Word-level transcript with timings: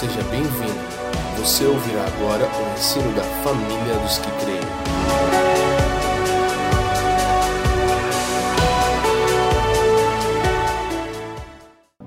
seja 0.00 0.22
bem-vindo. 0.30 0.80
Você 1.36 1.66
ouvirá 1.66 2.06
agora 2.06 2.46
o 2.46 2.72
ensino 2.72 3.14
da 3.14 3.22
família 3.22 3.98
dos 4.02 4.16
que 4.16 4.30
creem. 4.40 4.60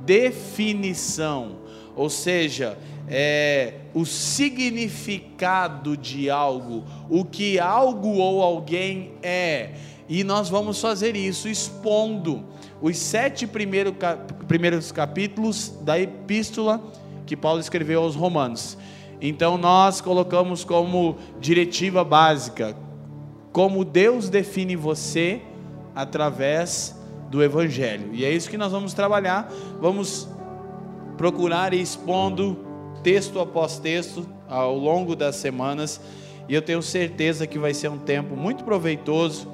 Definição, 0.04 1.58
ou 1.96 2.10
seja, 2.10 2.79
é, 3.08 3.76
o 3.94 4.07
significado 4.07 5.96
de 5.96 6.31
algo, 6.31 6.83
o 7.07 7.23
que 7.23 7.60
algo 7.60 8.13
ou 8.13 8.41
alguém 8.41 9.12
é. 9.21 9.75
E 10.10 10.23
nós 10.23 10.49
vamos 10.49 10.81
fazer 10.81 11.15
isso 11.15 11.47
expondo 11.47 12.44
os 12.81 12.97
sete 12.97 13.46
primeiros, 13.46 14.91
capítulos 14.91 15.69
da 15.83 15.99
epístola 15.99 16.84
que 17.26 17.35
Paulo 17.35 17.59
escreveu 17.59 18.02
aos 18.02 18.16
Romanos. 18.16 18.77
Então 19.21 19.57
nós 19.57 20.02
colocamos 20.02 20.63
como 20.63 21.17
diretiva 21.39 22.03
básica 22.03 22.75
como 23.53 23.85
Deus 23.85 24.29
define 24.29 24.75
você 24.75 25.39
através 25.95 26.99
do 27.29 27.41
Evangelho. 27.41 28.09
E 28.12 28.25
é 28.25 28.31
isso 28.31 28.49
que 28.49 28.57
nós 28.57 28.71
vamos 28.71 28.95
trabalhar. 28.95 29.48
Vamos 29.79 30.27
procurar 31.15 31.71
ir 31.71 31.81
expondo 31.81 32.57
texto 33.03 33.40
após 33.40 33.77
texto 33.77 34.27
ao 34.49 34.76
longo 34.76 35.15
das 35.15 35.35
semanas. 35.35 36.01
E 36.49 36.55
eu 36.55 36.63
tenho 36.63 36.81
certeza 36.81 37.45
que 37.45 37.59
vai 37.59 37.76
ser 37.76 37.90
um 37.90 37.99
tempo 37.99 38.35
muito 38.35 38.63
proveitoso, 38.63 39.48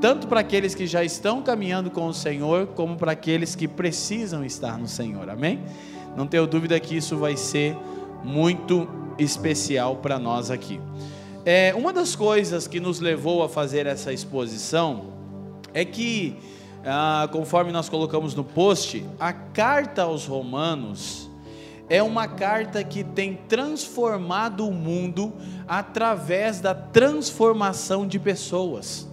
tanto 0.00 0.28
para 0.28 0.40
aqueles 0.40 0.74
que 0.74 0.86
já 0.86 1.04
estão 1.04 1.42
caminhando 1.42 1.90
com 1.90 2.06
o 2.06 2.14
Senhor, 2.14 2.68
como 2.68 2.96
para 2.96 3.12
aqueles 3.12 3.56
que 3.56 3.66
precisam 3.66 4.44
estar 4.44 4.78
no 4.78 4.86
Senhor. 4.86 5.28
Amém? 5.28 5.60
Não 6.16 6.26
tenho 6.26 6.46
dúvida 6.46 6.78
que 6.78 6.96
isso 6.96 7.16
vai 7.16 7.36
ser 7.36 7.76
muito 8.22 8.88
especial 9.18 9.96
para 9.96 10.18
nós 10.18 10.50
aqui. 10.50 10.80
É, 11.44 11.74
uma 11.74 11.92
das 11.92 12.14
coisas 12.14 12.68
que 12.68 12.78
nos 12.78 13.00
levou 13.00 13.42
a 13.42 13.48
fazer 13.48 13.86
essa 13.86 14.12
exposição 14.12 15.12
é 15.74 15.84
que, 15.84 16.36
ah, 16.84 17.28
conforme 17.32 17.72
nós 17.72 17.88
colocamos 17.88 18.34
no 18.34 18.44
post, 18.44 19.04
a 19.18 19.32
carta 19.32 20.02
aos 20.02 20.26
Romanos 20.26 21.28
é 21.88 22.02
uma 22.02 22.28
carta 22.28 22.82
que 22.84 23.02
tem 23.02 23.34
transformado 23.48 24.66
o 24.66 24.72
mundo 24.72 25.32
através 25.66 26.60
da 26.60 26.74
transformação 26.74 28.06
de 28.06 28.18
pessoas. 28.18 29.08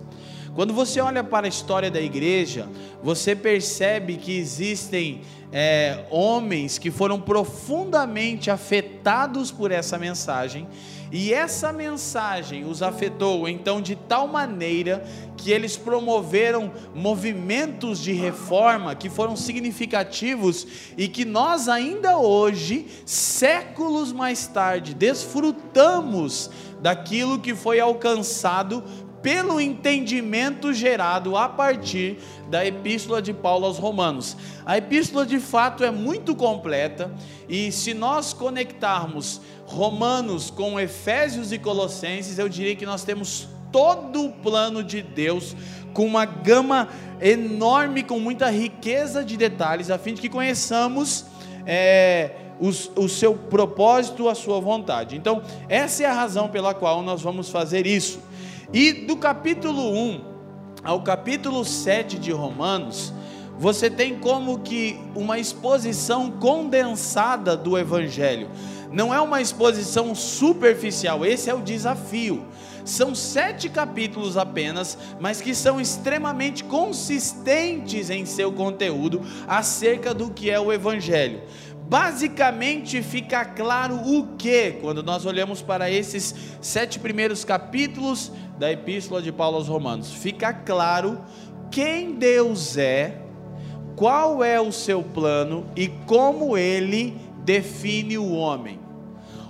Quando 0.55 0.73
você 0.73 0.99
olha 0.99 1.23
para 1.23 1.47
a 1.47 1.49
história 1.49 1.89
da 1.89 2.01
igreja, 2.01 2.67
você 3.01 3.35
percebe 3.35 4.17
que 4.17 4.37
existem 4.37 5.21
é, 5.51 6.05
homens 6.11 6.77
que 6.77 6.91
foram 6.91 7.19
profundamente 7.19 8.51
afetados 8.51 9.51
por 9.51 9.71
essa 9.71 9.97
mensagem, 9.97 10.67
e 11.11 11.33
essa 11.33 11.73
mensagem 11.73 12.65
os 12.65 12.83
afetou 12.83 13.49
então 13.49 13.81
de 13.81 13.95
tal 13.95 14.27
maneira 14.27 15.03
que 15.35 15.51
eles 15.51 15.75
promoveram 15.75 16.71
movimentos 16.93 17.99
de 17.99 18.11
reforma 18.11 18.93
que 18.93 19.09
foram 19.09 19.35
significativos 19.35 20.67
e 20.95 21.07
que 21.07 21.25
nós 21.25 21.67
ainda 21.67 22.17
hoje, 22.17 22.85
séculos 23.05 24.11
mais 24.11 24.45
tarde, 24.45 24.93
desfrutamos 24.93 26.51
daquilo 26.79 27.39
que 27.39 27.55
foi 27.55 27.79
alcançado 27.79 28.83
pelo 29.21 29.59
entendimento 29.59 30.73
gerado 30.73 31.35
a 31.35 31.49
partir 31.49 32.17
da 32.49 32.65
epístola 32.65 33.21
de 33.21 33.33
Paulo 33.33 33.65
aos 33.65 33.77
Romanos. 33.77 34.37
A 34.65 34.77
epístola 34.77 35.25
de 35.25 35.39
fato 35.39 35.83
é 35.83 35.91
muito 35.91 36.35
completa 36.35 37.11
e 37.47 37.71
se 37.71 37.93
nós 37.93 38.33
conectarmos 38.33 39.41
Romanos 39.65 40.49
com 40.49 40.79
Efésios 40.79 41.51
e 41.51 41.59
Colossenses, 41.59 42.39
eu 42.39 42.49
diria 42.49 42.75
que 42.75 42.85
nós 42.85 43.03
temos 43.03 43.47
todo 43.71 44.25
o 44.25 44.31
plano 44.31 44.83
de 44.83 45.01
Deus 45.01 45.55
com 45.93 46.05
uma 46.05 46.25
gama 46.25 46.89
enorme, 47.21 48.03
com 48.03 48.19
muita 48.19 48.49
riqueza 48.49 49.23
de 49.23 49.37
detalhes, 49.37 49.91
a 49.91 49.97
fim 49.97 50.13
de 50.13 50.21
que 50.21 50.29
conheçamos 50.29 51.25
é, 51.65 52.31
o 52.59 53.07
seu 53.07 53.35
propósito, 53.35 54.27
a 54.27 54.35
sua 54.35 54.59
vontade. 54.59 55.15
Então, 55.15 55.41
essa 55.67 56.03
é 56.03 56.05
a 56.05 56.13
razão 56.13 56.49
pela 56.49 56.73
qual 56.73 57.01
nós 57.01 57.21
vamos 57.21 57.49
fazer 57.49 57.87
isso. 57.87 58.19
E 58.71 58.93
do 58.93 59.17
capítulo 59.17 59.91
1 59.91 60.21
ao 60.83 61.01
capítulo 61.01 61.65
7 61.65 62.19
de 62.19 62.31
Romanos, 62.31 63.11
você 63.57 63.89
tem 63.89 64.19
como 64.19 64.59
que 64.59 64.99
uma 65.15 65.39
exposição 65.39 66.29
condensada 66.29 67.57
do 67.57 67.79
Evangelho. 67.79 68.47
Não 68.91 69.11
é 69.11 69.19
uma 69.19 69.41
exposição 69.41 70.13
superficial, 70.13 71.25
esse 71.25 71.49
é 71.49 71.53
o 71.53 71.61
desafio. 71.61 72.45
São 72.85 73.15
sete 73.15 73.69
capítulos 73.69 74.37
apenas, 74.37 74.97
mas 75.19 75.41
que 75.41 75.55
são 75.55 75.81
extremamente 75.81 76.63
consistentes 76.63 78.11
em 78.11 78.23
seu 78.23 78.51
conteúdo 78.51 79.21
acerca 79.47 80.13
do 80.13 80.29
que 80.29 80.49
é 80.51 80.59
o 80.59 80.71
Evangelho 80.71 81.41
basicamente 81.89 83.01
fica 83.01 83.43
claro 83.43 83.95
o 83.95 84.35
que, 84.37 84.73
quando 84.73 85.01
nós 85.01 85.25
olhamos 85.25 85.59
para 85.59 85.89
esses 85.89 86.35
sete 86.61 86.99
primeiros 86.99 87.43
capítulos 87.43 88.31
da 88.59 88.71
Epístola 88.71 89.23
de 89.23 89.31
Paulo 89.31 89.57
aos 89.57 89.67
Romanos, 89.67 90.13
fica 90.13 90.53
claro 90.53 91.19
quem 91.71 92.13
Deus 92.13 92.77
é, 92.77 93.17
qual 93.95 94.43
é 94.43 94.61
o 94.61 94.71
seu 94.71 95.01
plano 95.01 95.65
e 95.75 95.87
como 96.05 96.55
ele 96.55 97.17
define 97.43 98.19
o 98.19 98.33
homem. 98.33 98.79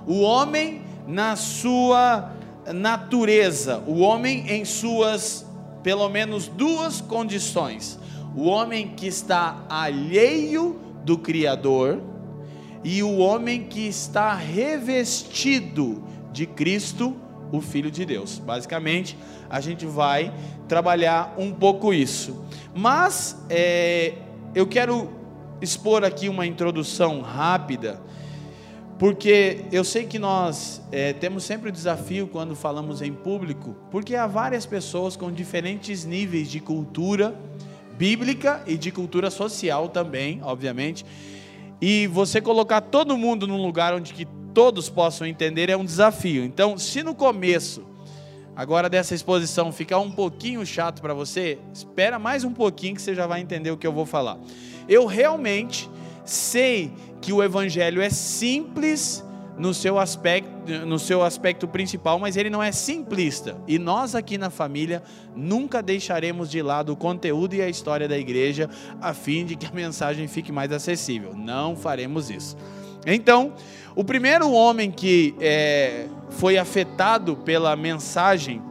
O 0.08 0.22
homem 0.22 0.82
na 1.06 1.36
sua 1.36 2.32
natureza, 2.74 3.84
o 3.86 4.00
homem 4.00 4.50
em 4.50 4.64
suas 4.64 5.46
pelo 5.84 6.08
menos 6.08 6.48
duas 6.48 7.02
condições: 7.02 8.00
o 8.34 8.46
homem 8.46 8.88
que 8.96 9.08
está 9.08 9.66
alheio 9.68 10.80
do 11.04 11.18
Criador 11.18 12.09
e 12.84 13.04
o 13.04 13.18
homem 13.18 13.64
que 13.64 13.88
está 13.88 14.34
revestido 14.34 16.04
de 16.32 16.46
Cristo, 16.46 17.16
o 17.52 17.62
Filho 17.62 17.92
de 17.92 18.06
Deus. 18.06 18.40
Basicamente, 18.40 19.18
a 19.50 19.60
gente 19.60 19.86
vai 19.86 20.34
trabalhar 20.68 21.36
um 21.38 21.52
pouco 21.52 21.94
isso. 21.94 22.46
Mas 22.74 23.38
é, 23.50 24.14
eu 24.56 24.66
quero 24.68 25.10
expor 25.62 26.04
aqui 26.04 26.30
uma 26.30 26.46
introdução 26.46 27.22
rápida, 27.22 28.00
porque 28.98 29.66
eu 29.72 29.84
sei 29.84 30.06
que 30.06 30.20
nós 30.20 30.82
é, 30.92 31.14
temos 31.14 31.44
sempre 31.44 31.70
o 31.70 31.72
desafio 31.72 32.28
quando 32.28 32.56
falamos 32.56 33.02
em 33.02 33.12
público, 33.12 33.76
porque 33.92 34.16
há 34.16 34.28
várias 34.28 34.66
pessoas 34.66 35.16
com 35.16 35.32
diferentes 35.32 36.06
níveis 36.06 36.50
de 36.50 36.60
cultura 36.60 37.36
bíblica 37.98 38.64
e 38.66 38.78
de 38.78 38.92
cultura 38.92 39.30
social 39.30 39.90
também, 39.90 40.40
obviamente 40.44 41.06
e 41.82 42.08
você 42.08 42.42
colocar 42.42 42.82
todo 42.82 43.18
mundo 43.18 43.48
num 43.48 43.62
lugar 43.62 43.94
onde 43.94 44.14
que 44.14 44.26
todos 44.54 44.90
possam 44.90 45.26
entender 45.26 45.70
é 45.70 45.78
um 45.78 45.86
desafio. 45.86 46.44
Então, 46.44 46.78
se 46.78 47.04
no 47.04 47.16
começo 47.16 47.84
agora 48.56 48.90
dessa 48.90 49.16
exposição 49.16 49.72
ficar 49.72 50.00
um 50.00 50.12
pouquinho 50.12 50.66
chato 50.66 51.02
para 51.02 51.14
você, 51.14 51.58
espera 51.74 52.20
mais 52.20 52.44
um 52.44 52.52
pouquinho 52.52 52.96
que 52.96 53.02
você 53.02 53.16
já 53.16 53.26
vai 53.26 53.40
entender 53.40 53.72
o 53.72 53.78
que 53.78 53.88
eu 53.88 53.94
vou 53.94 54.06
falar. 54.06 54.38
Eu 54.88 55.06
realmente 55.06 55.90
sei 56.26 56.92
que 57.22 57.32
o 57.32 57.42
evangelho 57.42 58.02
é 58.02 58.10
simples 58.10 59.24
no 59.60 59.74
seu 59.74 60.00
aspecto, 60.00 60.50
no 60.86 60.98
seu 60.98 61.22
aspecto 61.22 61.68
principal, 61.68 62.18
mas 62.18 62.38
ele 62.38 62.50
não 62.50 62.64
é 62.64 62.72
simplista. 62.72 63.58
E 63.68 63.78
nós 63.78 64.16
aqui 64.16 64.38
na 64.38 64.50
família 64.50 65.04
nunca 65.36 65.84
deixaremos 65.84 66.50
de 66.50 66.62
lado 66.62 66.94
o 66.94 66.96
conteúdo 66.96 67.54
e 67.54 67.62
a 67.62 67.68
história 67.68 68.08
da 68.08 68.18
igreja 68.18 68.70
a 69.02 69.14
fim 69.14 69.46
de 69.46 69.58
que 69.58 69.66
a 69.66 69.72
mensagem 69.72 70.28
fique 70.28 70.52
mais 70.52 70.72
acessível. 70.72 71.34
Não 71.36 71.76
faremos 71.76 72.30
isso. 72.30 72.56
Então, 73.06 73.54
o 73.96 74.04
primeiro 74.04 74.50
homem 74.52 74.90
que 74.90 75.36
é, 75.42 76.08
foi 76.30 76.58
afetado 76.58 77.36
pela 77.36 77.76
mensagem 77.76 78.62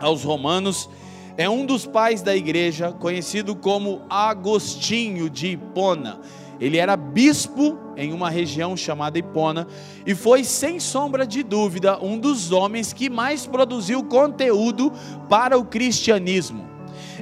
aos 0.00 0.24
romanos 0.24 0.88
é 1.36 1.48
um 1.48 1.66
dos 1.66 1.86
pais 1.86 2.22
da 2.22 2.34
igreja, 2.34 2.92
conhecido 2.92 3.54
como 3.54 4.02
Agostinho 4.08 5.28
de 5.28 5.48
Hipona. 5.48 6.20
Ele 6.62 6.78
era 6.78 6.96
bispo 6.96 7.76
em 7.96 8.12
uma 8.12 8.30
região 8.30 8.76
chamada 8.76 9.18
Hipona 9.18 9.66
e 10.06 10.14
foi, 10.14 10.44
sem 10.44 10.78
sombra 10.78 11.26
de 11.26 11.42
dúvida, 11.42 11.98
um 12.00 12.16
dos 12.16 12.52
homens 12.52 12.92
que 12.92 13.10
mais 13.10 13.44
produziu 13.44 14.04
conteúdo 14.04 14.92
para 15.28 15.58
o 15.58 15.64
cristianismo. 15.64 16.64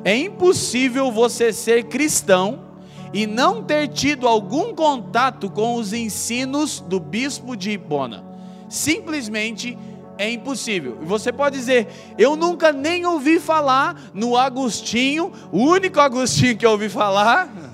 É 0.05 0.15
impossível 0.15 1.11
você 1.11 1.55
ser 1.55 1.85
cristão 1.85 2.67
e 3.15 3.27
não 3.27 3.63
ter 3.63 3.89
tido 3.89 4.29
algum 4.29 4.75
contato 4.75 5.49
com 5.49 5.77
os 5.77 5.95
ensinos 5.95 6.85
do 6.87 7.01
bispo 7.01 7.57
de 7.57 7.71
Hipona. 7.71 8.23
Simplesmente 8.69 9.79
é 10.19 10.31
impossível. 10.31 10.99
E 11.01 11.07
você 11.07 11.33
pode 11.33 11.57
dizer, 11.57 11.89
eu 12.19 12.37
nunca 12.37 12.73
nem 12.73 13.07
ouvi 13.07 13.41
falar 13.41 13.99
no 14.13 14.37
Agostinho, 14.37 15.33
o 15.51 15.61
único 15.61 15.99
Agostinho 15.99 16.59
que 16.59 16.67
eu 16.67 16.73
ouvi 16.73 16.91
falar 16.91 17.71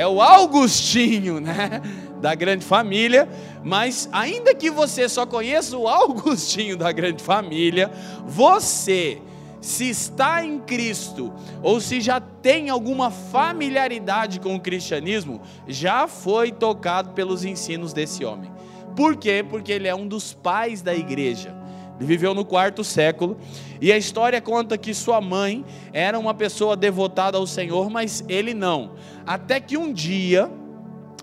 é 0.00 0.06
o 0.06 0.22
Augustinho, 0.22 1.40
né? 1.40 1.82
Da 2.22 2.34
grande 2.34 2.64
família, 2.64 3.28
mas 3.62 4.08
ainda 4.10 4.54
que 4.54 4.70
você 4.70 5.06
só 5.08 5.26
conheça 5.26 5.76
o 5.76 5.86
Augustinho 5.86 6.74
da 6.74 6.90
grande 6.90 7.22
família, 7.22 7.90
você 8.26 9.20
se 9.60 9.90
está 9.90 10.42
em 10.42 10.58
Cristo 10.58 11.30
ou 11.62 11.82
se 11.82 12.00
já 12.00 12.18
tem 12.18 12.70
alguma 12.70 13.10
familiaridade 13.10 14.40
com 14.40 14.54
o 14.54 14.60
cristianismo, 14.60 15.42
já 15.68 16.06
foi 16.06 16.50
tocado 16.50 17.10
pelos 17.10 17.44
ensinos 17.44 17.92
desse 17.92 18.24
homem. 18.24 18.50
Por 18.96 19.16
quê? 19.16 19.44
Porque 19.46 19.70
ele 19.70 19.86
é 19.86 19.94
um 19.94 20.08
dos 20.08 20.32
pais 20.32 20.80
da 20.80 20.94
igreja. 20.94 21.59
Ele 22.00 22.06
viveu 22.06 22.32
no 22.32 22.46
quarto 22.46 22.82
século 22.82 23.36
e 23.78 23.92
a 23.92 23.98
história 23.98 24.40
conta 24.40 24.78
que 24.78 24.94
sua 24.94 25.20
mãe 25.20 25.62
era 25.92 26.18
uma 26.18 26.32
pessoa 26.32 26.74
devotada 26.74 27.36
ao 27.36 27.46
Senhor, 27.46 27.90
mas 27.90 28.24
ele 28.26 28.54
não. 28.54 28.92
Até 29.26 29.60
que 29.60 29.76
um 29.76 29.92
dia, 29.92 30.50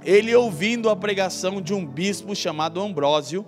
ele 0.05 0.33
ouvindo 0.35 0.87
a 0.91 0.95
pregação 0.95 1.59
de 1.59 1.73
um 1.73 1.83
bispo 1.83 2.35
chamado 2.35 2.79
Ambrósio, 2.79 3.43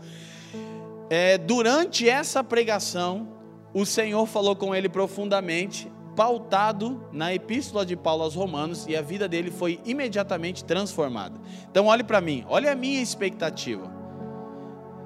é, 1.07 1.37
durante 1.37 2.09
essa 2.09 2.43
pregação, 2.43 3.27
o 3.75 3.85
Senhor 3.85 4.25
falou 4.25 4.55
com 4.55 4.73
ele 4.75 4.89
profundamente, 4.89 5.91
pautado 6.15 7.07
na 7.13 7.31
epístola 7.31 7.85
de 7.85 7.95
Paulo 7.95 8.23
aos 8.23 8.33
Romanos, 8.33 8.87
e 8.87 8.95
a 8.95 9.03
vida 9.03 9.27
dele 9.27 9.51
foi 9.51 9.79
imediatamente 9.85 10.65
transformada. 10.65 11.39
Então, 11.69 11.85
olhe 11.85 12.03
para 12.03 12.19
mim, 12.19 12.43
olhe 12.49 12.67
a 12.67 12.75
minha 12.75 13.01
expectativa. 13.01 13.98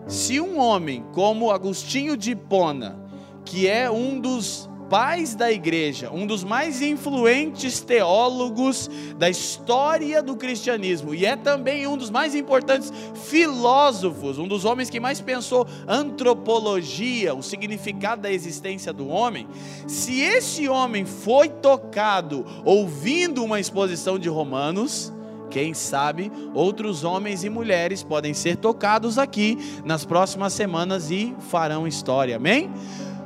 Se 0.08 0.40
um 0.40 0.60
homem 0.60 1.06
como 1.14 1.52
Agostinho 1.52 2.18
de 2.18 2.32
Hipona, 2.32 3.00
que 3.46 3.68
é 3.68 3.90
um 3.90 4.20
dos 4.20 4.70
pais 4.90 5.34
da 5.34 5.52
igreja, 5.52 6.12
um 6.12 6.28
dos 6.28 6.44
mais 6.44 6.82
influentes 6.82 7.80
teólogos 7.80 8.90
da 9.18 9.30
história 9.30 10.22
do 10.22 10.36
cristianismo, 10.36 11.16
e 11.16 11.26
é 11.26 11.36
também 11.36 11.88
um 11.88 11.98
dos 11.98 12.12
mais 12.12 12.36
importantes 12.36 12.92
filósofos, 13.16 14.38
um 14.38 14.48
dos 14.48 14.66
homens 14.66 14.92
que 14.92 15.00
mais 15.00 15.20
pensou 15.20 15.66
antropologia, 15.88 17.34
o 17.34 17.42
significado 17.42 18.22
da 18.22 18.32
existência 18.32 18.94
do 18.94 19.08
homem. 19.08 19.48
Se 19.88 20.22
esse 20.22 20.70
homem 20.70 21.06
foi 21.06 21.50
tocado 21.50 22.46
ouvindo 22.64 23.44
uma 23.44 23.60
exposição 23.60 24.20
de 24.20 24.30
Romanos, 24.30 25.12
quem 25.54 25.72
sabe 25.76 26.32
outros 26.52 27.04
homens 27.04 27.44
e 27.44 27.50
mulheres 27.50 28.02
podem 28.02 28.34
ser 28.34 28.58
tocados 28.58 29.20
aqui 29.20 29.56
nas 29.86 30.04
próximas 30.04 30.52
semanas 30.52 31.12
e 31.12 31.36
farão 31.52 31.88
história, 31.88 32.38
amém? 32.38 32.72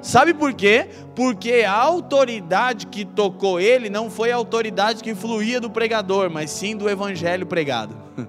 Sabe 0.02 0.34
por 0.34 0.54
quê? 0.54 0.90
Porque 1.16 1.64
a 1.66 1.72
autoridade 1.72 2.88
que 2.88 3.06
tocou 3.06 3.62
ele 3.62 3.90
não 3.90 4.10
foi 4.10 4.34
a 4.34 4.36
autoridade 4.36 5.02
que 5.02 5.16
fluía 5.16 5.62
do 5.62 5.70
pregador, 5.70 6.30
mas 6.30 6.52
sim 6.52 6.76
do 6.76 6.90
evangelho 6.90 7.46
pregado. 7.46 7.96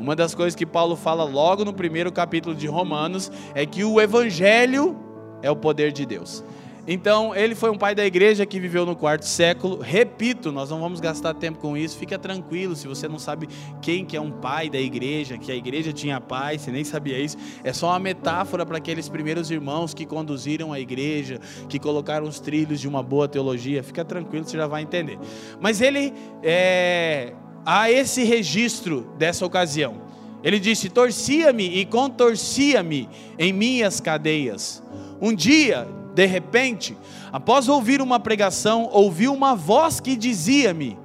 Uma 0.00 0.16
das 0.16 0.34
coisas 0.34 0.54
que 0.54 0.64
Paulo 0.64 0.96
fala 0.96 1.22
logo 1.22 1.62
no 1.62 1.74
primeiro 1.74 2.10
capítulo 2.10 2.54
de 2.54 2.66
Romanos 2.66 3.30
é 3.54 3.66
que 3.66 3.84
o 3.84 4.00
evangelho 4.00 4.96
é 5.42 5.50
o 5.50 5.56
poder 5.56 5.92
de 5.92 6.06
Deus. 6.06 6.42
Então, 6.88 7.34
ele 7.34 7.56
foi 7.56 7.70
um 7.70 7.76
pai 7.76 7.94
da 7.96 8.06
igreja 8.06 8.46
que 8.46 8.60
viveu 8.60 8.86
no 8.86 8.94
quarto 8.94 9.26
século. 9.26 9.80
Repito, 9.80 10.52
nós 10.52 10.70
não 10.70 10.80
vamos 10.80 11.00
gastar 11.00 11.34
tempo 11.34 11.58
com 11.58 11.76
isso. 11.76 11.98
Fica 11.98 12.16
tranquilo, 12.16 12.76
se 12.76 12.86
você 12.86 13.08
não 13.08 13.18
sabe 13.18 13.48
quem 13.82 14.04
que 14.04 14.16
é 14.16 14.20
um 14.20 14.30
pai 14.30 14.70
da 14.70 14.78
igreja, 14.78 15.36
que 15.36 15.50
a 15.50 15.56
igreja 15.56 15.92
tinha 15.92 16.20
pai, 16.20 16.58
você 16.58 16.70
nem 16.70 16.84
sabia 16.84 17.18
isso. 17.18 17.36
É 17.64 17.72
só 17.72 17.88
uma 17.88 17.98
metáfora 17.98 18.64
para 18.64 18.78
aqueles 18.78 19.08
primeiros 19.08 19.50
irmãos 19.50 19.92
que 19.92 20.06
conduziram 20.06 20.72
a 20.72 20.78
igreja, 20.78 21.40
que 21.68 21.78
colocaram 21.78 22.26
os 22.28 22.38
trilhos 22.38 22.80
de 22.80 22.86
uma 22.86 23.02
boa 23.02 23.26
teologia. 23.26 23.82
Fica 23.82 24.04
tranquilo, 24.04 24.44
você 24.44 24.56
já 24.56 24.68
vai 24.68 24.82
entender. 24.82 25.18
Mas 25.60 25.80
ele 25.80 26.12
é, 26.40 27.32
há 27.64 27.90
esse 27.90 28.22
registro 28.22 29.12
dessa 29.18 29.44
ocasião. 29.44 30.02
Ele 30.44 30.60
disse: 30.60 30.88
torcia-me 30.88 31.80
e 31.80 31.84
contorcia-me 31.84 33.08
em 33.36 33.52
minhas 33.52 34.00
cadeias. 34.00 34.80
Um 35.20 35.34
dia 35.34 35.88
de 36.16 36.24
repente, 36.24 36.96
após 37.30 37.68
ouvir 37.68 38.00
uma 38.00 38.18
pregação, 38.18 38.88
ouvi 38.90 39.28
uma 39.28 39.54
voz 39.54 40.00
que 40.00 40.16
dizia-me: 40.16 40.98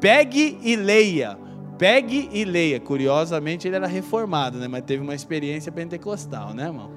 pegue 0.00 0.58
e 0.62 0.74
leia. 0.74 1.36
Pegue 1.76 2.30
e 2.32 2.46
leia. 2.46 2.80
Curiosamente, 2.80 3.68
ele 3.68 3.76
era 3.76 3.86
reformado, 3.86 4.56
né? 4.58 4.66
mas 4.66 4.82
teve 4.84 5.02
uma 5.02 5.14
experiência 5.14 5.70
pentecostal, 5.70 6.54
né, 6.54 6.64
irmão? 6.64 6.92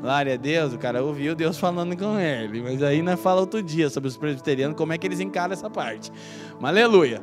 Glória 0.00 0.34
a 0.34 0.36
Deus, 0.36 0.74
o 0.74 0.78
cara 0.78 1.04
ouviu 1.04 1.36
Deus 1.36 1.56
falando 1.56 1.96
com 1.96 2.18
ele. 2.18 2.60
Mas 2.60 2.82
aí 2.82 3.00
nós 3.00 3.20
fala 3.20 3.40
outro 3.40 3.62
dia 3.62 3.88
sobre 3.88 4.08
os 4.08 4.16
presbiterianos, 4.16 4.76
como 4.76 4.92
é 4.92 4.98
que 4.98 5.06
eles 5.06 5.20
encaram 5.20 5.52
essa 5.52 5.70
parte. 5.70 6.10
Aleluia. 6.60 7.22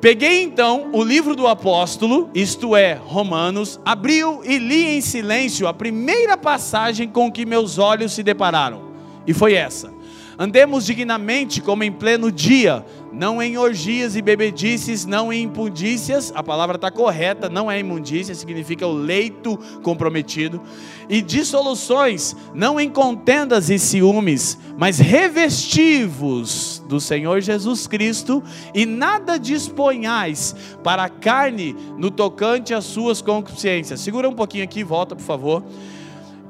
Peguei 0.00 0.42
então 0.42 0.90
o 0.92 1.02
livro 1.04 1.36
do 1.36 1.46
apóstolo, 1.46 2.28
isto 2.34 2.74
é, 2.74 2.94
Romanos, 2.94 3.80
abriu 3.84 4.42
e 4.44 4.58
li 4.58 4.96
em 4.96 5.00
silêncio 5.00 5.68
a 5.68 5.72
primeira 5.72 6.36
passagem 6.36 7.08
com 7.08 7.30
que 7.30 7.46
meus 7.46 7.78
olhos 7.78 8.12
se 8.12 8.24
depararam. 8.24 8.85
E 9.26 9.34
foi 9.34 9.54
essa: 9.54 9.92
Andemos 10.38 10.84
dignamente 10.84 11.62
como 11.62 11.82
em 11.82 11.90
pleno 11.90 12.30
dia, 12.30 12.84
não 13.10 13.40
em 13.40 13.56
orgias 13.56 14.16
e 14.16 14.20
bebedices, 14.20 15.06
não 15.06 15.32
em 15.32 15.44
impundícias, 15.44 16.30
a 16.34 16.42
palavra 16.42 16.76
está 16.76 16.90
correta, 16.90 17.48
não 17.48 17.70
é 17.70 17.78
imundícia, 17.80 18.34
significa 18.34 18.86
o 18.86 18.92
leito 18.92 19.58
comprometido, 19.82 20.60
e 21.08 21.22
dissoluções, 21.22 22.36
não 22.52 22.78
em 22.78 22.90
contendas 22.90 23.70
e 23.70 23.78
ciúmes, 23.78 24.58
mas 24.76 24.98
revestivos 24.98 26.82
do 26.86 27.00
Senhor 27.00 27.40
Jesus 27.40 27.86
Cristo, 27.86 28.42
e 28.74 28.84
nada 28.84 29.38
disponhais 29.38 30.54
para 30.84 31.04
a 31.04 31.08
carne 31.08 31.74
no 31.96 32.10
tocante 32.10 32.74
às 32.74 32.84
suas 32.84 33.22
concupiscências. 33.22 34.00
Segura 34.00 34.28
um 34.28 34.34
pouquinho 34.34 34.64
aqui, 34.64 34.84
volta 34.84 35.16
por 35.16 35.24
favor. 35.24 35.64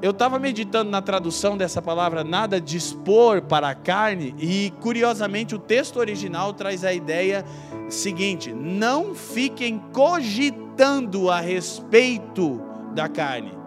Eu 0.01 0.11
estava 0.11 0.37
meditando 0.37 0.91
na 0.91 1.01
tradução 1.01 1.57
dessa 1.57 1.81
palavra 1.81 2.23
nada 2.23 2.61
dispor 2.61 3.41
para 3.41 3.69
a 3.69 3.75
carne 3.75 4.35
e 4.37 4.71
curiosamente 4.79 5.55
o 5.55 5.59
texto 5.59 5.97
original 5.97 6.53
traz 6.53 6.85
a 6.85 6.93
ideia 6.93 7.43
seguinte: 7.89 8.53
não 8.53 9.15
fiquem 9.15 9.79
cogitando 9.91 11.31
a 11.31 11.39
respeito 11.39 12.61
da 12.93 13.09
carne. 13.09 13.57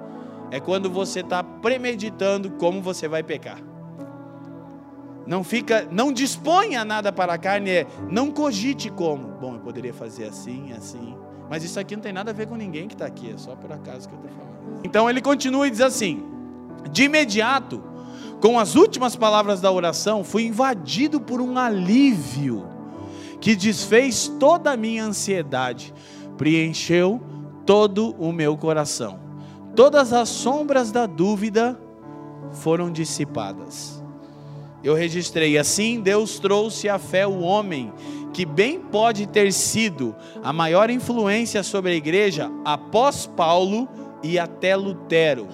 É 0.52 0.60
quando 0.60 0.88
você 0.88 1.20
está 1.20 1.42
premeditando 1.42 2.50
como 2.52 2.80
você 2.80 3.08
vai 3.08 3.22
pecar. 3.22 3.58
Não 5.26 5.44
fica, 5.44 5.86
não 5.90 6.12
disponha 6.12 6.84
nada 6.84 7.12
para 7.12 7.34
a 7.34 7.38
carne, 7.38 7.70
é 7.70 7.86
não 8.08 8.30
cogite 8.30 8.90
como. 8.90 9.28
Bom, 9.40 9.54
eu 9.54 9.60
poderia 9.60 9.94
fazer 9.94 10.24
assim, 10.24 10.72
assim. 10.72 11.16
Mas 11.48 11.64
isso 11.64 11.78
aqui 11.78 11.96
não 11.96 12.02
tem 12.02 12.12
nada 12.12 12.30
a 12.30 12.34
ver 12.34 12.46
com 12.46 12.56
ninguém 12.56 12.86
que 12.86 12.94
está 12.94 13.06
aqui, 13.06 13.32
é 13.32 13.36
só 13.36 13.54
por 13.56 13.72
acaso 13.72 14.08
que 14.08 14.14
eu 14.14 14.18
estou 14.20 14.30
falando. 14.32 14.49
Então 14.84 15.08
ele 15.08 15.20
continua 15.20 15.66
e 15.66 15.70
diz 15.70 15.80
assim: 15.80 16.24
De 16.90 17.04
imediato, 17.04 17.82
com 18.40 18.58
as 18.58 18.74
últimas 18.74 19.14
palavras 19.14 19.60
da 19.60 19.70
oração, 19.70 20.24
fui 20.24 20.44
invadido 20.44 21.20
por 21.20 21.40
um 21.40 21.58
alívio 21.58 22.66
que 23.40 23.54
desfez 23.54 24.28
toda 24.38 24.72
a 24.72 24.76
minha 24.76 25.04
ansiedade, 25.04 25.94
preencheu 26.36 27.20
todo 27.66 28.14
o 28.18 28.32
meu 28.32 28.56
coração. 28.56 29.18
Todas 29.74 30.12
as 30.12 30.28
sombras 30.28 30.90
da 30.90 31.06
dúvida 31.06 31.78
foram 32.52 32.90
dissipadas. 32.90 34.02
Eu 34.82 34.94
registrei 34.94 35.58
assim: 35.58 36.00
Deus 36.00 36.38
trouxe 36.38 36.88
à 36.88 36.98
fé 36.98 37.26
o 37.26 37.40
homem 37.40 37.92
que 38.32 38.46
bem 38.46 38.80
pode 38.80 39.26
ter 39.26 39.52
sido 39.52 40.14
a 40.42 40.52
maior 40.52 40.88
influência 40.88 41.62
sobre 41.62 41.92
a 41.92 41.96
igreja 41.96 42.50
após 42.64 43.26
Paulo 43.26 43.88
e 44.22 44.38
até 44.38 44.76
Lutero. 44.76 45.48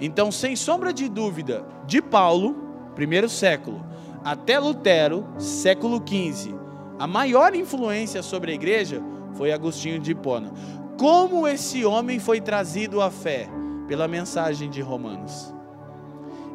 Então, 0.00 0.32
sem 0.32 0.56
sombra 0.56 0.92
de 0.92 1.08
dúvida, 1.08 1.64
de 1.86 2.02
Paulo, 2.02 2.56
primeiro 2.94 3.28
século, 3.28 3.84
até 4.24 4.58
Lutero, 4.58 5.26
século 5.38 6.02
XV, 6.04 6.54
a 6.98 7.06
maior 7.06 7.54
influência 7.54 8.22
sobre 8.22 8.52
a 8.52 8.54
igreja 8.54 9.02
foi 9.34 9.52
Agostinho 9.52 9.98
de 9.98 10.12
Hipona. 10.12 10.52
Como 10.98 11.48
esse 11.48 11.84
homem 11.84 12.18
foi 12.18 12.40
trazido 12.40 13.00
à 13.00 13.10
fé? 13.10 13.48
Pela 13.88 14.06
mensagem 14.06 14.70
de 14.70 14.80
Romanos. 14.80 15.52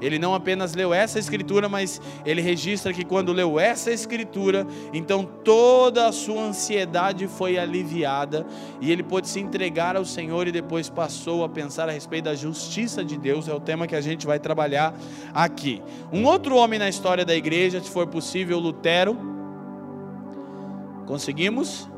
Ele 0.01 0.19
não 0.19 0.33
apenas 0.33 0.73
leu 0.73 0.93
essa 0.93 1.17
escritura, 1.17 1.67
mas 1.67 2.01
ele 2.25 2.41
registra 2.41 2.93
que 2.93 3.03
quando 3.03 3.33
leu 3.33 3.59
essa 3.59 3.91
escritura, 3.91 4.65
então 4.93 5.23
toda 5.23 6.07
a 6.07 6.11
sua 6.11 6.43
ansiedade 6.43 7.27
foi 7.27 7.57
aliviada 7.57 8.45
e 8.79 8.91
ele 8.91 9.01
pôde 9.01 9.27
se 9.27 9.39
entregar 9.39 9.95
ao 9.95 10.05
Senhor 10.05 10.47
e 10.47 10.51
depois 10.51 10.89
passou 10.89 11.43
a 11.43 11.49
pensar 11.49 11.89
a 11.89 11.91
respeito 11.91 12.25
da 12.25 12.35
justiça 12.35 13.03
de 13.03 13.17
Deus. 13.17 13.47
É 13.47 13.53
o 13.53 13.59
tema 13.59 13.87
que 13.87 13.95
a 13.95 14.01
gente 14.01 14.27
vai 14.27 14.39
trabalhar 14.39 14.93
aqui. 15.33 15.81
Um 16.11 16.25
outro 16.25 16.55
homem 16.55 16.77
na 16.77 16.89
história 16.89 17.25
da 17.25 17.35
igreja, 17.35 17.81
se 17.81 17.89
for 17.89 18.07
possível, 18.07 18.59
Lutero. 18.59 19.17
Conseguimos? 21.05 21.89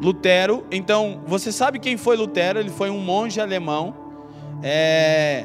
Lutero. 0.00 0.66
Então, 0.70 1.22
você 1.26 1.50
sabe 1.50 1.78
quem 1.78 1.96
foi 1.96 2.16
Lutero? 2.16 2.58
Ele 2.58 2.70
foi 2.70 2.90
um 2.90 2.98
monge 2.98 3.40
alemão. 3.40 3.94
É, 4.62 5.44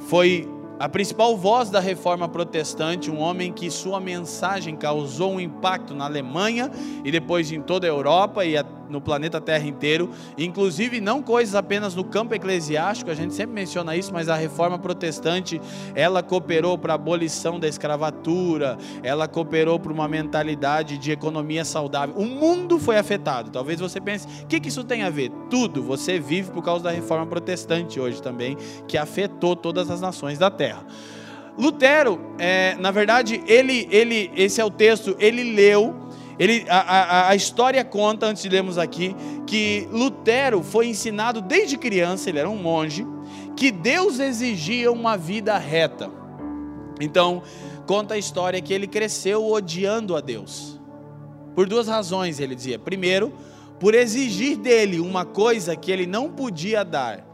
foi 0.00 0.48
a 0.78 0.88
principal 0.88 1.36
voz 1.36 1.70
da 1.70 1.78
reforma 1.78 2.28
protestante, 2.28 3.10
um 3.10 3.20
homem 3.20 3.52
que 3.52 3.70
sua 3.70 4.00
mensagem 4.00 4.74
causou 4.74 5.34
um 5.34 5.40
impacto 5.40 5.94
na 5.94 6.04
Alemanha 6.04 6.70
e 7.04 7.12
depois 7.12 7.50
em 7.52 7.62
toda 7.62 7.86
a 7.86 7.90
Europa 7.90 8.44
e 8.44 8.56
no 8.88 9.00
planeta 9.00 9.40
Terra 9.40 9.66
inteiro, 9.66 10.10
inclusive 10.36 11.00
não 11.00 11.22
coisas 11.22 11.54
apenas 11.54 11.94
no 11.94 12.04
campo 12.04 12.34
eclesiástico, 12.34 13.10
a 13.10 13.14
gente 13.14 13.34
sempre 13.34 13.54
menciona 13.54 13.96
isso, 13.96 14.12
mas 14.12 14.28
a 14.28 14.34
reforma 14.34 14.78
protestante, 14.78 15.60
ela 15.94 16.22
cooperou 16.22 16.76
para 16.78 16.92
a 16.92 16.96
abolição 16.96 17.58
da 17.58 17.68
escravatura, 17.68 18.78
ela 19.02 19.28
cooperou 19.28 19.78
para 19.78 19.92
uma 19.92 20.08
mentalidade 20.08 20.98
de 20.98 21.10
economia 21.10 21.64
saudável. 21.64 22.14
O 22.16 22.24
mundo 22.24 22.78
foi 22.78 22.98
afetado. 22.98 23.50
Talvez 23.50 23.80
você 23.80 24.00
pense, 24.00 24.26
o 24.42 24.46
que, 24.46 24.60
que 24.60 24.68
isso 24.68 24.84
tem 24.84 25.02
a 25.02 25.10
ver? 25.10 25.30
Tudo. 25.50 25.82
Você 25.82 26.18
vive 26.18 26.50
por 26.50 26.62
causa 26.62 26.84
da 26.84 26.90
reforma 26.90 27.26
protestante 27.26 28.00
hoje 28.00 28.22
também, 28.22 28.56
que 28.86 28.96
afetou 28.96 29.56
todas 29.56 29.90
as 29.90 30.00
nações 30.00 30.38
da 30.38 30.50
terra. 30.50 30.84
Lutero, 31.56 32.20
é, 32.36 32.74
na 32.80 32.90
verdade, 32.90 33.40
ele, 33.46 33.86
ele, 33.90 34.30
esse 34.34 34.60
é 34.60 34.64
o 34.64 34.70
texto, 34.70 35.14
ele 35.20 35.54
leu, 35.54 35.94
ele, 36.38 36.64
a, 36.68 36.78
a, 36.78 37.28
a, 37.30 37.36
história 37.36 37.84
conta, 37.84 38.26
antes 38.26 38.42
de 38.42 38.48
lermos 38.48 38.78
aqui, 38.78 39.14
que 39.46 39.88
Lutero 39.90 40.62
foi 40.62 40.88
ensinado 40.88 41.40
desde 41.40 41.76
criança, 41.76 42.28
ele 42.28 42.38
era 42.38 42.50
um 42.50 42.56
monge, 42.56 43.06
que 43.56 43.70
Deus 43.70 44.18
exigia 44.18 44.90
uma 44.90 45.16
vida 45.16 45.56
reta. 45.56 46.10
Então, 47.00 47.42
conta 47.86 48.14
a 48.14 48.18
história 48.18 48.60
que 48.60 48.72
ele 48.72 48.86
cresceu 48.86 49.46
odiando 49.46 50.16
a 50.16 50.20
Deus. 50.20 50.80
Por 51.54 51.68
duas 51.68 51.86
razões, 51.86 52.40
ele 52.40 52.54
dizia. 52.54 52.78
Primeiro, 52.78 53.32
por 53.78 53.94
exigir 53.94 54.56
dele 54.56 54.98
uma 54.98 55.24
coisa 55.24 55.76
que 55.76 55.92
ele 55.92 56.06
não 56.06 56.30
podia 56.30 56.84
dar. 56.84 57.24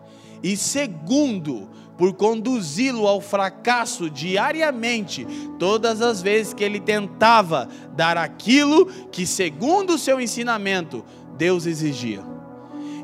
E 0.42 0.57
segundo, 0.57 1.69
por 2.00 2.14
conduzi-lo 2.14 3.07
ao 3.07 3.21
fracasso 3.21 4.09
diariamente, 4.09 5.26
todas 5.59 6.00
as 6.00 6.23
vezes 6.23 6.54
que 6.54 6.64
ele 6.64 6.80
tentava 6.80 7.69
dar 7.95 8.16
aquilo 8.16 8.87
que, 9.12 9.26
segundo 9.26 9.97
o 9.97 9.99
seu 9.99 10.19
ensinamento, 10.19 11.04
Deus 11.37 11.66
exigia. 11.66 12.23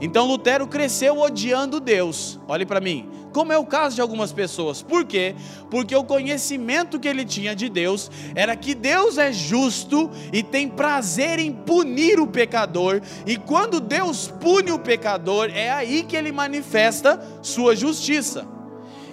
Então 0.01 0.27
Lutero 0.27 0.67
cresceu 0.67 1.19
odiando 1.19 1.79
Deus. 1.79 2.41
Olhe 2.49 2.65
para 2.65 2.81
mim, 2.81 3.07
como 3.35 3.53
é 3.53 3.59
o 3.59 3.67
caso 3.67 3.97
de 3.97 4.01
algumas 4.01 4.33
pessoas. 4.33 4.81
Por 4.81 5.05
quê? 5.05 5.35
Porque 5.71 5.95
o 5.95 6.03
conhecimento 6.03 6.99
que 6.99 7.07
ele 7.07 7.27
tinha 7.27 7.55
de 7.55 7.69
Deus 7.69 8.11
era 8.35 8.57
que 8.57 8.75
Deus 8.75 9.19
é 9.19 9.31
justo 9.31 10.11
e 10.33 10.43
tem 10.43 10.71
prazer 10.71 11.39
em 11.39 11.53
punir 11.53 12.19
o 12.19 12.27
pecador, 12.27 13.03
e 13.27 13.37
quando 13.37 13.79
Deus 13.79 14.33
pune 14.41 14.73
o 14.73 14.79
pecador, 14.79 15.51
é 15.53 15.71
aí 15.71 16.03
que 16.03 16.17
ele 16.17 16.33
manifesta 16.33 17.23
sua 17.43 17.77
justiça. 17.77 18.56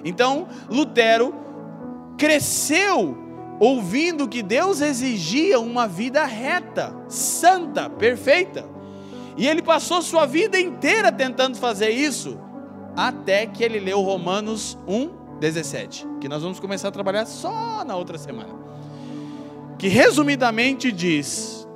Então, 0.04 0.48
Lutero 0.70 1.34
cresceu 2.18 3.18
ouvindo 3.60 4.28
que 4.28 4.42
Deus 4.42 4.82
exigia 4.82 5.60
uma 5.60 5.88
vida 5.88 6.26
reta, 6.26 6.94
santa, 7.08 7.90
perfeita. 7.90 8.66
E 9.38 9.48
ele 9.48 9.62
passou 9.62 10.02
sua 10.02 10.26
vida 10.26 10.60
inteira 10.60 11.12
tentando 11.12 11.58
fazer 11.58 11.90
isso, 11.90 12.38
até 12.96 13.46
que 13.46 13.64
ele 13.64 13.80
leu 13.80 14.02
Romanos 14.02 14.78
1:17, 14.88 16.06
que 16.20 16.28
nós 16.30 16.44
vamos 16.44 16.60
começar 16.60 16.90
a 16.90 16.92
trabalhar 16.92 17.26
só 17.26 17.84
na 17.84 17.96
outra 17.96 18.18
semana. 18.18 18.54
Que 19.80 19.88
resumidamente 19.88 20.92
diz 20.92 21.68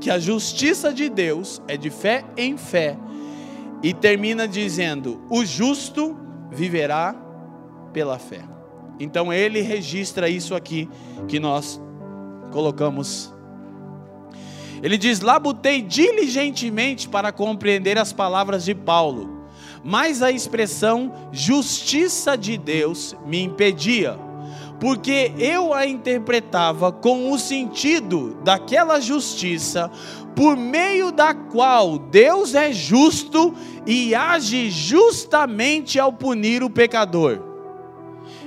que 0.00 0.10
a 0.10 0.18
justiça 0.18 0.92
de 0.92 1.08
Deus 1.08 1.62
é 1.66 1.76
de 1.76 1.90
fé 1.90 2.24
em 2.36 2.56
fé, 2.56 2.98
e 3.82 3.94
termina 3.94 4.46
dizendo: 4.46 5.22
"O 5.30 5.44
justo 5.44 6.16
viverá 6.50 7.14
pela 7.92 8.18
fé". 8.18 8.42
Então 8.98 9.32
ele 9.32 9.60
registra 9.60 10.28
isso 10.28 10.54
aqui 10.54 10.88
que 11.28 11.40
nós 11.40 11.80
colocamos 12.50 13.32
ele 14.82 14.96
diz: 14.96 15.20
Labutei 15.20 15.82
diligentemente 15.82 17.08
para 17.08 17.32
compreender 17.32 17.98
as 17.98 18.12
palavras 18.12 18.64
de 18.64 18.74
Paulo, 18.74 19.44
mas 19.84 20.22
a 20.22 20.30
expressão 20.30 21.12
justiça 21.30 22.36
de 22.36 22.56
Deus 22.56 23.14
me 23.26 23.42
impedia, 23.42 24.18
porque 24.78 25.32
eu 25.38 25.74
a 25.74 25.86
interpretava 25.86 26.90
com 26.90 27.30
o 27.30 27.38
sentido 27.38 28.38
daquela 28.42 29.00
justiça 29.00 29.90
por 30.34 30.56
meio 30.56 31.10
da 31.10 31.34
qual 31.34 31.98
Deus 31.98 32.54
é 32.54 32.72
justo 32.72 33.52
e 33.86 34.14
age 34.14 34.70
justamente 34.70 35.98
ao 35.98 36.12
punir 36.12 36.62
o 36.62 36.70
pecador. 36.70 37.49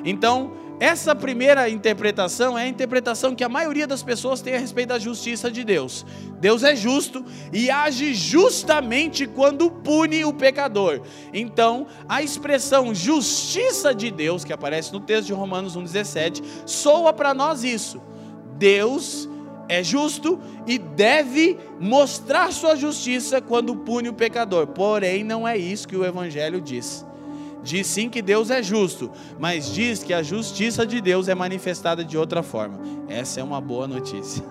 Então, 0.04 0.52
essa 0.80 1.16
primeira 1.16 1.70
interpretação 1.70 2.58
é 2.58 2.64
a 2.64 2.68
interpretação 2.68 3.34
que 3.34 3.44
a 3.44 3.50
maioria 3.50 3.88
das 3.88 4.04
pessoas 4.04 4.42
tem 4.42 4.56
a 4.56 4.60
respeito 4.60 4.90
da 4.90 5.00
justiça 5.00 5.50
de 5.50 5.64
Deus. 5.64 6.06
Deus 6.40 6.64
é 6.64 6.76
justo 6.76 7.24
e 7.54 7.70
age 7.70 8.14
justamente 8.14 9.26
quando 9.26 9.72
pune 9.72 10.26
o 10.26 10.34
pecador. 10.34 11.02
Então, 11.34 11.88
a 12.10 12.22
expressão 12.22 12.94
justiça 12.94 13.94
de 13.96 14.12
Deus, 14.12 14.44
que 14.44 14.52
aparece 14.52 14.92
no 14.92 15.00
texto 15.00 15.28
de 15.28 15.34
Romanos 15.34 15.78
1,17, 15.78 16.44
soa 16.66 17.14
para 17.14 17.34
nós 17.34 17.64
isso. 17.64 18.02
Deus 18.58 19.30
é 19.70 19.82
justo 19.82 20.40
e 20.68 20.78
deve 20.78 21.58
mostrar 21.80 22.52
sua 22.52 22.76
justiça 22.76 23.40
quando 23.40 23.76
pune 23.76 24.10
o 24.10 24.14
pecador. 24.14 24.68
Porém, 24.68 25.24
não 25.24 25.48
é 25.48 25.58
isso 25.58 25.88
que 25.88 25.96
o 25.96 26.04
Evangelho 26.04 26.60
diz. 26.60 27.06
Diz 27.64 27.88
sim 27.88 28.10
que 28.10 28.22
Deus 28.22 28.50
é 28.50 28.62
justo, 28.62 29.10
mas 29.40 29.74
diz 29.74 30.04
que 30.04 30.14
a 30.14 30.22
justiça 30.22 30.86
de 30.86 31.00
Deus 31.00 31.30
é 31.30 31.36
manifestada 31.36 32.04
de 32.04 32.18
outra 32.18 32.44
forma. 32.44 32.80
Essa 33.08 33.40
é 33.40 33.44
uma 33.44 33.62
boa 33.62 33.88
notícia. 33.88 34.44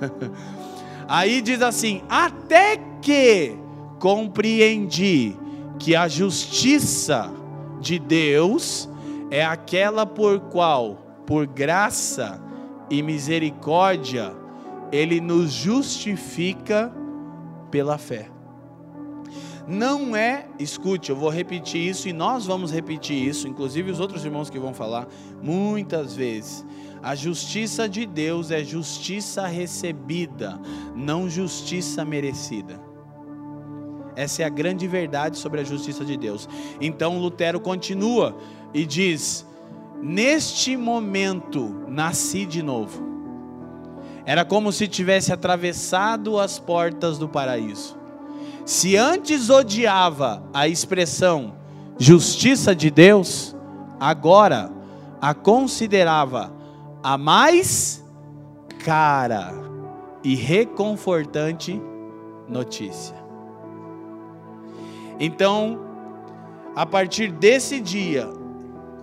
Aí 1.07 1.43
diz 1.43 1.61
assim: 1.61 2.03
até 2.09 2.79
que 3.03 3.55
compreendi 3.99 5.37
que 5.79 5.95
a 5.95 6.09
justiça 6.09 7.31
de 7.81 7.99
Deus 7.99 8.89
é 9.31 9.45
aquela 9.45 10.07
por 10.07 10.41
qual, 10.41 10.95
por 11.27 11.47
graça 11.47 12.41
e 12.89 13.03
misericórdia, 13.03 14.33
Ele 14.91 15.21
nos 15.21 15.53
justifica 15.53 16.91
pela 17.71 17.99
fé 17.99 18.32
não 19.67 20.17
é, 20.17 20.47
escute, 20.59 21.11
eu 21.11 21.17
vou 21.17 21.31
repetir 21.31 21.81
isso 21.81 22.09
e 22.09 22.13
nós 22.13 22.47
vamos 22.47 22.73
repetir 22.73 23.17
isso, 23.17 23.47
inclusive 23.47 23.91
os 23.91 24.01
outros 24.01 24.25
irmãos 24.25 24.51
que 24.51 24.59
vão 24.59 24.75
falar, 24.75 25.07
muitas 25.41 26.15
vezes. 26.15 26.65
A 27.03 27.15
justiça 27.15 27.89
de 27.89 28.07
Deus 28.07 28.51
é 28.51 28.63
justiça 28.63 29.47
recebida, 29.47 30.61
não 30.95 31.29
justiça 31.29 32.05
merecida. 32.05 32.81
Essa 34.15 34.43
é 34.43 34.45
a 34.45 34.49
grande 34.49 34.87
verdade 34.87 35.39
sobre 35.39 35.61
a 35.61 35.65
justiça 35.65 36.05
de 36.05 36.17
Deus. 36.17 36.49
Então 36.81 37.19
Lutero 37.19 37.59
continua 37.59 38.37
e 38.75 38.85
diz: 38.85 39.47
Neste 40.01 40.77
momento 40.77 41.85
nasci 41.89 42.45
de 42.45 42.63
novo. 42.63 43.11
Era 44.25 44.45
como 44.45 44.71
se 44.71 44.87
tivesse 44.87 45.33
atravessado 45.33 46.39
as 46.39 46.59
portas 46.59 47.19
do 47.19 47.29
paraíso. 47.29 48.02
Se 48.65 48.97
antes 48.97 49.51
odiava 49.51 50.43
a 50.53 50.69
expressão 50.69 51.55
justiça 51.99 52.75
de 52.75 52.91
Deus, 52.91 53.57
agora 53.99 54.71
a 55.21 55.35
considerava 55.35 56.53
a 57.03 57.19
mais 57.19 58.05
cara 58.85 59.53
e 60.23 60.35
reconfortante 60.35 61.81
notícia. 62.49 63.17
Então, 65.19 65.81
a 66.75 66.87
partir 66.87 67.31
desse 67.31 67.81
dia, 67.81 68.29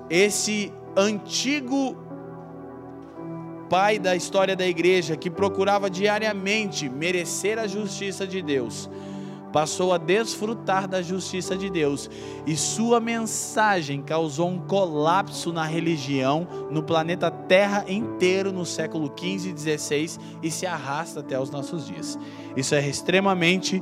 esse 0.09 0.73
antigo 0.95 1.95
pai 3.69 3.99
da 3.99 4.15
história 4.15 4.55
da 4.55 4.67
igreja 4.67 5.15
que 5.15 5.29
procurava 5.29 5.89
diariamente 5.89 6.89
merecer 6.89 7.59
a 7.59 7.67
justiça 7.67 8.25
de 8.25 8.41
Deus, 8.41 8.89
passou 9.51 9.94
a 9.94 9.98
desfrutar 9.98 10.88
da 10.88 11.01
justiça 11.01 11.58
de 11.58 11.70
Deus 11.70 12.10
e 12.46 12.56
sua 12.56 13.00
mensagem 13.00 14.01
causou 14.01 14.50
um 14.50 14.60
colapso 14.60 15.51
na 15.51 15.65
religião 15.65 16.48
no 16.70 16.84
planeta 16.84 17.29
Terra 17.32 17.86
inteiro 17.88 18.51
no 18.51 18.65
século 18.65 19.10
15 19.10 19.50
e 19.50 19.53
16 19.53 20.20
e 20.44 20.51
se 20.51 20.65
arrasta 20.65 21.20
até 21.20 21.39
os 21.39 21.50
nossos 21.50 21.86
dias. 21.86 22.18
Isso 22.56 22.75
é 22.75 22.88
extremamente 22.88 23.82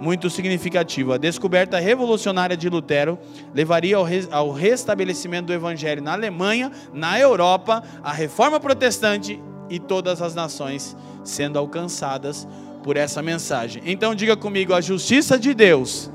muito 0.00 0.28
significativo. 0.28 1.12
A 1.12 1.18
descoberta 1.18 1.78
revolucionária 1.78 2.56
de 2.56 2.68
Lutero 2.68 3.18
levaria 3.54 3.96
ao, 4.30 4.50
restabelecimento 4.50 5.46
do 5.46 5.52
evangelho 5.52 6.02
na 6.02 6.12
Alemanha, 6.12 6.70
na 6.92 7.18
Europa, 7.18 7.82
a 8.02 8.12
reforma 8.12 8.58
protestante 8.58 9.40
e 9.70 9.78
todas 9.78 10.20
as 10.20 10.34
nações 10.34 10.96
sendo 11.22 11.58
alcançadas 11.58 12.46
por 12.84 12.98
essa 12.98 13.22
mensagem. 13.22 13.82
Então 13.86 14.14
diga 14.14 14.36
comigo: 14.36 14.74
a 14.74 14.80
justiça 14.80 15.38
de 15.38 15.54
Deus 15.54 16.10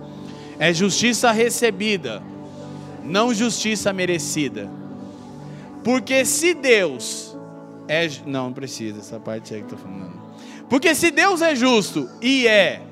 é 0.60 0.72
justiça 0.72 1.32
recebida, 1.32 2.22
não 3.04 3.34
justiça 3.34 3.92
merecida. 3.92 4.70
Porque 5.84 6.24
se 6.24 6.54
Deus 6.54 7.36
é. 7.88 8.08
Não, 8.26 8.46
não 8.46 8.54
precisa, 8.54 9.00
essa 9.00 9.20
parte 9.20 9.54
aí 9.54 9.62
que 9.62 9.74
estou 9.74 9.80
falando. 9.80 10.20
Porque 10.70 10.94
se 10.94 11.10
Deus 11.10 11.42
é 11.42 11.56
justo 11.56 12.08
e 12.22 12.48
é, 12.48 12.84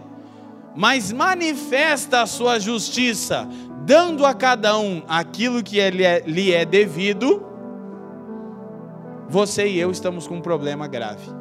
mas 0.76 1.12
manifesta 1.12 2.24
a 2.24 2.26
sua 2.26 2.58
justiça, 2.58 3.48
dando 3.86 4.26
a 4.26 4.34
cada 4.34 4.76
um 4.80 5.04
aquilo 5.08 5.62
que 5.62 5.80
é, 5.80 5.92
lhe 6.26 6.52
é 6.52 6.66
devido, 6.66 7.46
você 9.30 9.68
e 9.68 9.78
eu 9.78 9.92
estamos 9.92 10.26
com 10.26 10.38
um 10.38 10.42
problema 10.42 10.88
grave. 10.88 11.37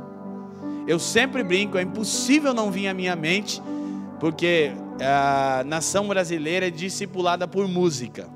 Eu 0.86 0.98
sempre 0.98 1.42
brinco, 1.42 1.76
é 1.76 1.82
impossível 1.82 2.54
não 2.54 2.70
vir 2.70 2.88
à 2.88 2.94
minha 2.94 3.16
mente, 3.16 3.62
porque 4.20 4.72
a 5.00 5.64
nação 5.64 6.06
brasileira 6.08 6.68
é 6.68 6.70
discipulada 6.70 7.46
por 7.48 7.66
música. 7.66 8.28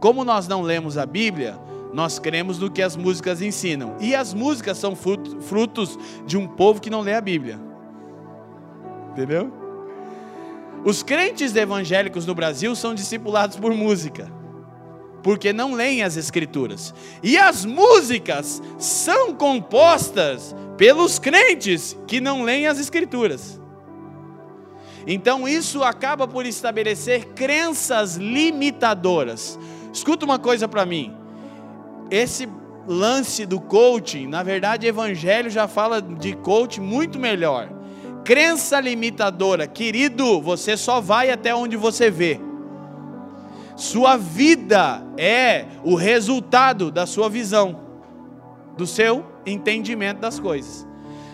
Como 0.00 0.24
nós 0.24 0.48
não 0.48 0.62
lemos 0.62 0.96
a 0.96 1.04
Bíblia, 1.04 1.58
nós 1.92 2.18
cremos 2.18 2.58
no 2.58 2.70
que 2.70 2.80
as 2.80 2.96
músicas 2.96 3.42
ensinam. 3.42 3.96
E 4.00 4.14
as 4.14 4.32
músicas 4.32 4.78
são 4.78 4.96
frutos 4.96 5.98
de 6.26 6.38
um 6.38 6.46
povo 6.46 6.80
que 6.80 6.88
não 6.88 7.00
lê 7.00 7.14
a 7.14 7.20
Bíblia. 7.20 7.60
Entendeu? 9.12 9.52
Os 10.84 11.02
crentes 11.02 11.54
evangélicos 11.54 12.24
no 12.24 12.34
Brasil 12.34 12.74
são 12.74 12.94
discipulados 12.94 13.58
por 13.58 13.74
música, 13.74 14.32
porque 15.22 15.52
não 15.52 15.74
leem 15.74 16.02
as 16.02 16.16
Escrituras. 16.16 16.94
E 17.22 17.36
as 17.36 17.64
músicas 17.64 18.62
são 18.78 19.34
compostas 19.34 20.54
pelos 20.76 21.18
crentes 21.18 21.96
que 22.06 22.20
não 22.20 22.42
leem 22.42 22.66
as 22.66 22.78
Escrituras. 22.78 23.60
Então 25.06 25.48
isso 25.48 25.82
acaba 25.82 26.28
por 26.28 26.46
estabelecer 26.46 27.26
crenças 27.34 28.16
limitadoras. 28.16 29.58
Escuta 29.92 30.24
uma 30.24 30.38
coisa 30.38 30.68
para 30.68 30.84
mim. 30.86 31.14
Esse 32.10 32.48
lance 32.86 33.46
do 33.46 33.60
coaching, 33.60 34.26
na 34.26 34.42
verdade, 34.42 34.86
o 34.86 34.88
evangelho 34.88 35.50
já 35.50 35.68
fala 35.68 36.02
de 36.02 36.34
coaching 36.34 36.80
muito 36.80 37.18
melhor. 37.18 37.68
Crença 38.24 38.80
limitadora, 38.80 39.66
querido, 39.66 40.40
você 40.40 40.76
só 40.76 41.00
vai 41.00 41.30
até 41.30 41.54
onde 41.54 41.76
você 41.76 42.10
vê. 42.10 42.38
Sua 43.80 44.18
vida 44.18 45.02
é 45.16 45.64
o 45.82 45.94
resultado 45.94 46.90
da 46.90 47.06
sua 47.06 47.30
visão, 47.30 47.80
do 48.76 48.86
seu 48.86 49.24
entendimento 49.46 50.20
das 50.20 50.38
coisas, 50.38 50.86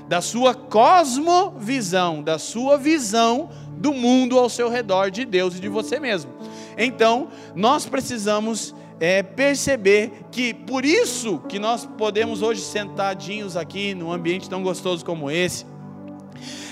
da 0.06 0.20
sua 0.20 0.54
cosmovisão, 0.54 2.22
da 2.22 2.38
sua 2.38 2.78
visão 2.78 3.50
do 3.76 3.92
mundo 3.92 4.38
ao 4.38 4.48
seu 4.48 4.68
redor, 4.68 5.10
de 5.10 5.24
Deus 5.24 5.56
e 5.56 5.60
de 5.60 5.68
você 5.68 5.98
mesmo. 5.98 6.30
Então, 6.78 7.30
nós 7.52 7.84
precisamos 7.84 8.72
é, 9.00 9.24
perceber 9.24 10.12
que 10.30 10.54
por 10.54 10.84
isso 10.84 11.40
que 11.48 11.58
nós 11.58 11.84
podemos 11.98 12.42
hoje 12.42 12.60
sentadinhos 12.60 13.56
aqui 13.56 13.92
num 13.92 14.12
ambiente 14.12 14.48
tão 14.48 14.62
gostoso 14.62 15.04
como 15.04 15.28
esse, 15.32 15.66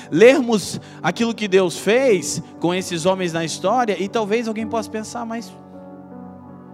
lermos 0.09 0.81
aquilo 1.03 1.35
que 1.35 1.49
Deus 1.49 1.77
fez 1.77 2.41
com 2.61 2.73
esses 2.73 3.07
homens 3.07 3.33
na 3.33 3.45
história 3.45 4.01
e 4.01 4.09
talvez 4.09 4.47
alguém 4.47 4.69
possa 4.69 4.89
pensar, 4.89 5.27
mas 5.27 5.53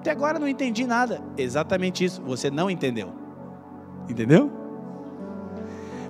até 0.00 0.10
agora 0.10 0.38
não 0.38 0.48
entendi 0.48 0.86
nada. 0.86 1.22
Exatamente 1.36 2.02
isso, 2.02 2.22
você 2.22 2.50
não 2.50 2.70
entendeu. 2.70 3.12
Entendeu? 4.08 4.50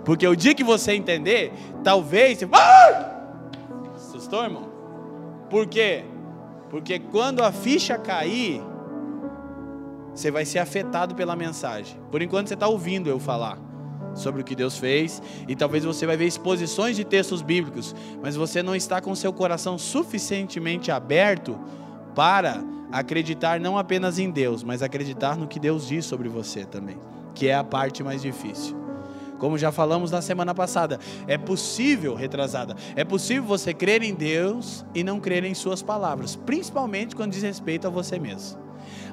Porque 0.04 0.26
o 0.26 0.36
dia 0.36 0.54
que 0.54 0.62
você 0.62 0.92
entender, 0.92 1.52
talvez 1.82 2.38
você. 2.38 2.48
Ah! 2.52 3.34
Assustou, 3.96 4.44
irmão? 4.44 4.70
Por 5.50 5.66
quê? 5.66 6.04
Porque 6.70 7.00
quando 7.00 7.42
a 7.42 7.50
ficha 7.50 7.98
cair, 7.98 8.62
você 10.14 10.30
vai 10.30 10.44
ser 10.44 10.60
afetado 10.60 11.16
pela 11.16 11.34
mensagem. 11.34 12.00
Por 12.12 12.22
enquanto 12.22 12.46
você 12.46 12.54
está 12.54 12.68
ouvindo 12.68 13.10
eu 13.10 13.18
falar 13.18 13.58
sobre 14.14 14.40
o 14.40 14.44
que 14.44 14.54
Deus 14.54 14.78
fez, 14.78 15.20
e 15.48 15.56
talvez 15.56 15.84
você 15.84 16.06
vai 16.06 16.16
ver 16.16 16.26
exposições 16.26 16.96
de 16.96 17.04
textos 17.04 17.42
bíblicos, 17.42 17.94
mas 18.22 18.36
você 18.36 18.62
não 18.62 18.74
está 18.74 19.00
com 19.00 19.14
seu 19.14 19.32
coração 19.32 19.76
suficientemente 19.78 20.90
aberto 20.90 21.58
para 22.14 22.62
acreditar 22.92 23.60
não 23.60 23.78
apenas 23.78 24.18
em 24.18 24.30
Deus, 24.30 24.62
mas 24.62 24.82
acreditar 24.82 25.36
no 25.36 25.46
que 25.46 25.60
Deus 25.60 25.86
diz 25.86 26.04
sobre 26.04 26.28
você 26.28 26.64
também, 26.64 26.98
que 27.34 27.48
é 27.48 27.54
a 27.54 27.64
parte 27.64 28.02
mais 28.02 28.22
difícil. 28.22 28.76
Como 29.38 29.56
já 29.56 29.72
falamos 29.72 30.10
na 30.10 30.20
semana 30.20 30.54
passada, 30.54 30.98
é 31.26 31.38
possível, 31.38 32.14
retrasada, 32.14 32.76
é 32.94 33.04
possível 33.04 33.44
você 33.44 33.72
crer 33.72 34.02
em 34.02 34.14
Deus 34.14 34.84
e 34.94 35.02
não 35.02 35.18
crer 35.18 35.44
em 35.44 35.54
Suas 35.54 35.80
palavras, 35.80 36.36
principalmente 36.36 37.16
quando 37.16 37.32
diz 37.32 37.42
respeito 37.42 37.86
a 37.86 37.90
você 37.90 38.18
mesmo. 38.18 38.60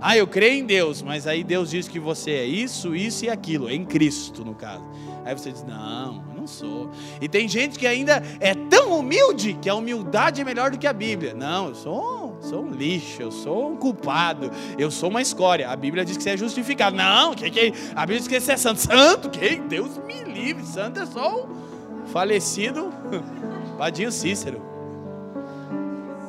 Ah, 0.01 0.17
eu 0.17 0.27
creio 0.27 0.59
em 0.59 0.65
Deus, 0.65 1.01
mas 1.01 1.25
aí 1.25 1.43
Deus 1.43 1.71
diz 1.71 1.87
que 1.87 1.99
você 1.99 2.31
é 2.31 2.45
isso, 2.45 2.95
isso 2.95 3.25
e 3.25 3.29
aquilo, 3.29 3.69
em 3.69 3.85
Cristo, 3.85 4.43
no 4.43 4.53
caso. 4.53 4.83
Aí 5.25 5.33
você 5.33 5.51
diz: 5.51 5.63
Não, 5.63 6.23
eu 6.29 6.41
não 6.41 6.47
sou. 6.47 6.91
E 7.19 7.27
tem 7.27 7.47
gente 7.47 7.79
que 7.79 7.87
ainda 7.87 8.21
é 8.39 8.53
tão 8.53 8.99
humilde 8.99 9.57
que 9.61 9.69
a 9.69 9.75
humildade 9.75 10.41
é 10.41 10.43
melhor 10.43 10.71
do 10.71 10.77
que 10.77 10.87
a 10.87 10.93
Bíblia. 10.93 11.33
Não, 11.33 11.69
eu 11.69 11.75
sou, 11.75 12.26
sou 12.41 12.63
um 12.63 12.71
lixo, 12.71 13.21
eu 13.21 13.31
sou 13.31 13.71
um 13.71 13.75
culpado, 13.75 14.51
eu 14.77 14.89
sou 14.91 15.09
uma 15.09 15.21
escória. 15.21 15.69
A 15.69 15.75
Bíblia 15.75 16.05
diz 16.05 16.17
que 16.17 16.23
você 16.23 16.31
é 16.31 16.37
justificado. 16.37 16.95
Não, 16.95 17.33
que, 17.33 17.49
que, 17.49 17.73
a 17.95 18.01
Bíblia 18.01 18.19
diz 18.19 18.27
que 18.27 18.39
você 18.39 18.53
é 18.53 18.57
santo. 18.57 18.79
Santo? 18.79 19.29
Quem? 19.29 19.67
Deus 19.67 19.97
me 19.99 20.23
livre, 20.23 20.63
santo 20.65 20.99
é 20.99 21.05
só 21.05 21.43
o 21.43 22.07
falecido 22.07 22.91
Padinho 23.77 24.11
Cícero. 24.11 24.61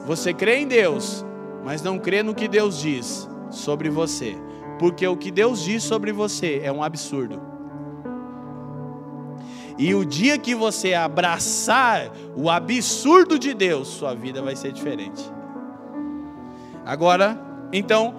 Você 0.07 0.33
crê 0.33 0.59
em 0.61 0.67
Deus, 0.67 1.25
mas 1.65 1.83
não 1.83 1.99
crê 1.99 2.23
no 2.23 2.35
que 2.35 2.49
Deus 2.49 2.81
diz 2.81 3.29
sobre 3.51 3.91
você, 3.91 4.37
porque 4.79 5.07
o 5.07 5.17
que 5.17 5.31
Deus 5.31 5.63
diz 5.63 5.83
sobre 5.83 6.13
você 6.13 6.61
é 6.63 6.73
um 6.73 6.83
absurdo. 6.83 7.41
E 9.79 9.95
o 9.95 10.05
dia 10.05 10.37
que 10.37 10.55
você 10.55 10.93
abraçar 10.93 12.11
o 12.35 12.51
absurdo 12.51 13.39
de 13.39 13.55
Deus, 13.55 13.87
sua 13.87 14.13
vida 14.13 14.43
vai 14.43 14.57
ser 14.57 14.73
diferente. 14.73 15.23
Agora, 16.89 17.39
então, 17.71 18.15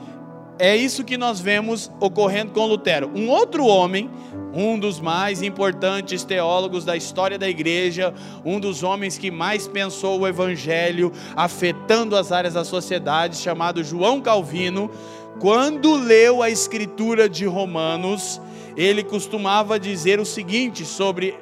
é 0.59 0.75
isso 0.75 1.03
que 1.03 1.17
nós 1.17 1.39
vemos 1.39 1.91
ocorrendo 1.99 2.51
com 2.51 2.67
Lutero. 2.67 3.09
Um 3.15 3.27
outro 3.27 3.65
homem, 3.65 4.07
um 4.53 4.77
dos 4.77 4.99
mais 4.99 5.41
importantes 5.41 6.23
teólogos 6.23 6.85
da 6.85 6.95
história 6.95 7.39
da 7.39 7.49
igreja, 7.49 8.13
um 8.45 8.59
dos 8.59 8.83
homens 8.83 9.17
que 9.17 9.31
mais 9.31 9.67
pensou 9.67 10.19
o 10.19 10.27
evangelho, 10.27 11.11
afetando 11.35 12.15
as 12.15 12.31
áreas 12.31 12.53
da 12.53 12.63
sociedade, 12.63 13.37
chamado 13.37 13.83
João 13.83 14.21
Calvino, 14.21 14.91
quando 15.39 15.95
leu 15.95 16.43
a 16.43 16.49
escritura 16.51 17.27
de 17.27 17.47
Romanos, 17.47 18.39
ele 18.77 19.03
costumava 19.03 19.79
dizer 19.79 20.19
o 20.19 20.25
seguinte 20.25 20.85
sobre 20.85 21.35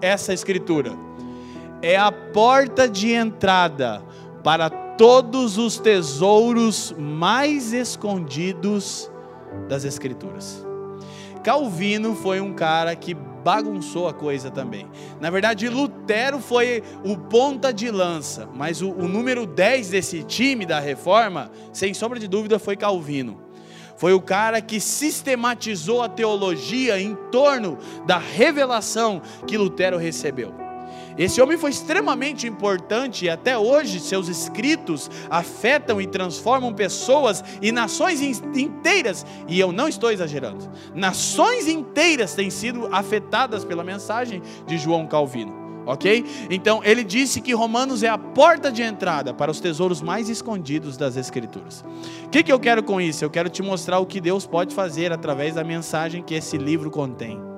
essa 0.00 0.32
escritura: 0.32 0.94
é 1.82 1.98
a 1.98 2.10
porta 2.10 2.88
de 2.88 3.12
entrada 3.12 4.02
para 4.42 4.70
todos 5.02 5.58
os 5.58 5.80
tesouros 5.80 6.94
mais 6.96 7.72
escondidos 7.72 9.10
das 9.68 9.82
escrituras. 9.82 10.64
Calvino 11.42 12.14
foi 12.14 12.40
um 12.40 12.52
cara 12.52 12.94
que 12.94 13.12
bagunçou 13.12 14.06
a 14.06 14.14
coisa 14.14 14.48
também. 14.48 14.88
Na 15.20 15.28
verdade, 15.28 15.68
Lutero 15.68 16.38
foi 16.38 16.84
o 17.04 17.16
ponta 17.16 17.72
de 17.72 17.90
lança, 17.90 18.48
mas 18.54 18.80
o, 18.80 18.92
o 18.92 19.08
número 19.08 19.44
10 19.44 19.90
desse 19.90 20.22
time 20.22 20.64
da 20.64 20.78
reforma, 20.78 21.50
sem 21.72 21.92
sombra 21.92 22.20
de 22.20 22.28
dúvida, 22.28 22.60
foi 22.60 22.76
Calvino. 22.76 23.42
Foi 23.96 24.12
o 24.12 24.20
cara 24.20 24.60
que 24.60 24.78
sistematizou 24.78 26.00
a 26.00 26.08
teologia 26.08 27.00
em 27.00 27.16
torno 27.32 27.76
da 28.06 28.18
revelação 28.18 29.20
que 29.48 29.58
Lutero 29.58 29.98
recebeu. 29.98 30.61
Esse 31.16 31.40
homem 31.40 31.58
foi 31.58 31.70
extremamente 31.70 32.46
importante 32.46 33.24
e 33.24 33.30
até 33.30 33.56
hoje 33.56 34.00
seus 34.00 34.28
escritos 34.28 35.10
afetam 35.28 36.00
e 36.00 36.06
transformam 36.06 36.72
pessoas 36.72 37.44
e 37.60 37.70
nações 37.70 38.20
inteiras, 38.22 39.26
e 39.48 39.58
eu 39.58 39.72
não 39.72 39.88
estou 39.88 40.10
exagerando. 40.10 40.70
Nações 40.94 41.68
inteiras 41.68 42.34
têm 42.34 42.50
sido 42.50 42.88
afetadas 42.92 43.64
pela 43.64 43.84
mensagem 43.84 44.42
de 44.66 44.78
João 44.78 45.06
Calvino. 45.06 45.62
Ok? 45.84 46.24
Então 46.48 46.80
ele 46.84 47.02
disse 47.02 47.40
que 47.40 47.52
Romanos 47.52 48.04
é 48.04 48.08
a 48.08 48.16
porta 48.16 48.70
de 48.70 48.82
entrada 48.82 49.34
para 49.34 49.50
os 49.50 49.58
tesouros 49.58 50.00
mais 50.00 50.28
escondidos 50.28 50.96
das 50.96 51.16
Escrituras. 51.16 51.84
O 52.24 52.28
que, 52.28 52.44
que 52.44 52.52
eu 52.52 52.60
quero 52.60 52.84
com 52.84 53.00
isso? 53.00 53.24
Eu 53.24 53.30
quero 53.30 53.48
te 53.48 53.62
mostrar 53.62 53.98
o 53.98 54.06
que 54.06 54.20
Deus 54.20 54.46
pode 54.46 54.74
fazer 54.74 55.12
através 55.12 55.56
da 55.56 55.64
mensagem 55.64 56.22
que 56.22 56.34
esse 56.34 56.56
livro 56.56 56.88
contém 56.88 57.51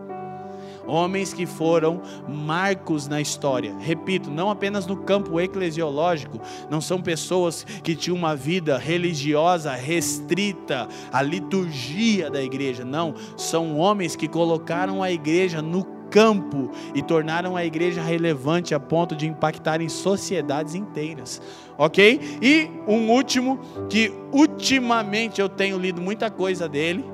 homens 0.87 1.33
que 1.33 1.47
foram 1.47 2.01
marcos 2.29 3.09
na 3.09 3.21
história. 3.21 3.75
Repito, 3.79 4.31
não 4.31 4.51
apenas 4.51 4.87
no 4.87 4.97
campo 4.97 5.41
eclesiológico, 5.41 6.41
não 6.71 6.81
são 6.81 7.01
pessoas 7.01 7.65
que 7.83 7.95
tinham 7.95 8.17
uma 8.17 8.35
vida 8.37 8.79
religiosa 8.79 9.73
restrita 9.73 10.89
à 11.13 11.23
liturgia 11.23 12.31
da 12.31 12.43
igreja, 12.43 12.85
não, 12.85 13.15
são 13.37 13.79
homens 13.79 14.17
que 14.17 14.29
colocaram 14.29 15.03
a 15.03 15.11
igreja 15.11 15.61
no 15.61 15.85
campo 16.11 16.71
e 16.95 17.03
tornaram 17.03 17.57
a 17.57 17.65
igreja 17.65 18.01
relevante 18.01 18.73
a 18.73 18.79
ponto 18.79 19.17
de 19.17 19.27
impactar 19.27 19.81
em 19.81 19.89
sociedades 19.89 20.77
inteiras. 20.77 21.43
Ok? 21.77 22.21
E 22.41 22.71
um 22.87 23.11
último, 23.11 23.59
que 23.91 24.13
ultimamente 24.31 25.41
eu 25.41 25.49
tenho 25.49 25.77
lido 25.77 26.01
muita 26.01 26.31
coisa 26.31 26.69
dele, 26.69 27.05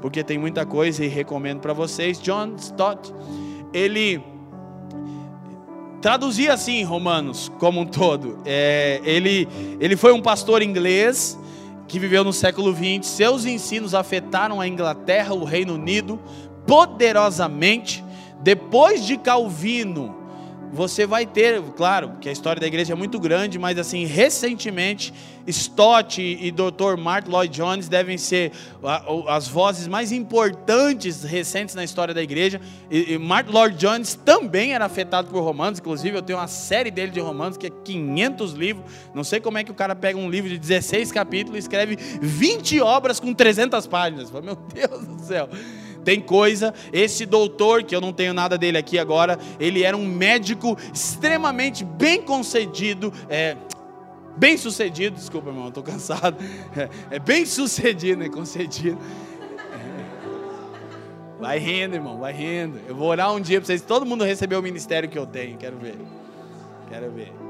porque 0.00 0.22
tem 0.22 0.38
muita 0.38 0.64
coisa 0.64 1.04
e 1.04 1.08
recomendo 1.08 1.60
para 1.60 1.72
vocês. 1.72 2.20
John 2.20 2.54
Stott, 2.56 3.12
ele 3.72 4.22
traduzia 6.00 6.52
assim 6.52 6.82
Romanos 6.84 7.50
como 7.58 7.80
um 7.80 7.86
todo. 7.86 8.38
É, 8.44 9.00
ele, 9.04 9.48
ele 9.80 9.96
foi 9.96 10.12
um 10.12 10.22
pastor 10.22 10.62
inglês 10.62 11.38
que 11.86 11.98
viveu 11.98 12.22
no 12.22 12.32
século 12.32 12.72
XX. 12.72 13.06
Seus 13.06 13.44
ensinos 13.44 13.94
afetaram 13.94 14.60
a 14.60 14.68
Inglaterra, 14.68 15.34
o 15.34 15.44
Reino 15.44 15.74
Unido, 15.74 16.20
poderosamente. 16.66 18.04
Depois 18.40 19.04
de 19.04 19.16
Calvino, 19.16 20.17
você 20.72 21.06
vai 21.06 21.26
ter, 21.26 21.60
claro, 21.76 22.12
que 22.20 22.28
a 22.28 22.32
história 22.32 22.60
da 22.60 22.66
igreja 22.66 22.92
é 22.92 22.96
muito 22.96 23.18
grande, 23.18 23.58
mas 23.58 23.78
assim, 23.78 24.04
recentemente, 24.04 25.12
Stott 25.46 26.20
e 26.20 26.50
Dr. 26.50 26.96
Martin 26.98 27.30
Lloyd 27.30 27.54
Jones 27.54 27.88
devem 27.88 28.18
ser 28.18 28.52
as 29.26 29.48
vozes 29.48 29.86
mais 29.86 30.12
importantes 30.12 31.22
recentes 31.22 31.74
na 31.74 31.82
história 31.82 32.12
da 32.12 32.22
igreja. 32.22 32.60
E, 32.90 33.16
Martin 33.16 33.52
Lloyd 33.52 33.76
Jones 33.76 34.14
também 34.14 34.74
era 34.74 34.84
afetado 34.84 35.28
por 35.28 35.42
Romanos, 35.42 35.78
inclusive 35.78 36.16
eu 36.16 36.22
tenho 36.22 36.38
uma 36.38 36.48
série 36.48 36.90
dele 36.90 37.12
de 37.12 37.20
Romanos 37.20 37.56
que 37.56 37.68
é 37.68 37.70
500 37.70 38.52
livros. 38.52 38.84
Não 39.14 39.24
sei 39.24 39.40
como 39.40 39.56
é 39.58 39.64
que 39.64 39.70
o 39.70 39.74
cara 39.74 39.96
pega 39.96 40.18
um 40.18 40.30
livro 40.30 40.50
de 40.50 40.58
16 40.58 41.10
capítulos 41.12 41.56
e 41.56 41.60
escreve 41.60 41.96
20 42.20 42.80
obras 42.80 43.18
com 43.18 43.32
300 43.32 43.86
páginas. 43.86 44.30
Meu 44.30 44.54
Deus 44.54 45.06
do 45.06 45.20
céu. 45.22 45.48
Tem 46.08 46.22
coisa, 46.22 46.72
esse 46.90 47.26
doutor, 47.26 47.82
que 47.82 47.94
eu 47.94 48.00
não 48.00 48.14
tenho 48.14 48.32
nada 48.32 48.56
dele 48.56 48.78
aqui 48.78 48.98
agora, 48.98 49.38
ele 49.60 49.82
era 49.82 49.94
um 49.94 50.06
médico 50.06 50.74
extremamente 50.90 51.84
bem 51.84 52.22
concedido, 52.22 53.12
é, 53.28 53.58
bem 54.34 54.56
sucedido, 54.56 55.16
desculpa, 55.16 55.50
irmão, 55.50 55.68
estou 55.68 55.82
cansado. 55.82 56.34
É, 56.74 57.16
é, 57.16 57.18
bem 57.18 57.44
sucedido, 57.44 58.22
né? 58.22 58.30
Concedido. 58.30 58.98
É. 59.70 61.38
Vai 61.38 61.58
rindo, 61.58 61.96
irmão, 61.96 62.16
vai 62.16 62.32
rindo. 62.32 62.80
Eu 62.88 62.96
vou 62.96 63.08
orar 63.08 63.30
um 63.34 63.38
dia 63.38 63.60
para 63.60 63.66
vocês, 63.66 63.82
todo 63.82 64.06
mundo 64.06 64.24
receber 64.24 64.56
o 64.56 64.62
ministério 64.62 65.10
que 65.10 65.18
eu 65.18 65.26
tenho, 65.26 65.58
quero 65.58 65.76
ver. 65.76 65.98
Quero 66.88 67.12
ver. 67.12 67.47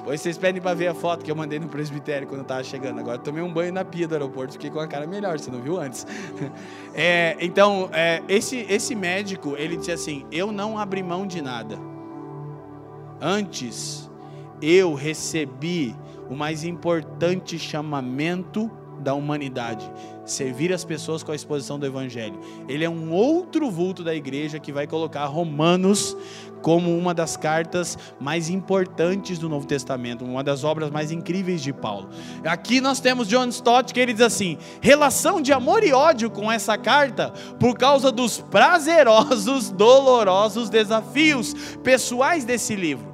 Depois 0.00 0.20
vocês 0.20 0.38
pedem 0.38 0.62
para 0.62 0.74
ver 0.74 0.88
a 0.88 0.94
foto 0.94 1.22
que 1.22 1.30
eu 1.30 1.36
mandei 1.36 1.58
no 1.58 1.68
presbitério 1.68 2.26
quando 2.26 2.40
eu 2.40 2.42
estava 2.42 2.64
chegando. 2.64 2.98
Agora 2.98 3.18
tomei 3.18 3.42
um 3.42 3.52
banho 3.52 3.70
na 3.70 3.84
pia 3.84 4.08
do 4.08 4.14
aeroporto, 4.14 4.54
fiquei 4.54 4.70
com 4.70 4.80
a 4.80 4.86
cara 4.86 5.06
melhor, 5.06 5.38
você 5.38 5.50
não 5.50 5.60
viu 5.60 5.78
antes. 5.78 6.06
É, 6.92 7.36
então, 7.40 7.88
é, 7.92 8.20
esse, 8.28 8.66
esse 8.68 8.96
médico, 8.96 9.54
ele 9.56 9.76
disse 9.76 9.92
assim: 9.92 10.26
Eu 10.32 10.50
não 10.50 10.76
abri 10.76 11.04
mão 11.04 11.24
de 11.24 11.40
nada. 11.40 11.78
Antes, 13.20 14.10
eu 14.60 14.92
recebi 14.94 15.94
o 16.28 16.34
mais 16.34 16.64
importante 16.64 17.58
chamamento 17.60 18.68
da 18.98 19.14
humanidade, 19.14 19.90
servir 20.30 20.72
as 20.72 20.84
pessoas 20.84 21.22
com 21.22 21.32
a 21.32 21.34
exposição 21.34 21.78
do 21.78 21.86
Evangelho. 21.86 22.38
Ele 22.68 22.84
é 22.84 22.90
um 22.90 23.12
outro 23.12 23.70
vulto 23.70 24.02
da 24.04 24.14
igreja 24.14 24.58
que 24.58 24.72
vai 24.72 24.86
colocar 24.86 25.24
Romanos 25.26 26.16
como 26.62 26.96
uma 26.96 27.14
das 27.14 27.36
cartas 27.36 27.98
mais 28.20 28.50
importantes 28.50 29.38
do 29.38 29.48
Novo 29.48 29.66
Testamento, 29.66 30.24
uma 30.24 30.44
das 30.44 30.62
obras 30.62 30.90
mais 30.90 31.10
incríveis 31.10 31.62
de 31.62 31.72
Paulo. 31.72 32.08
Aqui 32.44 32.80
nós 32.80 33.00
temos 33.00 33.28
John 33.28 33.48
Stott 33.48 33.92
que 33.92 34.00
ele 34.00 34.12
diz 34.12 34.22
assim: 34.22 34.58
relação 34.80 35.40
de 35.40 35.52
amor 35.52 35.82
e 35.82 35.92
ódio 35.92 36.30
com 36.30 36.50
essa 36.50 36.76
carta 36.76 37.32
por 37.58 37.76
causa 37.76 38.12
dos 38.12 38.38
prazerosos, 38.38 39.70
dolorosos 39.70 40.68
desafios 40.68 41.54
pessoais 41.82 42.44
desse 42.44 42.76
livro 42.76 43.09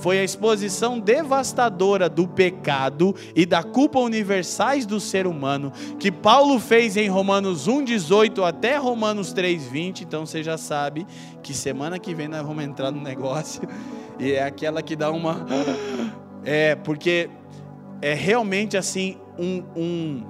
foi 0.00 0.18
a 0.18 0.24
exposição 0.24 0.98
devastadora 0.98 2.08
do 2.08 2.26
pecado 2.26 3.14
e 3.34 3.44
da 3.44 3.62
culpa 3.62 3.98
universais 3.98 4.86
do 4.86 4.98
ser 4.98 5.26
humano 5.26 5.72
que 5.98 6.10
Paulo 6.10 6.58
fez 6.58 6.96
em 6.96 7.08
Romanos 7.08 7.68
1:18 7.68 8.42
até 8.42 8.76
Romanos 8.76 9.32
3:20. 9.32 10.02
Então 10.02 10.24
você 10.26 10.42
já 10.42 10.56
sabe 10.56 11.06
que 11.42 11.54
semana 11.54 11.98
que 11.98 12.14
vem 12.14 12.28
nós 12.28 12.46
vamos 12.46 12.64
entrar 12.64 12.90
no 12.90 13.00
negócio 13.00 13.62
e 14.18 14.32
é 14.32 14.42
aquela 14.42 14.82
que 14.82 14.96
dá 14.96 15.10
uma 15.10 15.46
é 16.44 16.74
porque 16.74 17.28
é 18.02 18.14
realmente 18.14 18.76
assim 18.76 19.18
um, 19.38 19.62
um, 19.76 20.26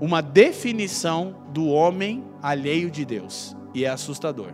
uma 0.00 0.22
definição 0.22 1.34
do 1.52 1.68
homem 1.68 2.24
alheio 2.42 2.90
de 2.90 3.04
Deus 3.04 3.54
e 3.74 3.84
é 3.84 3.88
assustador. 3.88 4.52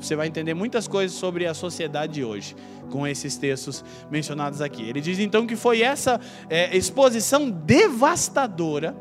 Você 0.00 0.14
vai 0.14 0.26
entender 0.28 0.54
muitas 0.54 0.86
coisas 0.86 1.16
sobre 1.16 1.46
a 1.46 1.54
sociedade 1.54 2.14
de 2.14 2.24
hoje 2.24 2.54
com 2.90 3.06
esses 3.06 3.36
textos 3.36 3.84
mencionados 4.10 4.60
aqui. 4.60 4.88
Ele 4.88 5.00
diz 5.00 5.18
então 5.18 5.46
que 5.46 5.56
foi 5.56 5.82
essa 5.82 6.20
é, 6.48 6.76
exposição 6.76 7.50
devastadora 7.50 8.96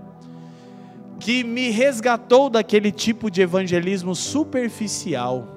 que 1.19 1.43
me 1.43 1.69
resgatou 1.69 2.49
daquele 2.49 2.91
tipo 2.91 3.29
de 3.31 3.41
evangelismo 3.41 4.15
superficial, 4.15 5.47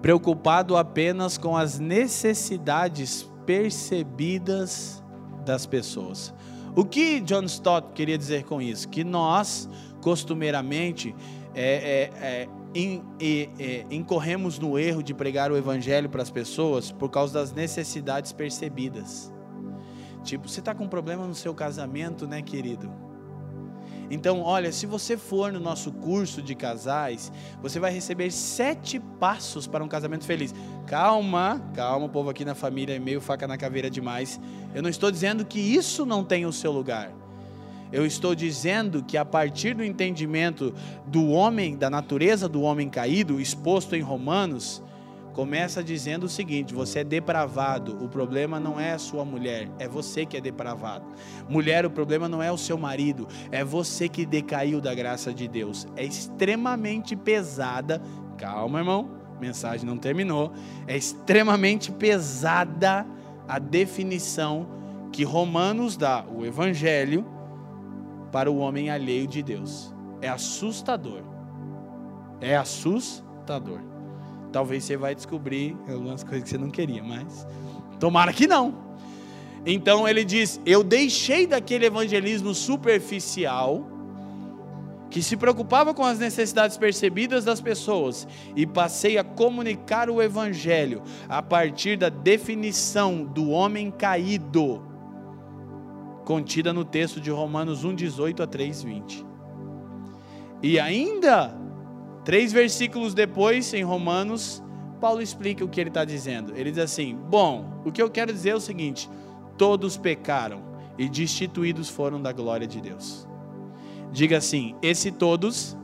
preocupado 0.00 0.76
apenas 0.76 1.36
com 1.36 1.56
as 1.56 1.78
necessidades 1.78 3.28
percebidas 3.44 5.02
das 5.44 5.66
pessoas. 5.66 6.32
O 6.74 6.84
que 6.84 7.20
John 7.20 7.44
Stott 7.44 7.88
queria 7.94 8.18
dizer 8.18 8.44
com 8.44 8.60
isso? 8.60 8.88
Que 8.88 9.02
nós, 9.02 9.68
costumeiramente, 10.02 11.14
é, 11.54 12.10
é, 12.20 12.48
é, 12.74 13.86
incorremos 13.90 14.58
no 14.58 14.78
erro 14.78 15.02
de 15.02 15.14
pregar 15.14 15.50
o 15.50 15.56
evangelho 15.56 16.08
para 16.08 16.22
as 16.22 16.30
pessoas 16.30 16.92
por 16.92 17.10
causa 17.10 17.34
das 17.34 17.52
necessidades 17.52 18.32
percebidas. 18.32 19.32
Tipo, 20.22 20.48
você 20.48 20.60
está 20.60 20.74
com 20.74 20.84
um 20.84 20.88
problema 20.88 21.26
no 21.26 21.34
seu 21.34 21.54
casamento, 21.54 22.26
né, 22.26 22.42
querido? 22.42 22.90
Então, 24.10 24.40
olha, 24.40 24.70
se 24.70 24.86
você 24.86 25.16
for 25.16 25.52
no 25.52 25.58
nosso 25.58 25.90
curso 25.90 26.40
de 26.40 26.54
casais, 26.54 27.32
você 27.60 27.80
vai 27.80 27.92
receber 27.92 28.30
sete 28.30 29.00
passos 29.18 29.66
para 29.66 29.82
um 29.82 29.88
casamento 29.88 30.24
feliz. 30.24 30.54
Calma, 30.86 31.60
calma, 31.74 32.06
o 32.06 32.08
povo 32.08 32.30
aqui 32.30 32.44
na 32.44 32.54
família 32.54 32.94
é 32.94 32.98
meio 32.98 33.20
faca 33.20 33.48
na 33.48 33.56
caveira 33.56 33.90
demais. 33.90 34.40
Eu 34.74 34.82
não 34.82 34.90
estou 34.90 35.10
dizendo 35.10 35.44
que 35.44 35.58
isso 35.58 36.06
não 36.06 36.22
tem 36.22 36.46
o 36.46 36.52
seu 36.52 36.70
lugar. 36.70 37.12
Eu 37.92 38.04
estou 38.04 38.34
dizendo 38.34 39.02
que 39.02 39.16
a 39.16 39.24
partir 39.24 39.74
do 39.74 39.84
entendimento 39.84 40.74
do 41.06 41.28
homem, 41.28 41.76
da 41.76 41.88
natureza 41.88 42.48
do 42.48 42.62
homem 42.62 42.88
caído, 42.88 43.40
exposto 43.40 43.94
em 43.94 44.00
Romanos, 44.00 44.82
começa 45.32 45.84
dizendo 45.84 46.24
o 46.24 46.28
seguinte: 46.28 46.74
você 46.74 47.00
é 47.00 47.04
depravado. 47.04 48.02
O 48.02 48.08
problema 48.08 48.58
não 48.58 48.80
é 48.80 48.92
a 48.92 48.98
sua 48.98 49.24
mulher, 49.24 49.68
é 49.78 49.86
você 49.86 50.24
que 50.24 50.36
é 50.36 50.40
depravado. 50.40 51.04
Mulher, 51.48 51.84
o 51.84 51.90
problema 51.90 52.28
não 52.28 52.42
é 52.42 52.50
o 52.50 52.56
seu 52.56 52.78
marido, 52.78 53.28
é 53.52 53.62
você 53.62 54.08
que 54.08 54.24
decaiu 54.24 54.80
da 54.80 54.94
graça 54.94 55.32
de 55.32 55.46
Deus. 55.46 55.86
É 55.94 56.04
extremamente 56.04 57.14
pesada. 57.14 58.00
Calma, 58.38 58.80
irmão, 58.80 59.10
mensagem 59.40 59.86
não 59.86 59.98
terminou. 59.98 60.52
É 60.86 60.96
extremamente 60.96 61.92
pesada 61.92 63.06
a 63.46 63.58
definição 63.58 64.66
que 65.12 65.22
Romanos 65.22 65.96
dá, 65.96 66.24
o 66.34 66.44
evangelho 66.44 67.35
para 68.36 68.50
o 68.50 68.58
homem 68.58 68.90
alheio 68.90 69.26
de 69.26 69.42
Deus. 69.42 69.94
É 70.20 70.28
assustador. 70.28 71.22
É 72.38 72.54
assustador. 72.54 73.80
Talvez 74.52 74.84
você 74.84 74.94
vai 74.94 75.14
descobrir 75.14 75.74
algumas 75.88 76.22
coisas 76.22 76.42
que 76.42 76.50
você 76.50 76.58
não 76.58 76.68
queria, 76.68 77.02
mas 77.02 77.46
tomara 77.98 78.34
que 78.34 78.46
não. 78.46 78.74
Então 79.64 80.06
ele 80.06 80.22
diz: 80.22 80.60
Eu 80.66 80.84
deixei 80.84 81.46
daquele 81.46 81.86
evangelismo 81.86 82.54
superficial, 82.54 83.88
que 85.08 85.22
se 85.22 85.34
preocupava 85.34 85.94
com 85.94 86.04
as 86.04 86.18
necessidades 86.18 86.76
percebidas 86.76 87.42
das 87.42 87.62
pessoas, 87.62 88.28
e 88.54 88.66
passei 88.66 89.16
a 89.16 89.24
comunicar 89.24 90.10
o 90.10 90.20
evangelho 90.20 91.02
a 91.26 91.40
partir 91.40 91.96
da 91.96 92.10
definição 92.10 93.24
do 93.24 93.48
homem 93.48 93.90
caído 93.90 94.94
contida 96.26 96.72
no 96.72 96.84
texto 96.84 97.20
de 97.20 97.30
Romanos 97.30 97.84
1:18 97.84 98.42
a 98.42 98.46
3:20. 98.46 99.24
E 100.60 100.78
ainda 100.80 101.56
três 102.24 102.52
versículos 102.52 103.14
depois, 103.14 103.72
em 103.72 103.84
Romanos, 103.84 104.62
Paulo 105.00 105.22
explica 105.22 105.64
o 105.64 105.68
que 105.68 105.80
ele 105.80 105.90
está 105.90 106.04
dizendo. 106.04 106.52
Ele 106.56 106.70
diz 106.70 106.80
assim: 106.80 107.16
Bom, 107.30 107.80
o 107.84 107.92
que 107.92 108.02
eu 108.02 108.10
quero 108.10 108.32
dizer 108.32 108.50
é 108.50 108.54
o 108.56 108.60
seguinte: 108.60 109.08
todos 109.56 109.96
pecaram 109.96 110.60
e 110.98 111.08
destituídos 111.08 111.88
foram 111.88 112.20
da 112.20 112.32
glória 112.32 112.66
de 112.66 112.80
Deus. 112.80 113.26
Diga 114.10 114.38
assim: 114.38 114.74
esse 114.82 115.12
todos 115.12 115.76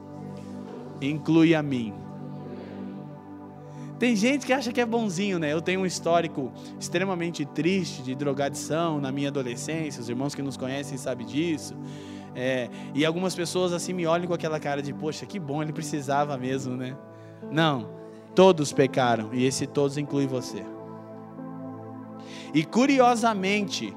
inclui 1.00 1.54
a 1.54 1.62
mim. 1.62 1.94
Tem 4.02 4.16
gente 4.16 4.44
que 4.44 4.52
acha 4.52 4.72
que 4.72 4.80
é 4.80 4.84
bonzinho, 4.84 5.38
né? 5.38 5.52
Eu 5.52 5.62
tenho 5.62 5.82
um 5.82 5.86
histórico 5.86 6.52
extremamente 6.76 7.44
triste 7.44 8.02
de 8.02 8.16
drogadição 8.16 9.00
na 9.00 9.12
minha 9.12 9.28
adolescência. 9.28 10.00
Os 10.00 10.08
irmãos 10.08 10.34
que 10.34 10.42
nos 10.42 10.56
conhecem 10.56 10.98
sabem 10.98 11.24
disso. 11.24 11.76
É, 12.34 12.68
e 12.96 13.06
algumas 13.06 13.32
pessoas 13.32 13.72
assim 13.72 13.92
me 13.92 14.04
olham 14.04 14.26
com 14.26 14.34
aquela 14.34 14.58
cara 14.58 14.82
de, 14.82 14.92
poxa, 14.92 15.24
que 15.24 15.38
bom, 15.38 15.62
ele 15.62 15.72
precisava 15.72 16.36
mesmo, 16.36 16.76
né? 16.76 16.96
Não, 17.48 17.90
todos 18.34 18.72
pecaram, 18.72 19.32
e 19.32 19.46
esse 19.46 19.68
todos 19.68 19.96
inclui 19.96 20.26
você. 20.26 20.64
E 22.52 22.64
curiosamente, 22.64 23.96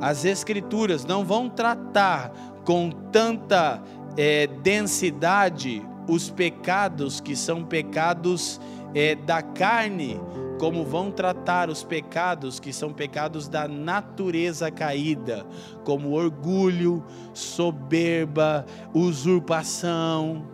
as 0.00 0.24
Escrituras 0.24 1.04
não 1.04 1.24
vão 1.24 1.48
tratar 1.48 2.32
com 2.64 2.90
tanta 3.12 3.80
é, 4.16 4.48
densidade 4.48 5.80
os 6.08 6.28
pecados 6.28 7.20
que 7.20 7.36
são 7.36 7.62
pecados 7.62 8.60
é, 8.94 9.14
da 9.14 9.42
carne, 9.42 10.20
como 10.58 10.84
vão 10.84 11.10
tratar 11.10 11.68
os 11.68 11.82
pecados 11.82 12.60
que 12.60 12.72
são 12.72 12.92
pecados 12.92 13.48
da 13.48 13.66
natureza 13.66 14.70
caída, 14.70 15.44
como 15.84 16.12
orgulho, 16.12 17.04
soberba, 17.34 18.64
usurpação. 18.94 20.46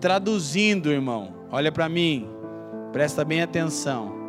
Traduzindo, 0.00 0.90
irmão, 0.90 1.32
olha 1.50 1.72
para 1.72 1.88
mim, 1.88 2.28
presta 2.92 3.24
bem 3.24 3.40
atenção. 3.40 4.20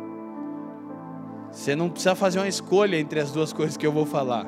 Você 1.50 1.76
não 1.76 1.88
precisa 1.88 2.14
fazer 2.14 2.38
uma 2.38 2.48
escolha 2.48 2.98
entre 2.98 3.20
as 3.20 3.30
duas 3.30 3.52
coisas 3.52 3.76
que 3.76 3.86
eu 3.86 3.92
vou 3.92 4.06
falar. 4.06 4.46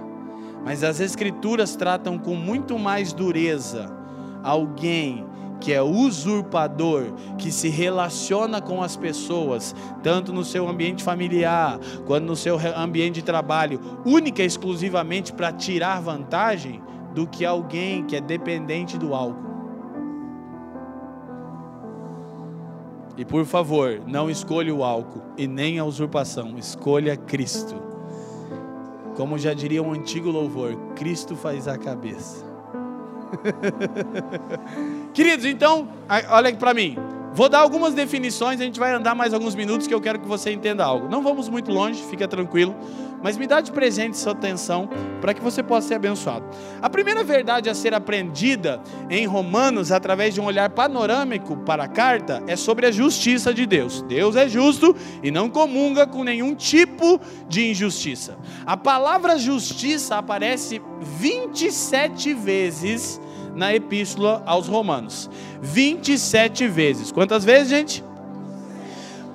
Mas 0.64 0.83
as 0.83 0.99
Escrituras 0.99 1.77
tratam 1.77 2.18
com 2.18 2.35
muito 2.35 2.77
mais 2.77 3.12
dureza 3.12 3.94
alguém 4.42 5.25
que 5.60 5.72
é 5.72 5.82
usurpador, 5.82 7.12
que 7.38 7.50
se 7.50 7.68
relaciona 7.68 8.60
com 8.60 8.82
as 8.82 8.96
pessoas, 8.96 9.74
tanto 10.02 10.32
no 10.32 10.44
seu 10.44 10.68
ambiente 10.68 11.02
familiar, 11.02 11.78
quanto 12.06 12.24
no 12.24 12.36
seu 12.36 12.58
ambiente 12.76 13.16
de 13.16 13.22
trabalho, 13.22 13.80
única 14.04 14.42
e 14.42 14.46
exclusivamente 14.46 15.32
para 15.32 15.52
tirar 15.52 16.00
vantagem, 16.00 16.82
do 17.16 17.26
que 17.26 17.46
alguém 17.46 18.04
que 18.04 18.14
é 18.14 18.20
dependente 18.20 18.98
do 18.98 19.14
álcool. 19.14 19.46
E 23.16 23.24
por 23.24 23.46
favor, 23.46 24.02
não 24.06 24.28
escolha 24.28 24.74
o 24.74 24.84
álcool 24.84 25.22
e 25.38 25.48
nem 25.48 25.78
a 25.78 25.84
usurpação, 25.84 26.58
escolha 26.58 27.16
Cristo. 27.16 27.74
Como 29.16 29.38
já 29.38 29.54
diria 29.54 29.82
um 29.82 29.92
antigo 29.92 30.30
louvor, 30.30 30.76
Cristo 30.94 31.34
faz 31.34 31.66
a 31.66 31.78
cabeça. 31.78 32.44
Queridos, 35.16 35.46
então, 35.46 35.88
olha 36.29 36.55
para 36.55 36.74
mim. 36.74 36.94
Vou 37.33 37.48
dar 37.48 37.61
algumas 37.61 37.94
definições, 37.94 38.61
a 38.61 38.64
gente 38.64 38.79
vai 38.79 38.92
andar 38.92 39.14
mais 39.14 39.33
alguns 39.33 39.55
minutos 39.55 39.87
que 39.87 39.94
eu 39.94 40.00
quero 40.00 40.18
que 40.18 40.29
você 40.29 40.52
entenda 40.52 40.85
algo. 40.85 41.09
Não 41.09 41.22
vamos 41.22 41.48
muito 41.48 41.70
longe, 41.70 42.02
fica 42.02 42.29
tranquilo, 42.29 42.76
mas 43.22 43.38
me 43.38 43.46
dá 43.46 43.62
de 43.62 43.72
presente 43.72 44.18
sua 44.18 44.33
atenção 44.33 44.90
para 45.22 45.33
que 45.33 45.40
você 45.40 45.62
possa 45.62 45.88
ser 45.88 45.94
abençoado. 45.94 46.44
A 46.83 46.90
primeira 46.90 47.24
verdade 47.24 47.70
a 47.70 47.74
ser 47.74 47.94
aprendida 47.94 48.79
em 49.09 49.26
Romanos, 49.26 49.90
através 49.90 50.35
de 50.35 50.40
um 50.40 50.44
olhar 50.44 50.68
panorâmico 50.68 51.57
para 51.59 51.85
a 51.85 51.88
carta, 51.88 52.42
é 52.46 52.55
sobre 52.55 52.85
a 52.85 52.90
justiça 52.90 53.55
de 53.55 53.64
Deus. 53.64 54.02
Deus 54.02 54.37
é 54.37 54.46
justo 54.46 54.94
e 55.22 55.31
não 55.31 55.48
comunga 55.48 56.07
com 56.07 56.22
nenhum 56.22 56.55
tipo 56.55 57.18
de 57.48 57.70
injustiça. 57.70 58.37
A 58.66 58.76
palavra 58.76 59.38
justiça 59.38 60.16
aparece 60.16 60.83
27 61.00 62.35
vezes 62.35 63.18
na 63.56 63.74
epístola 63.74 64.42
aos 64.46 64.68
Romanos. 64.68 65.28
27 65.60 66.68
vezes. 66.68 67.10
Quantas 67.10 67.44
vezes, 67.44 67.70
gente? 67.70 68.04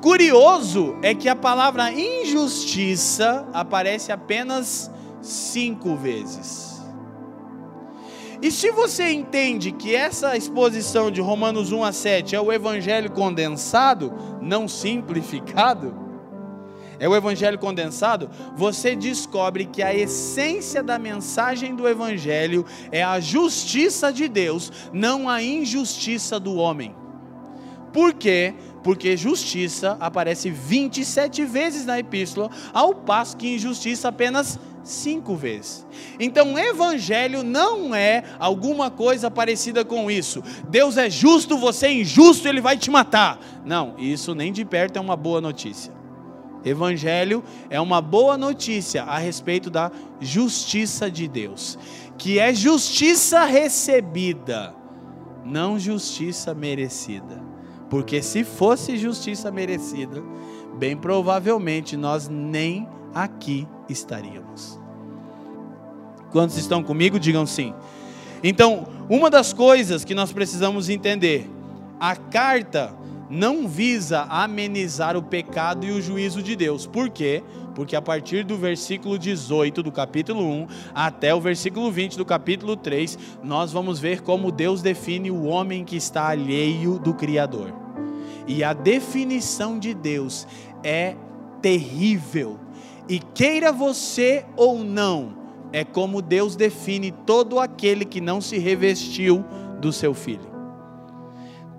Curioso 0.01 0.95
é 1.01 1.13
que 1.13 1.27
a 1.27 1.35
palavra 1.35 1.91
injustiça 1.91 3.45
aparece 3.53 4.11
apenas 4.11 4.89
cinco 5.21 5.95
vezes. 5.95 6.81
E 8.41 8.49
se 8.49 8.71
você 8.71 9.11
entende 9.11 9.71
que 9.71 9.95
essa 9.95 10.35
exposição 10.35 11.11
de 11.11 11.21
Romanos 11.21 11.71
1 11.71 11.83
a 11.83 11.91
7 11.91 12.35
é 12.35 12.41
o 12.41 12.51
evangelho 12.51 13.11
condensado, 13.11 14.11
não 14.41 14.67
simplificado, 14.67 16.10
é 17.01 17.09
o 17.09 17.15
evangelho 17.15 17.57
condensado, 17.57 18.29
você 18.55 18.95
descobre 18.95 19.65
que 19.65 19.81
a 19.81 19.91
essência 19.91 20.83
da 20.83 20.99
mensagem 20.99 21.75
do 21.75 21.87
evangelho 21.87 22.63
é 22.91 23.01
a 23.01 23.19
justiça 23.19 24.13
de 24.13 24.27
Deus, 24.27 24.71
não 24.93 25.27
a 25.27 25.41
injustiça 25.41 26.39
do 26.39 26.53
homem. 26.53 26.95
Por 27.91 28.13
quê? 28.13 28.53
Porque 28.83 29.17
justiça 29.17 29.97
aparece 29.99 30.51
27 30.51 31.43
vezes 31.43 31.87
na 31.87 31.97
epístola, 31.97 32.51
ao 32.71 32.93
passo 32.93 33.35
que 33.35 33.55
injustiça 33.55 34.07
apenas 34.07 34.59
cinco 34.83 35.35
vezes. 35.35 35.87
Então, 36.19 36.57
evangelho 36.57 37.41
não 37.41 37.95
é 37.95 38.23
alguma 38.37 38.91
coisa 38.91 39.31
parecida 39.31 39.83
com 39.83 40.11
isso. 40.11 40.43
Deus 40.69 40.97
é 40.97 41.09
justo, 41.09 41.57
você 41.57 41.87
é 41.87 41.93
injusto, 41.93 42.47
ele 42.47 42.61
vai 42.61 42.77
te 42.77 42.91
matar. 42.91 43.39
Não, 43.65 43.95
isso 43.97 44.35
nem 44.35 44.53
de 44.53 44.63
perto 44.63 44.97
é 44.97 44.99
uma 44.99 45.15
boa 45.15 45.41
notícia. 45.41 46.00
Evangelho 46.63 47.43
é 47.69 47.79
uma 47.79 48.01
boa 48.01 48.37
notícia 48.37 49.03
a 49.03 49.17
respeito 49.17 49.69
da 49.69 49.91
justiça 50.19 51.09
de 51.09 51.27
Deus, 51.27 51.77
que 52.17 52.39
é 52.39 52.53
justiça 52.53 53.45
recebida, 53.45 54.75
não 55.43 55.79
justiça 55.79 56.53
merecida. 56.53 57.41
Porque 57.89 58.21
se 58.21 58.43
fosse 58.43 58.95
justiça 58.95 59.51
merecida, 59.51 60.23
bem 60.77 60.95
provavelmente 60.95 61.97
nós 61.97 62.29
nem 62.29 62.87
aqui 63.13 63.67
estaríamos. 63.89 64.79
Quantos 66.31 66.57
estão 66.57 66.81
comigo? 66.81 67.19
Digam 67.19 67.45
sim. 67.45 67.73
Então, 68.43 68.87
uma 69.09 69.29
das 69.29 69.51
coisas 69.51 70.05
que 70.05 70.15
nós 70.15 70.31
precisamos 70.31 70.89
entender, 70.89 71.49
a 71.99 72.15
carta 72.15 72.95
não 73.31 73.65
visa 73.65 74.23
amenizar 74.23 75.15
o 75.15 75.23
pecado 75.23 75.85
e 75.85 75.91
o 75.91 76.01
juízo 76.01 76.43
de 76.43 76.53
Deus. 76.53 76.85
Por 76.85 77.09
quê? 77.09 77.41
Porque 77.73 77.95
a 77.95 78.01
partir 78.01 78.43
do 78.43 78.57
versículo 78.57 79.17
18 79.17 79.81
do 79.81 79.89
capítulo 79.89 80.43
1 80.43 80.67
até 80.93 81.33
o 81.33 81.39
versículo 81.39 81.89
20 81.89 82.17
do 82.17 82.25
capítulo 82.25 82.75
3, 82.75 83.17
nós 83.41 83.71
vamos 83.71 83.99
ver 83.99 84.21
como 84.21 84.51
Deus 84.51 84.81
define 84.81 85.31
o 85.31 85.43
homem 85.45 85.85
que 85.85 85.95
está 85.95 86.27
alheio 86.27 86.99
do 86.99 87.13
Criador. 87.13 87.73
E 88.45 88.65
a 88.65 88.73
definição 88.73 89.79
de 89.79 89.93
Deus 89.93 90.45
é 90.83 91.15
terrível. 91.61 92.59
E 93.07 93.19
queira 93.19 93.71
você 93.71 94.45
ou 94.57 94.83
não, 94.83 95.37
é 95.71 95.85
como 95.85 96.21
Deus 96.21 96.57
define 96.57 97.11
todo 97.25 97.59
aquele 97.59 98.03
que 98.03 98.19
não 98.19 98.41
se 98.41 98.57
revestiu 98.57 99.45
do 99.79 99.93
seu 99.93 100.13
filho. 100.13 100.50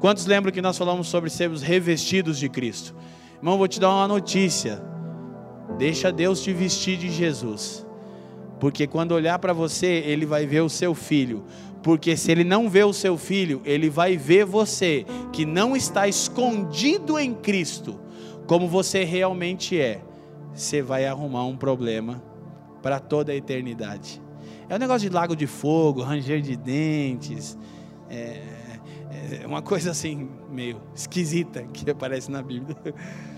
Quantos 0.02 0.26
lembram 0.26 0.52
que 0.52 0.60
nós 0.60 0.76
falamos 0.76 1.06
sobre 1.06 1.30
sermos 1.30 1.62
revestidos 1.62 2.36
de 2.36 2.48
Cristo? 2.48 2.92
Irmão, 3.36 3.56
vou 3.56 3.68
te 3.68 3.78
dar 3.78 3.88
uma 3.88 4.08
notícia. 4.08 4.82
Deixa 5.78 6.10
Deus 6.10 6.42
te 6.42 6.52
vestir 6.52 6.98
de 6.98 7.08
Jesus. 7.08 7.86
Porque 8.58 8.88
quando 8.88 9.12
olhar 9.12 9.38
para 9.38 9.52
você, 9.52 9.86
ele 9.86 10.26
vai 10.26 10.44
ver 10.44 10.60
o 10.62 10.68
seu 10.68 10.92
filho. 10.92 11.44
Porque 11.84 12.16
se 12.16 12.32
ele 12.32 12.42
não 12.42 12.68
vê 12.68 12.82
o 12.82 12.92
seu 12.92 13.16
filho, 13.16 13.62
ele 13.64 13.88
vai 13.88 14.16
ver 14.16 14.44
você, 14.44 15.06
que 15.32 15.46
não 15.46 15.76
está 15.76 16.08
escondido 16.08 17.16
em 17.16 17.32
Cristo, 17.32 18.00
como 18.48 18.66
você 18.66 19.04
realmente 19.04 19.78
é. 19.78 20.02
Você 20.52 20.82
vai 20.82 21.06
arrumar 21.06 21.44
um 21.44 21.56
problema 21.56 22.20
para 22.82 22.98
toda 22.98 23.30
a 23.30 23.36
eternidade. 23.36 24.20
É 24.68 24.74
um 24.74 24.78
negócio 24.78 25.08
de 25.08 25.14
lago 25.14 25.36
de 25.36 25.46
fogo, 25.46 26.02
ranger 26.02 26.40
de 26.40 26.56
dentes. 26.56 27.56
É, 28.10 28.61
é 29.40 29.46
uma 29.46 29.62
coisa 29.62 29.90
assim, 29.90 30.28
meio 30.50 30.80
esquisita 30.94 31.62
que 31.72 31.88
aparece 31.90 32.30
na 32.30 32.42
Bíblia. 32.42 32.76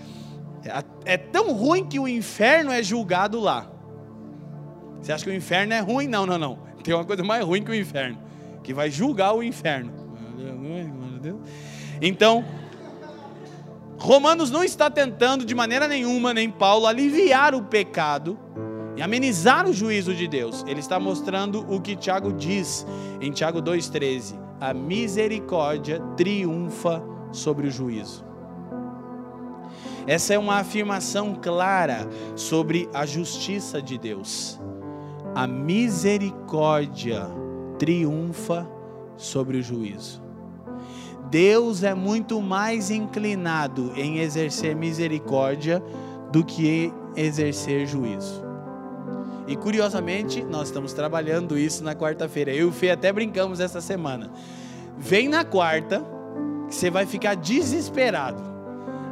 É, 1.05 1.13
é 1.13 1.15
tão 1.15 1.53
ruim 1.53 1.85
que 1.85 1.99
o 1.99 2.07
inferno 2.07 2.71
é 2.71 2.81
julgado 2.81 3.39
lá. 3.39 3.69
Você 4.99 5.11
acha 5.11 5.23
que 5.23 5.29
o 5.29 5.33
inferno 5.35 5.73
é 5.73 5.79
ruim? 5.79 6.07
Não, 6.07 6.25
não, 6.25 6.39
não. 6.39 6.57
Tem 6.83 6.91
uma 6.91 7.05
coisa 7.05 7.23
mais 7.23 7.45
ruim 7.45 7.61
que 7.61 7.69
o 7.69 7.75
inferno, 7.75 8.17
que 8.63 8.73
vai 8.73 8.89
julgar 8.89 9.35
o 9.35 9.43
inferno. 9.43 9.93
Então, 12.01 12.43
Romanos 13.99 14.49
não 14.49 14.63
está 14.63 14.89
tentando 14.89 15.45
de 15.45 15.53
maneira 15.53 15.87
nenhuma, 15.87 16.33
nem 16.33 16.49
Paulo, 16.49 16.87
aliviar 16.87 17.53
o 17.53 17.61
pecado 17.61 18.35
e 18.97 19.03
amenizar 19.03 19.67
o 19.67 19.73
juízo 19.73 20.15
de 20.15 20.27
Deus. 20.27 20.63
Ele 20.67 20.79
está 20.79 20.99
mostrando 20.99 21.63
o 21.71 21.79
que 21.79 21.95
Tiago 21.95 22.33
diz 22.33 22.87
em 23.21 23.31
Tiago 23.31 23.61
2,13 23.61 24.44
a 24.65 24.73
misericórdia 24.73 25.99
triunfa 26.17 27.03
sobre 27.31 27.67
o 27.67 27.71
juízo. 27.71 28.25
Essa 30.07 30.33
é 30.33 30.39
uma 30.39 30.55
afirmação 30.55 31.35
clara 31.35 32.07
sobre 32.35 32.89
a 32.91 33.05
justiça 33.05 33.79
de 33.79 33.95
Deus. 33.99 34.59
A 35.35 35.45
misericórdia 35.45 37.27
triunfa 37.77 38.67
sobre 39.15 39.57
o 39.57 39.61
juízo. 39.61 40.23
Deus 41.29 41.83
é 41.83 41.93
muito 41.93 42.41
mais 42.41 42.89
inclinado 42.89 43.91
em 43.95 44.17
exercer 44.17 44.75
misericórdia 44.75 45.79
do 46.31 46.43
que 46.43 46.91
exercer 47.15 47.85
juízo. 47.85 48.44
E 49.47 49.55
curiosamente, 49.55 50.43
nós 50.43 50.67
estamos 50.67 50.93
trabalhando 50.93 51.57
isso 51.57 51.83
na 51.83 51.93
quarta-feira. 51.93 52.51
Eu 52.51 52.67
e 52.67 52.69
o 52.69 52.71
Fê 52.71 52.89
até 52.89 53.11
brincamos 53.11 53.59
essa 53.59 53.79
semana. 53.79 54.31
Vem 54.97 55.27
na 55.27 55.43
quarta, 55.43 56.03
que 56.67 56.75
você 56.75 56.89
vai 56.89 57.05
ficar 57.05 57.35
desesperado. 57.35 58.54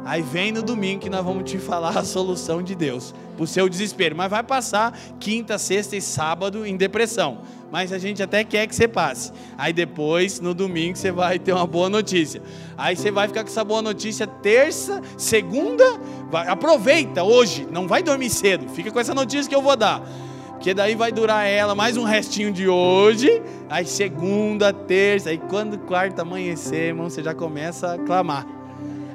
Aí 0.04 0.20
vem 0.20 0.52
no 0.52 0.62
domingo 0.62 1.00
que 1.00 1.08
nós 1.08 1.24
vamos 1.24 1.50
te 1.50 1.58
falar 1.58 1.96
a 1.96 2.04
solução 2.04 2.62
de 2.62 2.74
Deus 2.74 3.14
para 3.34 3.44
o 3.44 3.46
seu 3.46 3.68
desespero. 3.68 4.14
Mas 4.14 4.30
vai 4.30 4.42
passar 4.42 4.96
quinta, 5.18 5.56
sexta 5.56 5.96
e 5.96 6.00
sábado 6.00 6.66
em 6.66 6.76
depressão. 6.76 7.38
Mas 7.72 7.90
a 7.90 7.98
gente 7.98 8.22
até 8.22 8.44
quer 8.44 8.66
que 8.66 8.74
você 8.74 8.86
passe. 8.86 9.32
Aí 9.56 9.72
depois, 9.72 10.40
no 10.40 10.52
domingo, 10.52 10.96
você 10.96 11.10
vai 11.10 11.38
ter 11.38 11.52
uma 11.52 11.66
boa 11.66 11.88
notícia. 11.88 12.42
Aí 12.76 12.94
você 12.94 13.10
vai 13.10 13.26
ficar 13.28 13.42
com 13.42 13.48
essa 13.48 13.64
boa 13.64 13.80
notícia 13.80 14.26
terça, 14.26 15.00
segunda. 15.16 15.84
Vai, 16.30 16.48
aproveita 16.48 17.24
hoje, 17.24 17.66
não 17.70 17.88
vai 17.88 18.02
dormir 18.02 18.28
cedo. 18.28 18.68
Fica 18.68 18.90
com 18.90 19.00
essa 19.00 19.14
notícia 19.14 19.48
que 19.48 19.54
eu 19.54 19.62
vou 19.62 19.74
dar. 19.74 20.02
Porque 20.50 20.72
daí 20.72 20.94
vai 20.94 21.10
durar 21.10 21.46
ela 21.46 21.74
mais 21.74 21.96
um 21.96 22.04
restinho 22.04 22.52
de 22.52 22.68
hoje. 22.68 23.42
Aí 23.70 23.86
segunda, 23.86 24.72
terça. 24.72 25.30
Aí 25.30 25.38
quando 25.38 25.78
quarta 25.78 26.22
amanhecer, 26.22 26.88
irmão, 26.88 27.08
você 27.08 27.22
já 27.22 27.34
começa 27.34 27.94
a 27.94 27.98
clamar. 27.98 28.63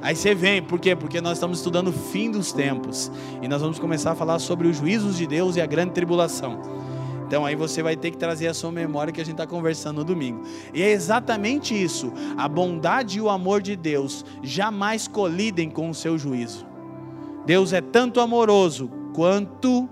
Aí 0.01 0.15
você 0.15 0.33
vem, 0.33 0.61
por 0.61 0.79
quê? 0.79 0.95
Porque 0.95 1.19
nós 1.19 1.33
estamos 1.33 1.57
estudando 1.57 1.89
o 1.89 1.93
fim 1.93 2.31
dos 2.31 2.51
tempos. 2.51 3.11
E 3.41 3.47
nós 3.47 3.61
vamos 3.61 3.79
começar 3.79 4.11
a 4.11 4.15
falar 4.15 4.39
sobre 4.39 4.67
os 4.67 4.77
juízos 4.77 5.17
de 5.17 5.27
Deus 5.27 5.55
e 5.55 5.61
a 5.61 5.65
grande 5.65 5.91
tribulação. 5.91 6.61
Então 7.29 7.45
aí 7.45 7.55
você 7.55 7.83
vai 7.83 7.95
ter 7.95 8.09
que 8.09 8.17
trazer 8.17 8.47
a 8.47 8.55
sua 8.55 8.71
memória 8.71 9.13
que 9.13 9.21
a 9.21 9.23
gente 9.23 9.35
está 9.35 9.45
conversando 9.45 9.97
no 9.97 10.03
domingo. 10.03 10.41
E 10.73 10.81
é 10.81 10.89
exatamente 10.89 11.79
isso. 11.79 12.11
A 12.35 12.47
bondade 12.47 13.19
e 13.19 13.21
o 13.21 13.29
amor 13.29 13.61
de 13.61 13.75
Deus 13.75 14.25
jamais 14.41 15.07
colidem 15.07 15.69
com 15.69 15.89
o 15.89 15.93
seu 15.93 16.17
juízo. 16.17 16.65
Deus 17.45 17.71
é 17.71 17.81
tanto 17.81 18.19
amoroso 18.19 18.89
quanto 19.13 19.87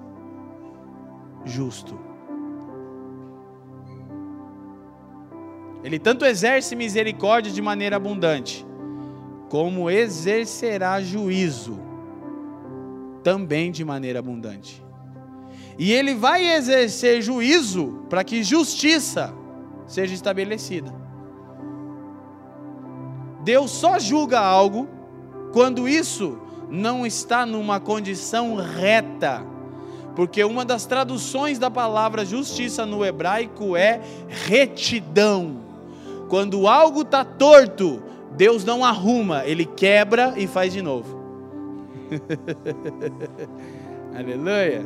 justo. 1.46 2.00
Ele 5.84 6.00
tanto 6.00 6.26
exerce 6.26 6.76
misericórdia 6.76 7.52
de 7.52 7.62
maneira 7.62 7.96
abundante, 7.96 8.67
como 9.50 9.90
exercerá 9.90 11.02
juízo 11.02 11.80
também 13.24 13.72
de 13.72 13.84
maneira 13.84 14.20
abundante. 14.20 14.84
E 15.78 15.92
ele 15.92 16.16
vai 16.16 16.56
exercer 16.56 17.22
juízo 17.22 18.06
para 18.10 18.24
que 18.24 18.44
justiça 18.44 19.34
seja 19.86 20.14
estabelecida. 20.14 20.94
Deus 23.44 23.72
só 23.72 24.00
julga 24.00 24.40
algo 24.40 24.88
quando 25.54 25.88
isso 25.88 26.38
não 26.70 27.06
está 27.06 27.46
numa 27.46 27.80
condição 27.80 28.56
reta. 28.56 29.46
Porque 30.16 30.44
uma 30.44 30.66
das 30.66 30.86
traduções 30.86 31.60
da 31.60 31.70
palavra 31.70 32.26
justiça 32.26 32.86
no 32.86 33.06
hebraico 33.06 33.76
é 33.78 34.02
retidão. 34.28 35.62
Quando 36.28 36.68
algo 36.68 37.04
está 37.04 37.24
torto, 37.24 38.02
Deus 38.38 38.64
não 38.64 38.86
arruma, 38.86 39.44
ele 39.46 39.66
quebra 39.66 40.36
e 40.38 40.46
faz 40.46 40.72
de 40.72 40.82
novo. 40.82 41.18
Aleluia. 44.16 44.86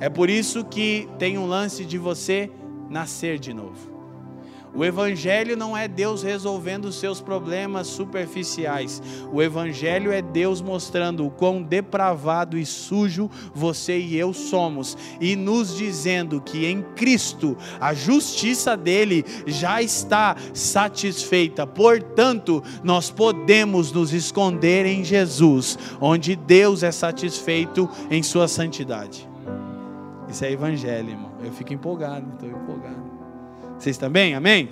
É 0.00 0.08
por 0.08 0.28
isso 0.28 0.64
que 0.64 1.08
tem 1.18 1.38
um 1.38 1.46
lance 1.46 1.84
de 1.84 1.96
você 1.96 2.50
nascer 2.88 3.38
de 3.38 3.54
novo. 3.54 3.99
O 4.72 4.84
Evangelho 4.84 5.56
não 5.56 5.76
é 5.76 5.88
Deus 5.88 6.22
resolvendo 6.22 6.92
seus 6.92 7.20
problemas 7.20 7.88
superficiais. 7.88 9.02
O 9.32 9.42
Evangelho 9.42 10.12
é 10.12 10.22
Deus 10.22 10.62
mostrando 10.62 11.26
o 11.26 11.30
quão 11.30 11.60
depravado 11.60 12.56
e 12.56 12.64
sujo 12.64 13.28
você 13.52 13.98
e 13.98 14.16
eu 14.16 14.32
somos 14.32 14.96
e 15.20 15.34
nos 15.34 15.76
dizendo 15.76 16.40
que 16.40 16.66
em 16.66 16.82
Cristo 16.94 17.56
a 17.80 17.92
justiça 17.92 18.76
dele 18.76 19.24
já 19.46 19.82
está 19.82 20.36
satisfeita. 20.54 21.66
Portanto, 21.66 22.62
nós 22.84 23.10
podemos 23.10 23.90
nos 23.90 24.12
esconder 24.12 24.86
em 24.86 25.02
Jesus, 25.02 25.76
onde 26.00 26.36
Deus 26.36 26.84
é 26.84 26.92
satisfeito 26.92 27.88
em 28.08 28.22
sua 28.22 28.46
santidade. 28.46 29.28
Isso 30.28 30.44
é 30.44 30.52
Evangelho, 30.52 31.10
irmão. 31.10 31.32
Eu 31.42 31.50
fico 31.50 31.74
empolgado, 31.74 32.24
estou 32.34 32.48
empolgado. 32.48 32.79
Vocês 33.80 33.96
também? 33.96 34.34
Amém? 34.34 34.68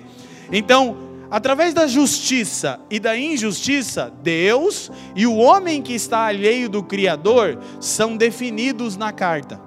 Então, 0.51 0.95
através 1.31 1.73
da 1.73 1.87
justiça 1.87 2.79
e 2.91 2.99
da 2.99 3.17
injustiça, 3.17 4.13
Deus 4.21 4.91
e 5.15 5.25
o 5.25 5.35
homem 5.35 5.81
que 5.81 5.93
está 5.93 6.25
alheio 6.25 6.69
do 6.69 6.83
Criador 6.83 7.57
são 7.79 8.15
definidos 8.15 8.95
na 8.95 9.11
carta. 9.11 9.59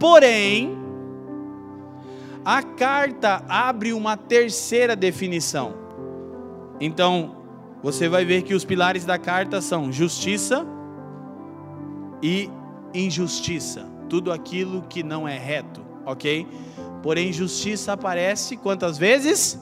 Porém, 0.00 0.74
a 2.42 2.62
carta 2.62 3.44
abre 3.46 3.92
uma 3.92 4.16
terceira 4.16 4.96
definição. 4.96 5.74
Então, 6.80 7.36
você 7.82 8.08
vai 8.08 8.24
ver 8.24 8.42
que 8.42 8.54
os 8.54 8.64
pilares 8.64 9.04
da 9.04 9.18
carta 9.18 9.60
são 9.60 9.92
justiça 9.92 10.66
e 12.22 12.50
injustiça, 12.94 13.86
tudo 14.08 14.32
aquilo 14.32 14.82
que 14.82 15.02
não 15.02 15.28
é 15.28 15.38
reto, 15.38 15.82
ok? 16.06 16.46
Porém, 17.02 17.32
justiça 17.32 17.92
aparece 17.92 18.56
quantas 18.56 18.96
vezes? 18.96 19.58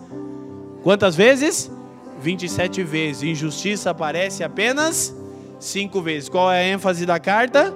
Quantas 0.82 1.16
vezes? 1.16 1.70
27 2.20 2.82
vezes. 2.82 3.22
Injustiça 3.22 3.90
aparece 3.90 4.44
apenas 4.44 5.14
5 5.58 6.02
vezes. 6.02 6.28
Qual 6.28 6.52
é 6.52 6.60
a 6.60 6.68
ênfase 6.68 7.06
da 7.06 7.18
carta? 7.18 7.74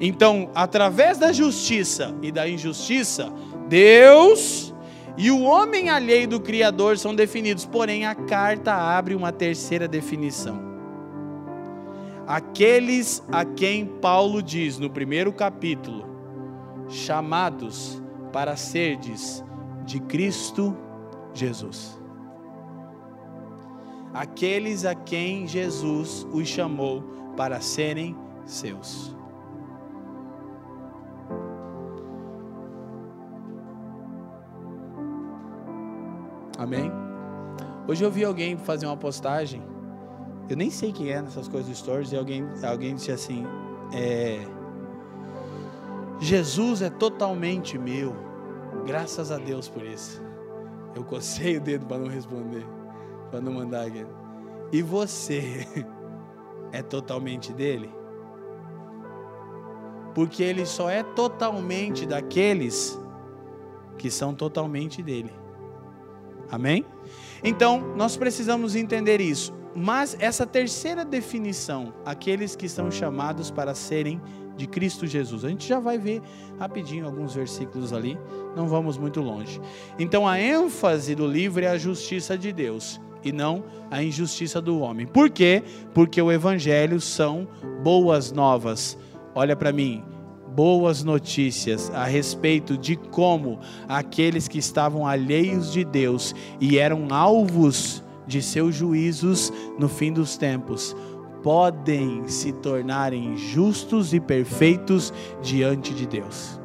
Então, 0.00 0.50
através 0.54 1.18
da 1.18 1.32
justiça 1.32 2.14
e 2.22 2.30
da 2.30 2.48
injustiça, 2.48 3.32
Deus 3.68 4.74
e 5.16 5.30
o 5.30 5.42
homem 5.42 5.88
alheio 5.88 6.28
do 6.28 6.40
Criador 6.40 6.98
são 6.98 7.14
definidos. 7.14 7.64
Porém, 7.64 8.06
a 8.06 8.14
carta 8.14 8.74
abre 8.74 9.14
uma 9.14 9.32
terceira 9.32 9.88
definição. 9.88 10.60
Aqueles 12.26 13.22
a 13.30 13.44
quem 13.44 13.86
Paulo 13.86 14.42
diz 14.42 14.78
no 14.78 14.90
primeiro 14.90 15.32
capítulo, 15.32 16.05
chamados 16.88 18.02
para 18.32 18.56
serdes 18.56 19.44
de 19.84 20.00
Cristo 20.00 20.76
Jesus. 21.32 22.00
Aqueles 24.12 24.84
a 24.84 24.94
quem 24.94 25.46
Jesus 25.46 26.26
os 26.32 26.48
chamou 26.48 27.02
para 27.36 27.60
serem 27.60 28.16
seus. 28.44 29.14
Amém? 36.58 36.90
Hoje 37.86 38.02
eu 38.02 38.10
vi 38.10 38.24
alguém 38.24 38.56
fazer 38.56 38.86
uma 38.86 38.96
postagem, 38.96 39.62
eu 40.48 40.56
nem 40.56 40.70
sei 40.70 40.92
quem 40.92 41.10
é 41.10 41.20
nessas 41.20 41.46
coisas 41.46 41.68
do 41.68 41.76
stories, 41.76 42.12
e 42.12 42.16
alguém, 42.16 42.44
alguém 42.64 42.94
disse 42.94 43.12
assim, 43.12 43.44
é, 43.92 44.40
Jesus 46.18 46.82
é 46.82 46.90
totalmente 46.90 47.78
meu. 47.78 48.14
Graças 48.86 49.30
a 49.30 49.38
Deus 49.38 49.68
por 49.68 49.82
isso. 49.82 50.22
Eu 50.94 51.04
cocei 51.04 51.58
o 51.58 51.60
dedo 51.60 51.86
para 51.86 51.98
não 51.98 52.08
responder, 52.08 52.66
para 53.30 53.40
não 53.40 53.52
mandar 53.52 53.86
aqui. 53.86 54.06
E 54.72 54.82
você 54.82 55.66
é 56.72 56.82
totalmente 56.82 57.52
dele? 57.52 57.90
Porque 60.14 60.42
ele 60.42 60.64
só 60.64 60.88
é 60.88 61.02
totalmente 61.02 62.06
daqueles 62.06 62.98
que 63.98 64.10
são 64.10 64.34
totalmente 64.34 65.02
dele. 65.02 65.32
Amém? 66.50 66.86
Então, 67.44 67.94
nós 67.96 68.16
precisamos 68.16 68.74
entender 68.74 69.20
isso. 69.20 69.52
Mas 69.74 70.16
essa 70.18 70.46
terceira 70.46 71.04
definição, 71.04 71.92
aqueles 72.04 72.56
que 72.56 72.66
são 72.66 72.90
chamados 72.90 73.50
para 73.50 73.74
serem 73.74 74.22
de 74.56 74.66
Cristo 74.66 75.06
Jesus. 75.06 75.44
A 75.44 75.48
gente 75.48 75.66
já 75.66 75.78
vai 75.78 75.98
ver 75.98 76.22
rapidinho 76.58 77.04
alguns 77.04 77.34
versículos 77.34 77.92
ali, 77.92 78.18
não 78.56 78.66
vamos 78.66 78.96
muito 78.96 79.20
longe. 79.20 79.60
Então 79.98 80.26
a 80.26 80.40
ênfase 80.40 81.14
do 81.14 81.26
livro 81.26 81.64
é 81.64 81.68
a 81.68 81.78
justiça 81.78 82.36
de 82.36 82.52
Deus 82.52 83.00
e 83.22 83.32
não 83.32 83.64
a 83.90 84.02
injustiça 84.02 84.60
do 84.60 84.80
homem. 84.80 85.06
Por 85.06 85.30
quê? 85.30 85.62
Porque 85.92 86.20
o 86.20 86.32
evangelho 86.32 87.00
são 87.00 87.46
boas 87.82 88.32
novas. 88.32 88.96
Olha 89.34 89.54
para 89.54 89.72
mim, 89.72 90.02
boas 90.54 91.04
notícias 91.04 91.90
a 91.90 92.04
respeito 92.04 92.78
de 92.78 92.96
como 92.96 93.60
aqueles 93.88 94.48
que 94.48 94.58
estavam 94.58 95.06
alheios 95.06 95.70
de 95.70 95.84
Deus 95.84 96.34
e 96.60 96.78
eram 96.78 97.08
alvos 97.10 98.02
de 98.26 98.40
seus 98.40 98.74
juízos 98.74 99.52
no 99.78 99.88
fim 99.88 100.12
dos 100.12 100.36
tempos 100.36 100.96
podem 101.42 102.26
se 102.28 102.52
tornarem 102.52 103.36
justos 103.36 104.12
e 104.12 104.20
perfeitos 104.20 105.12
diante 105.42 105.94
de 105.94 106.06
Deus. 106.06 106.60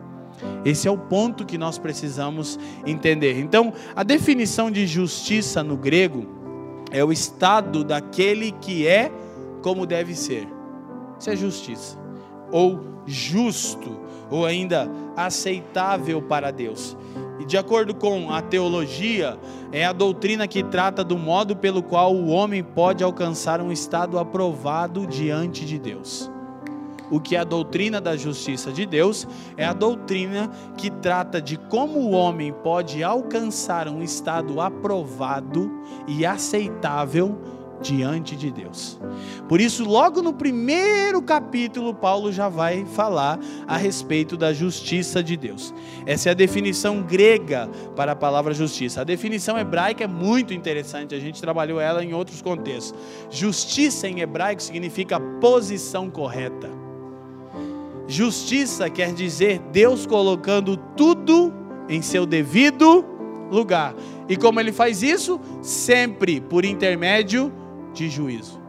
Esse 0.66 0.88
é 0.88 0.92
o 0.92 0.98
ponto 0.98 1.46
que 1.46 1.58
nós 1.58 1.78
precisamos 1.78 2.60
entender. 2.86 3.40
Então, 3.40 3.74
a 3.96 4.04
definição 4.04 4.72
de 4.72 4.88
justiça 4.88 5.64
no 5.64 5.78
grego 5.78 6.28
é 6.92 7.04
o 7.04 7.12
estado 7.12 7.84
daquele 7.84 8.52
que 8.52 8.88
é 8.88 9.12
como 9.62 9.86
deve 9.86 10.16
ser. 10.16 10.48
Isso 11.20 11.30
é 11.30 11.36
justiça. 11.36 11.98
Ou 12.52 12.80
justo, 13.06 14.00
ou 14.30 14.46
ainda 14.46 14.90
aceitável 15.16 16.22
para 16.22 16.52
Deus. 16.52 16.98
E 17.42 17.46
de 17.46 17.58
acordo 17.58 17.96
com 17.96 18.32
a 18.32 18.40
teologia, 18.40 19.36
é 19.72 19.84
a 19.84 19.92
doutrina 19.92 20.48
que 20.48 20.62
trata 20.62 21.04
do 21.04 21.18
modo 21.18 21.56
pelo 21.56 21.82
qual 21.82 22.14
o 22.14 22.28
homem 22.28 22.64
pode 22.64 23.04
alcançar 23.04 23.60
um 23.60 23.72
estado 23.72 24.20
aprovado 24.20 25.08
diante 25.08 25.66
de 25.66 25.80
Deus. 25.80 26.30
O 27.10 27.20
que 27.20 27.36
é 27.36 27.40
a 27.40 27.44
doutrina 27.44 28.00
da 28.00 28.16
justiça 28.16 28.72
de 28.72 28.86
Deus 28.86 29.28
é 29.58 29.66
a 29.66 29.74
doutrina 29.74 30.52
que 30.78 30.92
trata 30.92 31.42
de 31.42 31.58
como 31.58 32.00
o 32.00 32.12
homem 32.12 32.54
pode 32.54 33.04
alcançar 33.04 33.88
um 33.88 34.04
estado 34.04 34.62
aprovado 34.62 35.70
e 36.08 36.24
aceitável 36.24 37.38
diante 37.82 38.36
de 38.36 38.52
Deus. 38.52 39.00
Por 39.50 39.60
isso, 39.60 39.84
logo 39.84 40.22
no 40.22 40.34
primeiro 40.34 41.22
capítulo, 41.22 41.94
Paulo 41.94 42.32
já 42.32 42.48
vai 42.48 42.86
falar 42.86 43.40
a 43.68 43.76
respeito 43.76 44.38
da 44.38 44.54
justiça 44.54 45.24
de 45.24 45.36
Deus. 45.36 45.74
Essa 46.06 46.30
é 46.30 46.32
a 46.32 46.36
definição 46.36 47.02
grega 47.02 47.70
para 47.96 48.14
a 48.14 48.16
palavra 48.16 48.54
justiça. 48.54 49.02
A 49.02 49.04
definição 49.04 49.58
hebraica 49.58 50.04
é 50.04 50.08
muito 50.08 50.54
interessante, 50.54 51.16
a 51.16 51.20
gente 51.20 51.42
trabalhou 51.42 51.80
ela 51.80 52.04
em 52.04 52.14
outros 52.14 52.42
contextos. 52.42 52.94
Justiça 53.30 54.08
em 54.08 54.22
hebraico 54.22 54.62
significa 54.62 55.20
posição 55.20 56.10
correta. 56.10 56.70
Justiça 58.08 58.90
quer 58.90 59.14
dizer 59.14 59.60
Deus 59.72 60.06
colocando 60.06 60.78
tudo 60.96 61.54
em 61.88 62.02
seu 62.02 62.26
devido 62.26 63.06
lugar. 63.50 63.96
E 64.28 64.36
como 64.38 64.60
ele 64.60 64.72
faz 64.72 65.04
isso? 65.04 65.40
Sempre 65.62 66.40
por 66.40 66.64
intermédio 66.64 67.52
de 67.94 68.10
juízo. 68.10 68.62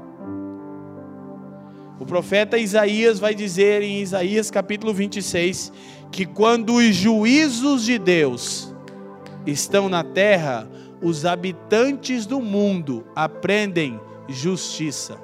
O 1.98 2.04
profeta 2.06 2.58
Isaías 2.58 3.20
vai 3.20 3.34
dizer 3.34 3.82
em 3.82 4.00
Isaías 4.00 4.50
capítulo 4.50 4.92
26 4.92 5.72
que 6.10 6.26
quando 6.26 6.74
os 6.74 6.94
juízos 6.94 7.84
de 7.84 7.98
Deus 7.98 8.74
estão 9.46 9.88
na 9.88 10.02
terra, 10.02 10.68
os 11.00 11.24
habitantes 11.24 12.26
do 12.26 12.40
mundo 12.40 13.04
aprendem 13.14 14.00
justiça. 14.28 15.16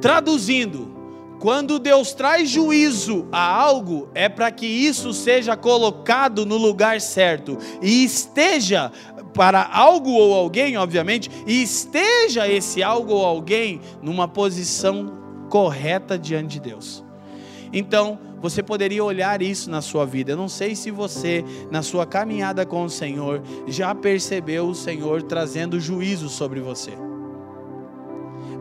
Traduzindo, 0.00 0.94
quando 1.38 1.78
Deus 1.78 2.14
traz 2.14 2.48
juízo 2.48 3.26
a 3.30 3.40
algo, 3.40 4.08
é 4.14 4.28
para 4.28 4.50
que 4.50 4.66
isso 4.66 5.12
seja 5.12 5.56
colocado 5.56 6.46
no 6.46 6.56
lugar 6.56 7.00
certo 7.00 7.58
e 7.82 8.04
esteja 8.04 8.90
para 9.36 9.62
algo 9.62 10.10
ou 10.10 10.34
alguém, 10.34 10.78
obviamente, 10.78 11.30
e 11.46 11.62
esteja 11.62 12.48
esse 12.48 12.82
algo 12.82 13.12
ou 13.12 13.24
alguém 13.24 13.82
numa 14.02 14.26
posição 14.26 15.12
correta 15.50 16.18
diante 16.18 16.54
de 16.54 16.60
Deus. 16.60 17.04
Então, 17.70 18.18
você 18.40 18.62
poderia 18.62 19.04
olhar 19.04 19.42
isso 19.42 19.70
na 19.70 19.82
sua 19.82 20.06
vida. 20.06 20.32
Eu 20.32 20.36
não 20.36 20.48
sei 20.48 20.74
se 20.74 20.90
você, 20.90 21.44
na 21.70 21.82
sua 21.82 22.06
caminhada 22.06 22.64
com 22.64 22.84
o 22.84 22.90
Senhor, 22.90 23.42
já 23.66 23.94
percebeu 23.94 24.68
o 24.68 24.74
Senhor 24.74 25.22
trazendo 25.22 25.78
juízo 25.78 26.30
sobre 26.30 26.60
você. 26.60 26.92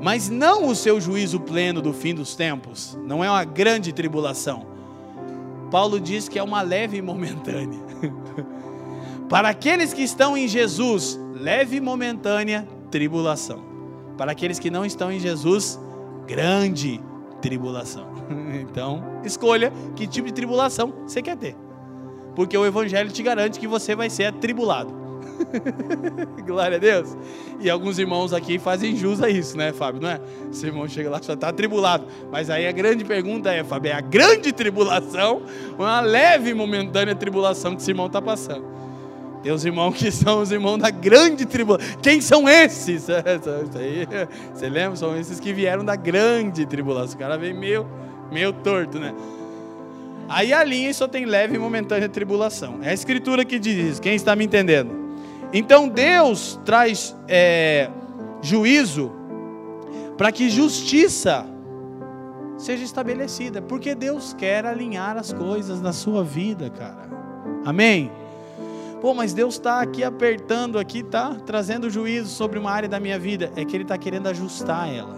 Mas 0.02 0.30
não 0.30 0.68
o 0.68 0.76
seu 0.76 1.00
juízo 1.00 1.40
pleno 1.40 1.82
do 1.82 1.94
fim 1.94 2.14
dos 2.14 2.36
tempos, 2.36 2.98
não 3.06 3.24
é 3.24 3.30
uma 3.30 3.46
grande 3.46 3.94
tribulação. 3.94 4.68
Paulo 5.72 6.00
diz 6.00 6.28
que 6.28 6.38
é 6.38 6.44
uma 6.44 6.62
leve 6.62 6.98
e 6.98 7.02
momentânea. 7.02 7.80
Para 9.30 9.50
aqueles 9.50 9.94
que 9.94 10.04
estão 10.04 10.38
em 10.38 10.48
Jesus, 10.48 11.20
leve 11.34 11.78
e 11.78 11.82
momentânea 11.82 12.68
tribulação. 12.92 13.64
Para 14.18 14.32
aqueles 14.32 14.60
que 14.60 14.70
não 14.70 14.86
estão 14.86 15.12
em 15.12 15.20
Jesus, 15.20 15.80
grande 16.28 17.02
tribulação. 17.42 18.14
Então, 18.56 19.04
escolha 19.24 19.72
que 19.96 20.08
tipo 20.08 20.28
de 20.28 20.34
tribulação 20.34 20.92
você 21.06 21.22
quer 21.22 21.38
ter. 21.38 21.56
Porque 22.36 22.58
o 22.58 22.66
Evangelho 22.66 23.12
te 23.12 23.22
garante 23.22 23.60
que 23.60 23.68
você 23.68 23.96
vai 23.96 24.10
ser 24.10 24.26
atribulado. 24.26 24.94
Glória 26.46 26.78
a 26.78 26.80
Deus. 26.80 27.16
E 27.60 27.70
alguns 27.70 28.00
irmãos 28.00 28.34
aqui 28.34 28.58
fazem 28.58 28.96
jus 28.96 29.22
a 29.22 29.30
isso, 29.30 29.58
né, 29.58 29.72
Fábio? 29.72 30.02
Não 30.02 30.10
é? 30.10 30.20
Esse 30.52 30.66
irmão 30.66 30.88
chega 30.88 31.10
lá 31.10 31.18
e 31.18 31.32
está 31.32 31.50
atribulado. 31.50 32.06
Mas 32.32 32.50
aí 32.50 32.68
a 32.68 32.72
grande 32.72 33.06
pergunta 33.06 33.52
é, 33.52 33.64
Fábio, 33.64 33.92
é 33.92 33.94
a 33.94 34.02
grande 34.02 34.52
tribulação 34.52 35.44
ou 35.78 35.86
uma 35.86 36.02
leve 36.02 36.50
e 36.50 36.54
momentânea 36.54 37.16
tribulação 37.16 37.76
que 37.76 37.82
esse 37.82 37.92
irmão 37.92 38.08
está 38.08 38.22
passando? 38.22 38.75
Tem 39.46 39.54
os 39.54 39.64
irmãos 39.64 39.94
que 39.94 40.10
são 40.10 40.42
os 40.42 40.52
irmãos 40.52 40.80
da 40.80 40.90
grande 40.90 41.46
tribulação. 41.46 42.00
Quem 42.02 42.20
são 42.20 42.50
esses? 42.50 43.06
Você 44.52 44.68
lembra? 44.68 44.96
São 44.96 45.16
esses 45.16 45.40
que 45.40 45.54
vieram 45.54 45.86
da 45.86 45.96
grande 45.96 46.66
tribulação. 46.66 47.16
O 47.16 47.20
cara 47.20 47.38
vem 47.38 47.54
meio, 47.54 47.86
meio 48.32 48.52
torto, 48.52 48.98
né? 48.98 49.14
Aí 50.28 50.52
a 50.52 50.64
linha 50.64 50.92
só 50.96 51.08
tem 51.08 51.26
leve 51.26 51.58
e 51.58 51.60
momentânea 51.60 52.10
tribulação. 52.10 52.80
É 52.82 52.90
a 52.90 52.94
escritura 52.96 53.46
que 53.46 53.60
diz 53.60 53.92
isso. 53.92 54.02
Quem 54.02 54.16
está 54.16 54.36
me 54.36 54.46
entendendo? 54.46 54.96
Então 55.54 55.88
Deus 55.88 56.60
traz 56.66 57.16
é, 57.28 57.92
juízo 58.42 59.12
para 60.18 60.32
que 60.32 60.50
justiça 60.50 61.46
seja 62.58 62.84
estabelecida, 62.84 63.62
porque 63.62 63.94
Deus 63.94 64.34
quer 64.34 64.66
alinhar 64.66 65.18
as 65.18 65.32
coisas 65.32 65.80
na 65.82 65.94
sua 65.94 66.24
vida, 66.24 66.68
cara. 66.72 67.08
Amém? 67.64 68.10
Pô, 69.06 69.14
mas 69.14 69.36
Deus 69.36 69.54
está 69.54 69.82
aqui 69.82 70.04
apertando, 70.04 70.80
aqui 70.80 71.04
tá 71.04 71.38
trazendo 71.46 71.92
juízo 71.92 72.28
sobre 72.28 72.58
uma 72.58 72.72
área 72.72 72.90
da 72.90 73.00
minha 73.00 73.20
vida. 73.20 73.52
É 73.56 73.64
que 73.64 73.76
Ele 73.76 73.84
está 73.84 73.96
querendo 74.00 74.26
ajustar 74.26 74.92
ela. 74.92 75.16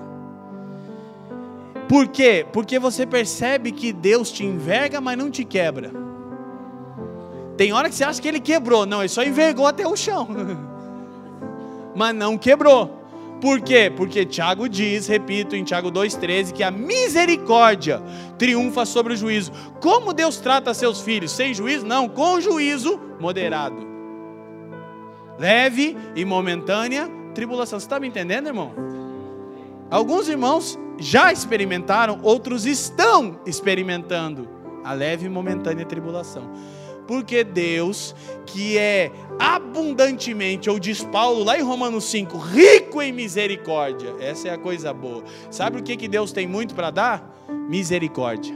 Por 1.87 2.09
quê? 2.09 2.45
Porque 2.51 2.79
você 2.79 3.05
percebe 3.05 3.71
que 3.71 3.93
Deus 3.93 4.29
te 4.29 4.43
enverga, 4.43 4.99
mas 4.99 5.17
não 5.17 5.31
te 5.31 5.45
quebra. 5.45 5.93
Tem 7.55 7.71
hora 7.71 7.87
que 7.87 7.95
você 7.95 8.03
acha 8.03 8.21
que 8.21 8.27
Ele 8.27 8.41
quebrou. 8.41 8.85
Não, 8.85 8.99
Ele 8.99 9.07
só 9.07 9.23
envergou 9.23 9.65
até 9.65 9.87
o 9.87 9.95
chão. 9.95 10.27
mas 11.95 12.13
não 12.13 12.37
quebrou. 12.37 12.96
Por 13.39 13.61
quê? 13.61 13.91
Porque 13.95 14.25
Tiago 14.25 14.67
diz, 14.67 15.07
repito, 15.07 15.55
em 15.55 15.63
Tiago 15.63 15.91
2,13, 15.91 16.53
que 16.53 16.63
a 16.63 16.71
misericórdia 16.71 18.01
triunfa 18.37 18.85
sobre 18.85 19.13
o 19.13 19.17
juízo. 19.17 19.51
Como 19.79 20.13
Deus 20.13 20.37
trata 20.37 20.73
seus 20.73 21.01
filhos? 21.01 21.31
Sem 21.31 21.53
juízo? 21.53 21.85
Não, 21.85 22.09
com 22.09 22.41
juízo 22.41 22.99
moderado. 23.19 23.85
Leve 25.37 25.95
e 26.15 26.25
momentânea 26.25 27.07
tribulação. 27.35 27.79
Você 27.79 27.85
está 27.85 27.99
me 27.99 28.07
entendendo, 28.07 28.47
irmão? 28.47 28.73
Alguns 29.91 30.27
irmãos 30.27 30.77
já 30.99 31.31
experimentaram, 31.31 32.19
outros 32.23 32.65
estão 32.65 33.39
experimentando 33.45 34.49
a 34.83 34.93
leve 34.93 35.27
e 35.27 35.29
momentânea 35.29 35.85
tribulação. 35.85 36.49
Porque 37.07 37.43
Deus, 37.43 38.13
que 38.45 38.77
é 38.77 39.11
abundantemente, 39.39 40.69
ou 40.69 40.77
diz 40.77 41.03
Paulo 41.03 41.43
lá 41.43 41.57
em 41.57 41.63
Romanos 41.63 42.03
5, 42.05 42.37
rico 42.37 43.01
em 43.01 43.11
misericórdia, 43.11 44.15
essa 44.19 44.49
é 44.49 44.53
a 44.53 44.57
coisa 44.57 44.93
boa. 44.93 45.23
Sabe 45.49 45.79
o 45.79 45.83
que, 45.83 45.95
que 45.95 46.07
Deus 46.07 46.31
tem 46.31 46.45
muito 46.45 46.75
para 46.75 46.91
dar? 46.91 47.45
Misericórdia. 47.69 48.55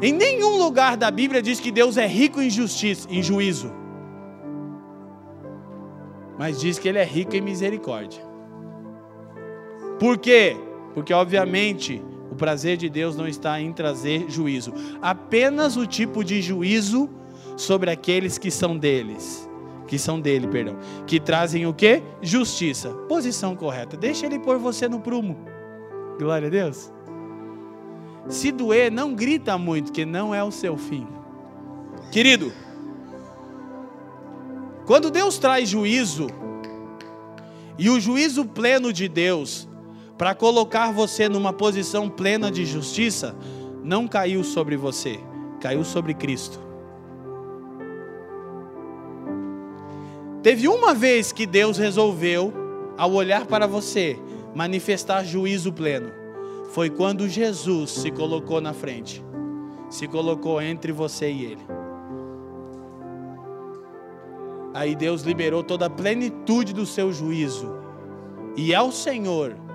Em 0.00 0.12
nenhum 0.12 0.56
lugar 0.56 0.96
da 0.96 1.10
Bíblia 1.10 1.42
diz 1.42 1.60
que 1.60 1.70
Deus 1.70 1.96
é 1.96 2.06
rico 2.06 2.40
em 2.40 2.50
justiça, 2.50 3.06
em 3.10 3.22
juízo. 3.22 3.72
Mas 6.38 6.60
diz 6.60 6.78
que 6.78 6.88
ele 6.88 6.98
é 6.98 7.04
rico 7.04 7.34
em 7.34 7.40
misericórdia. 7.40 8.22
Por 9.98 10.18
quê? 10.18 10.56
Porque 10.94 11.12
obviamente 11.12 12.02
o 12.36 12.38
prazer 12.38 12.76
de 12.76 12.90
Deus 12.90 13.16
não 13.16 13.26
está 13.26 13.58
em 13.58 13.72
trazer 13.72 14.26
juízo, 14.28 14.74
apenas 15.00 15.74
o 15.74 15.86
tipo 15.86 16.22
de 16.22 16.42
juízo 16.42 17.08
sobre 17.56 17.90
aqueles 17.90 18.36
que 18.36 18.50
são 18.50 18.76
deles, 18.76 19.48
que 19.88 19.98
são 19.98 20.20
dele, 20.20 20.46
perdão, 20.46 20.76
que 21.06 21.18
trazem 21.18 21.66
o 21.66 21.72
que? 21.72 22.02
Justiça, 22.20 22.90
posição 23.08 23.56
correta. 23.56 23.96
Deixa 23.96 24.26
ele 24.26 24.38
pôr 24.38 24.58
você 24.58 24.86
no 24.86 25.00
prumo. 25.00 25.38
Glória 26.18 26.48
a 26.48 26.50
Deus. 26.50 26.92
Se 28.28 28.52
doer, 28.52 28.92
não 28.92 29.14
grita 29.14 29.56
muito, 29.56 29.90
que 29.90 30.04
não 30.04 30.34
é 30.34 30.44
o 30.44 30.50
seu 30.50 30.76
fim. 30.76 31.06
Querido, 32.12 32.52
quando 34.84 35.10
Deus 35.10 35.38
traz 35.38 35.70
juízo, 35.70 36.26
e 37.78 37.88
o 37.88 37.98
juízo 37.98 38.44
pleno 38.44 38.92
de 38.92 39.08
Deus 39.08 39.66
para 40.18 40.34
colocar 40.34 40.92
você 40.92 41.28
numa 41.28 41.52
posição 41.52 42.08
plena 42.08 42.50
de 42.50 42.64
justiça, 42.64 43.36
não 43.82 44.08
caiu 44.08 44.42
sobre 44.42 44.76
você, 44.76 45.20
caiu 45.60 45.84
sobre 45.84 46.14
Cristo. 46.14 46.58
Teve 50.42 50.68
uma 50.68 50.94
vez 50.94 51.32
que 51.32 51.44
Deus 51.44 51.76
resolveu, 51.76 52.52
ao 52.96 53.12
olhar 53.12 53.46
para 53.46 53.66
você, 53.66 54.18
manifestar 54.54 55.22
juízo 55.24 55.72
pleno. 55.72 56.10
Foi 56.70 56.88
quando 56.88 57.28
Jesus 57.28 57.90
se 57.90 58.10
colocou 58.10 58.60
na 58.60 58.72
frente, 58.72 59.22
se 59.90 60.08
colocou 60.08 60.62
entre 60.62 60.92
você 60.92 61.30
e 61.30 61.44
Ele. 61.44 61.66
Aí 64.72 64.94
Deus 64.94 65.22
liberou 65.22 65.62
toda 65.62 65.86
a 65.86 65.90
plenitude 65.90 66.72
do 66.72 66.86
seu 66.86 67.12
juízo. 67.12 67.76
E 68.56 68.74
ao 68.74 68.92
Senhor 68.92 69.65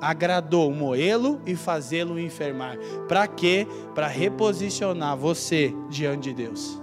agradou 0.00 0.72
moê-lo 0.72 1.40
e 1.46 1.54
fazê-lo 1.56 2.18
enfermar. 2.18 2.76
Para 3.08 3.26
quê? 3.26 3.66
Para 3.94 4.06
reposicionar 4.06 5.16
você 5.16 5.74
diante 5.88 6.28
de 6.28 6.34
Deus. 6.34 6.80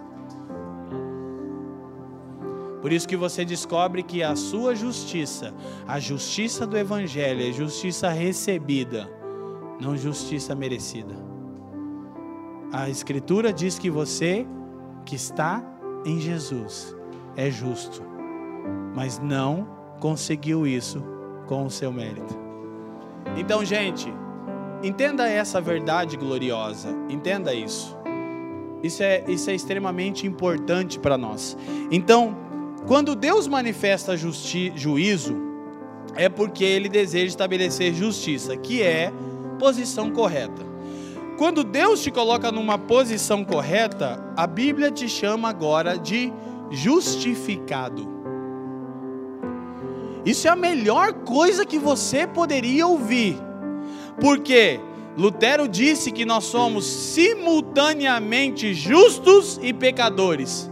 Por 2.82 2.92
isso 2.92 3.08
que 3.08 3.16
você 3.16 3.46
descobre 3.46 4.04
que 4.04 4.22
a 4.22 4.36
sua 4.36 4.76
justiça, 4.76 5.54
a 5.88 6.02
justiça 6.02 6.68
do 6.68 6.78
Evangelho, 6.78 7.48
é 7.48 7.52
justiça 7.54 8.10
recebida, 8.10 9.10
não 9.80 9.96
justiça 9.96 10.54
merecida. 10.54 11.16
A 12.74 12.90
Escritura 12.90 13.54
diz 13.54 13.80
que 13.80 13.90
você 13.90 14.46
que 15.06 15.16
está 15.16 15.64
em 16.06 16.20
Jesus 16.20 16.94
é 17.38 17.50
justo, 17.50 18.04
mas 18.94 19.18
não 19.18 19.66
conseguiu 20.02 20.68
isso 20.68 21.02
com 21.48 21.66
o 21.66 21.72
seu 21.72 21.90
mérito. 21.90 22.43
Então, 23.36 23.66
gente, 23.66 24.14
entenda 24.84 25.28
essa 25.28 25.60
verdade 25.60 26.18
gloriosa, 26.18 26.90
entenda 27.10 27.54
isso. 27.54 27.98
Isso 28.84 29.02
é, 29.02 29.24
isso 29.28 29.50
é 29.50 29.56
extremamente 29.56 30.28
importante 30.28 31.00
para 31.00 31.18
nós. 31.18 31.58
Então, 31.90 32.38
quando 32.86 33.16
Deus 33.16 33.48
manifesta 33.48 34.18
justi 34.18 34.74
juízo, 34.76 35.36
é 36.16 36.28
porque 36.28 36.64
Ele 36.64 36.90
deseja 36.90 37.28
estabelecer 37.28 37.94
justiça, 37.94 38.58
que 38.58 38.82
é 38.82 39.12
posição 39.58 40.12
correta. 40.12 40.74
Quando 41.38 41.64
Deus 41.64 42.04
te 42.04 42.12
coloca 42.12 42.52
numa 42.52 42.78
posição 42.78 43.44
correta, 43.44 44.24
a 44.36 44.46
Bíblia 44.46 44.92
te 44.92 45.10
chama 45.10 45.50
agora 45.50 45.98
de 45.98 46.32
justificado. 46.70 48.23
Isso 50.26 50.48
é 50.48 50.52
a 50.52 50.56
melhor 50.56 51.14
coisa 51.14 51.66
que 51.66 51.78
você 51.78 52.26
poderia 52.26 52.88
ouvir, 52.88 53.38
porque 54.20 54.80
Lutero 55.18 55.68
disse 55.68 56.12
que 56.12 56.26
nós 56.26 56.46
somos 56.46 56.86
simultaneamente 56.86 58.74
justos 58.74 59.60
e 59.62 59.74
pecadores 59.74 60.72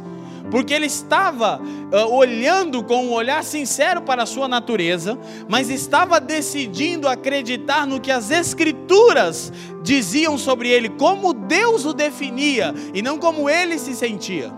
porque 0.51 0.73
ele 0.73 0.85
estava 0.85 1.59
uh, 1.59 2.13
olhando 2.13 2.83
com 2.83 3.05
um 3.05 3.13
olhar 3.13 3.41
sincero 3.41 4.01
para 4.01 4.23
a 4.23 4.25
sua 4.25 4.49
natureza, 4.49 5.17
mas 5.47 5.69
estava 5.69 6.19
decidindo 6.19 7.07
acreditar 7.07 7.87
no 7.87 8.01
que 8.01 8.11
as 8.11 8.29
Escrituras 8.29 9.51
diziam 9.81 10.37
sobre 10.37 10.69
ele, 10.69 10.89
como 10.89 11.33
Deus 11.33 11.85
o 11.85 11.93
definia 11.93 12.75
e 12.93 13.01
não 13.01 13.17
como 13.17 13.49
ele 13.49 13.79
se 13.79 13.95
sentia. 13.95 14.51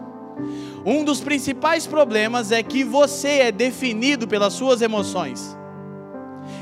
Um 0.85 1.03
dos 1.03 1.21
principais 1.21 1.87
problemas 1.87 2.51
é 2.51 2.61
que 2.61 2.83
você 2.83 3.39
é 3.39 3.51
definido 3.51 4.27
pelas 4.27 4.53
suas 4.53 4.81
emoções. 4.81 5.57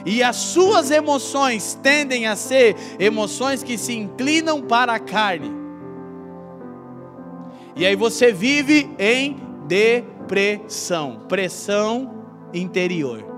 E 0.06 0.22
as 0.22 0.36
suas 0.36 0.92
emoções 0.92 1.78
tendem 1.82 2.28
a 2.28 2.36
ser 2.36 2.76
emoções 3.00 3.64
que 3.64 3.78
se 3.78 3.94
inclinam 3.94 4.62
para 4.62 4.94
a 4.94 5.00
carne. 5.00 5.52
E 7.76 7.86
aí 7.86 7.96
você 7.96 8.32
vive 8.32 8.90
em 9.00 9.38
depressão, 9.68 11.22
pressão 11.28 12.14
interior. 12.54 13.32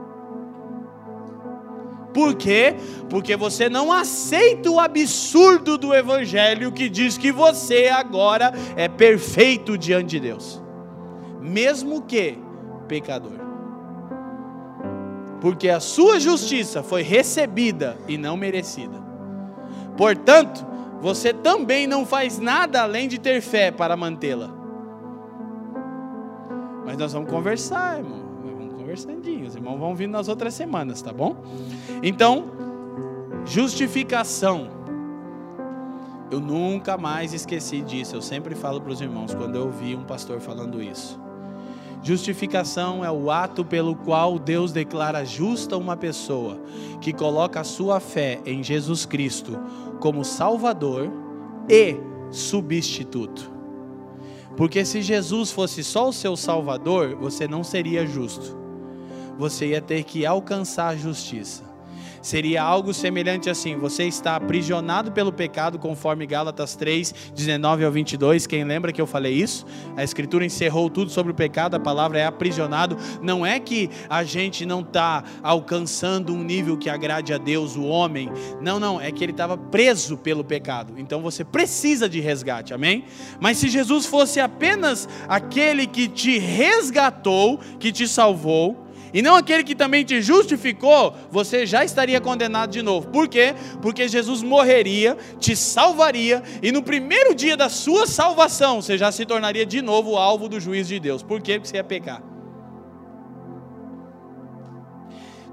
Por 2.13 2.35
quê? 2.35 2.75
Porque 3.09 3.35
você 3.35 3.67
não 3.67 3.91
aceita 3.91 4.69
o 4.69 4.79
absurdo 4.79 5.77
do 5.77 5.93
Evangelho 5.93 6.71
que 6.71 6.87
diz 6.87 7.17
que 7.17 7.31
você 7.31 7.87
agora 7.87 8.53
é 8.75 8.87
perfeito 8.87 9.77
diante 9.77 10.11
de 10.11 10.19
Deus, 10.19 10.62
mesmo 11.43 12.01
que 12.01 12.37
pecador. 12.87 13.33
Porque 15.41 15.67
a 15.67 15.79
sua 15.79 16.19
justiça 16.19 16.81
foi 16.81 17.01
recebida 17.01 17.97
e 18.07 18.17
não 18.17 18.37
merecida. 18.37 19.03
Portanto, 19.97 20.65
você 21.01 21.33
também 21.33 21.85
não 21.85 22.05
faz 22.05 22.39
nada 22.39 22.81
além 22.81 23.09
de 23.09 23.19
ter 23.19 23.41
fé 23.41 23.69
para 23.69 23.97
mantê-la. 23.97 24.49
Mas 26.85 26.97
nós 26.97 27.11
vamos 27.11 27.29
conversar, 27.29 27.99
irmão. 27.99 28.21
Vamos 28.41 28.73
conversandinho. 28.75 29.45
Os 29.45 29.55
irmãos 29.55 29.77
vão 29.77 29.93
vindo 29.93 30.11
nas 30.11 30.29
outras 30.29 30.53
semanas, 30.53 31.01
tá 31.01 31.11
bom? 31.11 31.35
Então, 32.01 32.45
justificação. 33.45 34.69
Eu 36.31 36.39
nunca 36.39 36.97
mais 36.97 37.33
esqueci 37.33 37.81
disso. 37.81 38.15
Eu 38.15 38.21
sempre 38.21 38.55
falo 38.55 38.79
para 38.79 38.93
os 38.93 39.01
irmãos 39.01 39.35
quando 39.35 39.55
eu 39.55 39.65
ouvi 39.65 39.95
um 39.95 40.03
pastor 40.03 40.39
falando 40.39 40.81
isso. 40.81 41.21
Justificação 42.03 43.03
é 43.03 43.09
o 43.09 43.31
ato 43.31 43.63
pelo 43.63 43.95
qual 43.95 44.37
Deus 44.37 44.73
declara 44.73 45.23
justa 45.23 45.77
uma 45.77 45.95
pessoa 45.95 46.59
que 46.99 47.13
coloca 47.13 47.61
a 47.61 47.63
sua 47.63 48.01
fé 48.01 48.41
em 48.45 48.61
Jesus 48.61 49.05
Cristo 49.05 49.57
como 50.01 50.25
Salvador 50.25 51.09
e 51.69 51.95
substituto. 52.29 53.49
Porque 54.57 54.83
se 54.83 55.01
Jesus 55.01 55.49
fosse 55.49 55.81
só 55.81 56.09
o 56.09 56.13
seu 56.13 56.35
Salvador, 56.35 57.15
você 57.15 57.47
não 57.47 57.63
seria 57.63 58.05
justo. 58.05 58.57
Você 59.37 59.67
ia 59.67 59.81
ter 59.81 60.03
que 60.03 60.25
alcançar 60.25 60.89
a 60.89 60.95
justiça 60.95 61.72
seria 62.23 62.63
algo 62.63 62.93
semelhante 62.93 63.49
assim: 63.49 63.77
você 63.77 64.05
está 64.05 64.35
aprisionado 64.35 65.11
pelo 65.11 65.31
pecado, 65.31 65.77
conforme 65.77 66.25
Gálatas 66.25 66.75
3, 66.75 67.13
19 67.35 67.85
ao 67.85 67.91
22. 67.91 68.47
Quem 68.47 68.63
lembra 68.63 68.91
que 68.91 69.01
eu 69.01 69.05
falei 69.05 69.33
isso? 69.33 69.65
A 69.95 70.03
Escritura 70.03 70.45
encerrou 70.45 70.89
tudo 70.89 71.11
sobre 71.11 71.31
o 71.31 71.35
pecado, 71.35 71.75
a 71.75 71.79
palavra 71.79 72.17
é 72.17 72.25
aprisionado. 72.25 72.97
Não 73.21 73.45
é 73.45 73.59
que 73.59 73.89
a 74.09 74.23
gente 74.23 74.65
não 74.65 74.79
está 74.79 75.23
alcançando 75.43 76.33
um 76.33 76.43
nível 76.43 76.77
que 76.77 76.89
agrade 76.89 77.33
a 77.33 77.37
Deus, 77.37 77.75
o 77.75 77.83
homem. 77.83 78.31
Não, 78.61 78.79
não, 78.79 78.99
é 78.99 79.11
que 79.11 79.23
ele 79.23 79.33
estava 79.33 79.57
preso 79.57 80.17
pelo 80.17 80.43
pecado. 80.43 80.93
Então 80.97 81.21
você 81.21 81.43
precisa 81.43 82.07
de 82.07 82.21
resgate, 82.21 82.73
amém? 82.73 83.05
Mas 83.39 83.57
se 83.57 83.67
Jesus 83.67 84.05
fosse 84.05 84.39
apenas 84.39 85.09
aquele 85.27 85.85
que 85.85 86.07
te 86.07 86.39
resgatou, 86.39 87.59
que 87.79 87.91
te 87.91 88.07
salvou, 88.07 88.82
e 89.13 89.21
não 89.21 89.35
aquele 89.35 89.63
que 89.63 89.75
também 89.75 90.03
te 90.03 90.21
justificou, 90.21 91.15
você 91.29 91.65
já 91.65 91.85
estaria 91.85 92.19
condenado 92.19 92.71
de 92.71 92.81
novo. 92.81 93.09
Por 93.09 93.27
quê? 93.27 93.53
Porque 93.81 94.07
Jesus 94.07 94.41
morreria, 94.41 95.15
te 95.39 95.55
salvaria, 95.55 96.41
e 96.61 96.71
no 96.71 96.81
primeiro 96.81 97.35
dia 97.35 97.55
da 97.55 97.69
sua 97.69 98.07
salvação, 98.07 98.81
você 98.81 98.97
já 98.97 99.11
se 99.11 99.25
tornaria 99.25 99.65
de 99.65 99.81
novo 99.81 100.17
alvo 100.17 100.49
do 100.49 100.59
juízo 100.59 100.89
de 100.89 100.99
Deus. 100.99 101.21
Por 101.21 101.41
quê? 101.41 101.59
Porque 101.59 101.69
você 101.69 101.77
ia 101.77 101.83
pecar. 101.83 102.23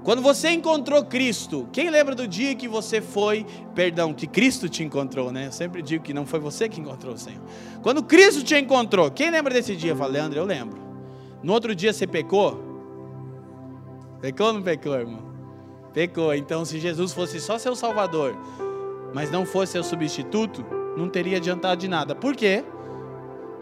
Quando 0.03 0.23
você 0.23 0.49
encontrou 0.49 1.05
Cristo, 1.05 1.69
quem 1.71 1.91
lembra 1.91 2.15
do 2.15 2.27
dia 2.27 2.55
que 2.55 2.67
você 2.67 2.99
foi, 2.99 3.45
perdão, 3.75 4.11
que 4.15 4.25
Cristo 4.25 4.67
te 4.67 4.83
encontrou, 4.83 5.31
né? 5.31 5.45
Eu 5.45 5.51
sempre 5.51 5.83
digo 5.83 6.03
que 6.03 6.11
não 6.11 6.25
foi 6.25 6.39
você 6.39 6.67
que 6.67 6.81
encontrou 6.81 7.13
o 7.13 7.17
Senhor. 7.17 7.41
Quando 7.83 8.01
Cristo 8.01 8.43
te 8.43 8.55
encontrou, 8.55 9.11
quem 9.11 9.29
lembra 9.29 9.53
desse 9.53 9.75
dia? 9.75 9.91
Eu 9.91 9.95
falo, 9.95 10.11
Leandro, 10.11 10.39
eu 10.39 10.45
lembro. 10.45 10.81
No 11.43 11.53
outro 11.53 11.75
dia 11.75 11.93
você 11.93 12.07
pecou? 12.07 12.70
Pecou 14.21 14.47
ou 14.47 14.53
não 14.53 14.61
pecou, 14.61 14.93
irmão? 14.93 15.23
Pecou. 15.93 16.33
Então, 16.35 16.63
se 16.63 16.79
Jesus 16.79 17.11
fosse 17.11 17.41
só 17.41 17.57
seu 17.57 17.75
Salvador, 17.75 18.35
mas 19.13 19.31
não 19.31 19.45
fosse 19.45 19.73
seu 19.73 19.83
substituto, 19.83 20.63
não 20.95 21.09
teria 21.09 21.37
adiantado 21.37 21.81
de 21.81 21.87
nada. 21.87 22.13
Por 22.13 22.35
quê? 22.35 22.63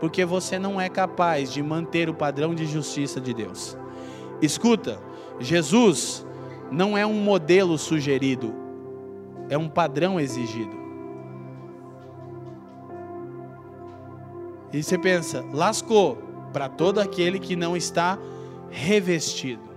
Porque 0.01 0.25
você 0.25 0.59
não 0.59 0.79
é 0.79 0.89
capaz 0.89 1.51
de 1.53 1.63
manter 1.63 2.09
o 2.09 2.13
padrão 2.13 2.53
de 2.53 2.65
justiça 2.65 3.21
de 3.21 3.33
Deus. 3.33 3.77
Escuta, 4.41 4.99
Jesus 5.39 6.25
não 6.69 6.97
é 6.97 7.05
um 7.05 7.13
modelo 7.13 7.77
sugerido, 7.77 8.53
é 9.49 9.57
um 9.57 9.69
padrão 9.69 10.19
exigido. 10.19 10.77
E 14.71 14.83
você 14.83 14.97
pensa, 14.97 15.43
lascou 15.53 16.17
para 16.51 16.67
todo 16.67 16.99
aquele 16.99 17.39
que 17.39 17.55
não 17.55 17.75
está 17.75 18.19
revestido 18.69 19.68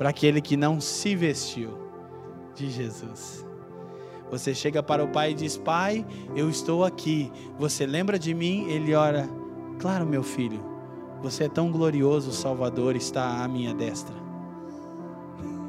para 0.00 0.08
aquele 0.08 0.40
que 0.40 0.56
não 0.56 0.80
se 0.80 1.14
vestiu 1.14 1.76
de 2.54 2.70
Jesus. 2.70 3.44
Você 4.30 4.54
chega 4.54 4.82
para 4.82 5.04
o 5.04 5.08
pai 5.08 5.32
e 5.32 5.34
diz: 5.34 5.58
Pai, 5.58 6.06
eu 6.34 6.48
estou 6.48 6.86
aqui. 6.86 7.30
Você 7.58 7.84
lembra 7.84 8.18
de 8.18 8.32
mim? 8.32 8.64
Ele 8.70 8.94
ora: 8.94 9.28
Claro, 9.78 10.06
meu 10.06 10.22
filho, 10.22 10.58
você 11.22 11.44
é 11.44 11.48
tão 11.50 11.70
glorioso, 11.70 12.32
Salvador 12.32 12.96
está 12.96 13.44
à 13.44 13.46
minha 13.46 13.74
destra. 13.74 14.16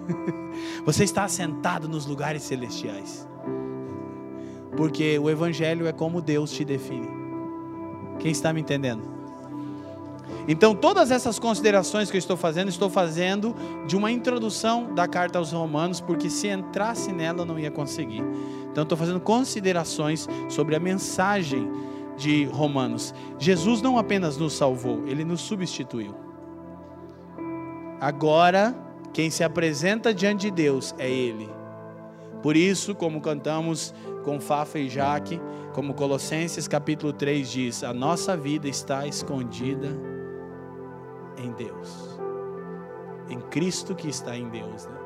Você 0.86 1.04
está 1.04 1.28
sentado 1.28 1.90
nos 1.90 2.06
lugares 2.06 2.44
celestiais. 2.44 3.28
Porque 4.78 5.20
o 5.20 5.30
Evangelho 5.30 5.88
é 5.88 5.92
como 5.92 6.22
Deus 6.22 6.52
te 6.52 6.64
define. 6.64 7.08
Quem 8.20 8.32
está 8.32 8.54
me 8.54 8.62
entendendo? 8.62 9.11
Então, 10.52 10.76
todas 10.76 11.12
essas 11.12 11.40
considerações 11.40 12.12
que 12.12 12.18
eu 12.18 12.20
estou 12.20 12.36
fazendo, 12.36 12.68
estou 12.68 12.90
fazendo 12.90 13.56
de 13.88 13.96
uma 13.96 14.12
introdução 14.12 14.94
da 14.94 15.08
carta 15.08 15.40
aos 15.40 15.54
Romanos, 15.54 16.02
porque 16.02 16.30
se 16.30 16.50
entrasse 16.50 17.14
nela 17.14 17.46
não 17.46 17.58
ia 17.58 17.72
conseguir. 17.72 18.22
Então, 18.70 18.84
estou 18.84 18.98
fazendo 18.98 19.22
considerações 19.22 20.28
sobre 20.50 20.76
a 20.76 20.80
mensagem 20.80 21.72
de 22.18 22.44
Romanos. 22.44 23.16
Jesus 23.40 23.82
não 23.82 23.98
apenas 23.98 24.36
nos 24.36 24.52
salvou, 24.52 25.08
ele 25.08 25.24
nos 25.24 25.40
substituiu. 25.40 26.14
Agora, 28.02 28.76
quem 29.14 29.30
se 29.30 29.46
apresenta 29.46 30.14
diante 30.14 30.48
de 30.48 30.52
Deus 30.52 30.94
é 30.98 31.10
Ele. 31.10 31.50
Por 32.44 32.58
isso, 32.58 32.94
como 32.94 33.22
cantamos 33.22 33.94
com 34.26 34.38
Fafa 34.42 34.80
e 34.80 34.90
Jaque, 34.90 35.40
como 35.72 35.94
Colossenses 35.94 36.68
capítulo 36.68 37.14
3 37.14 37.50
diz, 37.50 37.84
a 37.86 37.94
nossa 37.94 38.36
vida 38.36 38.68
está 38.68 39.08
escondida 39.08 40.11
em 41.62 41.66
Deus. 41.66 42.12
Cristo 43.52 43.94
que 43.94 44.08
está 44.08 44.36
em 44.36 44.50
Deus. 44.50 44.86
Né? 44.86 44.98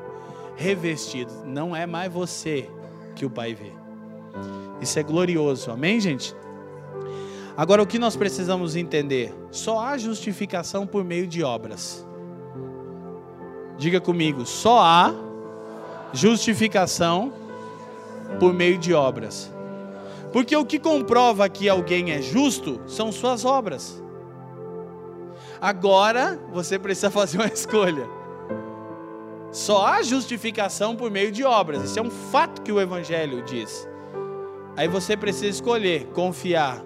Revestido, 0.56 1.32
não 1.44 1.76
é 1.76 1.84
mais 1.84 2.10
você 2.10 2.70
que 3.14 3.26
o 3.26 3.30
Pai 3.30 3.54
vê. 3.54 3.72
Isso 4.80 4.98
é 4.98 5.02
glorioso, 5.02 5.70
amém, 5.70 6.00
gente? 6.00 6.34
Agora, 7.56 7.82
o 7.82 7.86
que 7.86 7.98
nós 7.98 8.16
precisamos 8.16 8.76
entender? 8.76 9.34
Só 9.50 9.80
há 9.80 9.98
justificação 9.98 10.86
por 10.86 11.02
meio 11.02 11.26
de 11.26 11.42
obras. 11.42 12.06
Diga 13.78 14.00
comigo, 14.00 14.46
só 14.46 14.80
há 14.80 15.14
justificação 16.12 17.32
por 18.38 18.54
meio 18.54 18.78
de 18.78 18.94
obras. 18.94 19.52
Porque 20.32 20.54
o 20.54 20.64
que 20.64 20.78
comprova 20.78 21.48
que 21.48 21.68
alguém 21.68 22.12
é 22.12 22.20
justo 22.20 22.80
são 22.86 23.10
suas 23.10 23.44
obras. 23.44 24.02
Agora 25.60 26.38
você 26.52 26.78
precisa 26.78 27.10
fazer 27.10 27.38
uma 27.38 27.46
escolha. 27.52 28.08
Só 29.50 29.86
há 29.86 30.02
justificação 30.02 30.94
por 30.94 31.10
meio 31.10 31.32
de 31.32 31.44
obras. 31.44 31.82
Isso 31.82 31.98
é 31.98 32.02
um 32.02 32.10
fato 32.10 32.62
que 32.62 32.72
o 32.72 32.80
Evangelho 32.80 33.42
diz. 33.42 33.88
Aí 34.76 34.86
você 34.86 35.16
precisa 35.16 35.46
escolher 35.46 36.06
confiar 36.08 36.82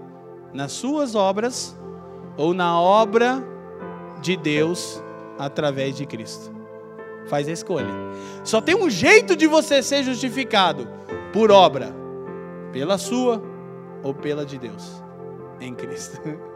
nas 0.53 0.73
suas 0.73 1.15
obras 1.15 1.77
ou 2.37 2.55
na 2.55 2.81
obra 2.81 3.43
de 4.21 4.37
Deus 4.37 5.03
através 5.39 5.97
de 5.97 6.07
Cristo. 6.07 6.53
Faz 7.27 7.49
a 7.49 7.53
escolha. 7.53 7.93
Só 8.45 8.61
tem 8.61 8.75
um 8.75 8.89
jeito 8.89 9.35
de 9.35 9.47
você 9.47 9.83
ser 9.83 10.03
justificado 10.05 10.89
por 11.33 11.51
obra, 11.51 11.95
pela 12.73 12.99
sua 12.99 13.43
ou 14.03 14.15
pela 14.15 14.45
de 14.45 14.59
Deus, 14.59 15.03
em 15.61 15.75
Cristo. 15.75 16.21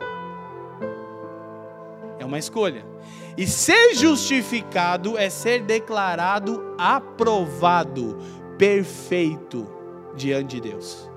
É 2.25 2.27
uma 2.27 2.39
escolha. 2.39 2.87
E 3.37 3.47
ser 3.47 3.95
justificado 3.95 5.19
é 5.19 5.29
ser 5.29 5.63
declarado 5.63 6.75
aprovado, 6.79 8.17
perfeito 8.57 9.69
diante 10.17 10.59
de 10.59 10.71
Deus. 10.71 11.11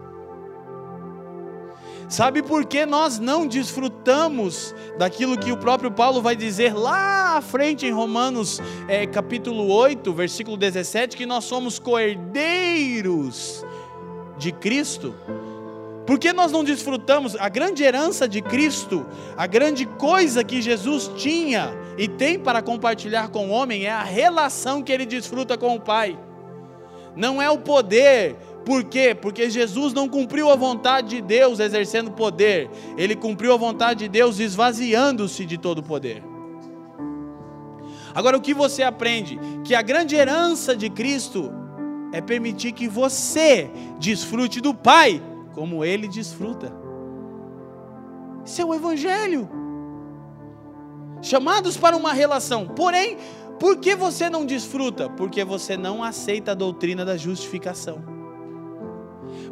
Sabe 2.10 2.44
por 2.44 2.66
que 2.66 2.86
nós 2.86 3.20
não 3.20 3.48
desfrutamos 3.48 4.76
daquilo 4.98 5.38
que 5.38 5.50
o 5.50 5.58
próprio 5.58 5.92
Paulo 5.92 6.22
vai 6.22 6.36
dizer 6.36 6.76
lá 6.76 7.38
à 7.38 7.42
frente 7.42 7.86
em 7.86 7.92
Romanos 7.92 8.60
é, 8.90 9.08
capítulo 9.08 9.72
8, 9.72 10.12
versículo 10.12 10.58
17, 10.58 11.16
que 11.16 11.26
nós 11.26 11.46
somos 11.46 11.80
coerdeiros 11.80 13.66
de 14.38 14.52
Cristo? 14.52 15.16
Por 16.08 16.18
que 16.18 16.32
nós 16.32 16.54
não 16.54 16.64
desfrutamos 16.64 17.36
a 17.36 17.50
grande 17.50 17.84
herança 17.84 18.30
de 18.30 18.42
Cristo, 18.42 19.06
a 19.36 19.46
grande 19.46 19.86
coisa 19.86 20.42
que 20.42 20.62
Jesus 20.62 21.12
tinha 21.18 21.74
e 21.98 22.08
tem 22.08 22.40
para 22.40 22.62
compartilhar 22.62 23.28
com 23.28 23.50
o 23.50 23.52
homem 23.52 23.86
é 23.86 23.92
a 23.92 24.04
relação 24.04 24.82
que 24.82 24.90
ele 24.94 25.06
desfruta 25.06 25.58
com 25.58 25.76
o 25.76 25.82
Pai. 25.82 26.18
Não 27.14 27.42
é 27.42 27.50
o 27.50 27.58
poder, 27.58 28.38
por 28.66 28.86
quê? 28.86 29.14
Porque 29.14 29.50
Jesus 29.50 29.92
não 29.92 30.08
cumpriu 30.08 30.50
a 30.50 30.56
vontade 30.56 31.10
de 31.10 31.22
Deus 31.22 31.60
exercendo 31.60 32.10
poder, 32.12 32.70
ele 32.98 33.14
cumpriu 33.14 33.54
a 33.54 33.58
vontade 33.58 34.06
de 34.06 34.08
Deus 34.08 34.40
esvaziando-se 34.40 35.46
de 35.46 35.58
todo 35.58 35.84
poder. 35.84 36.24
Agora, 38.16 38.38
o 38.38 38.42
que 38.42 38.54
você 38.54 38.82
aprende? 38.82 39.38
Que 39.66 39.76
a 39.76 39.82
grande 39.82 40.16
herança 40.16 40.74
de 40.74 40.90
Cristo 40.90 41.52
é 42.14 42.22
permitir 42.22 42.72
que 42.72 42.88
você 42.88 43.70
desfrute 44.00 44.62
do 44.62 44.74
Pai 44.74 45.22
como 45.58 45.84
ele 45.84 46.08
desfruta. 46.08 46.72
Isso 48.46 48.62
é 48.62 48.66
o 48.66 48.76
Evangelho. 48.76 49.50
Chamados 51.22 51.76
para 51.76 51.98
uma 51.98 52.14
relação, 52.14 52.68
porém, 52.68 53.18
por 53.60 53.78
que 53.78 53.96
você 53.96 54.30
não 54.30 54.46
desfruta? 54.46 55.10
Porque 55.10 55.44
você 55.44 55.76
não 55.76 56.04
aceita 56.04 56.52
a 56.52 56.56
doutrina 56.56 57.04
da 57.04 57.18
justificação 57.18 58.16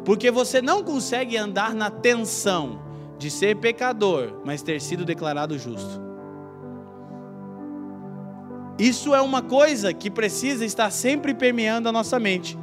porque 0.06 0.30
você 0.30 0.62
não 0.62 0.84
consegue 0.84 1.36
andar 1.36 1.74
na 1.74 1.90
tensão 1.90 2.80
de 3.18 3.30
ser 3.30 3.56
pecador, 3.56 4.40
mas 4.44 4.62
ter 4.62 4.80
sido 4.80 5.04
declarado 5.04 5.58
justo. 5.58 6.00
Isso 8.78 9.14
é 9.14 9.20
uma 9.20 9.42
coisa 9.42 9.92
que 9.92 10.10
precisa 10.10 10.64
estar 10.64 10.90
sempre 10.90 11.34
permeando 11.34 11.88
a 11.88 11.92
nossa 11.92 12.20
mente. 12.20 12.58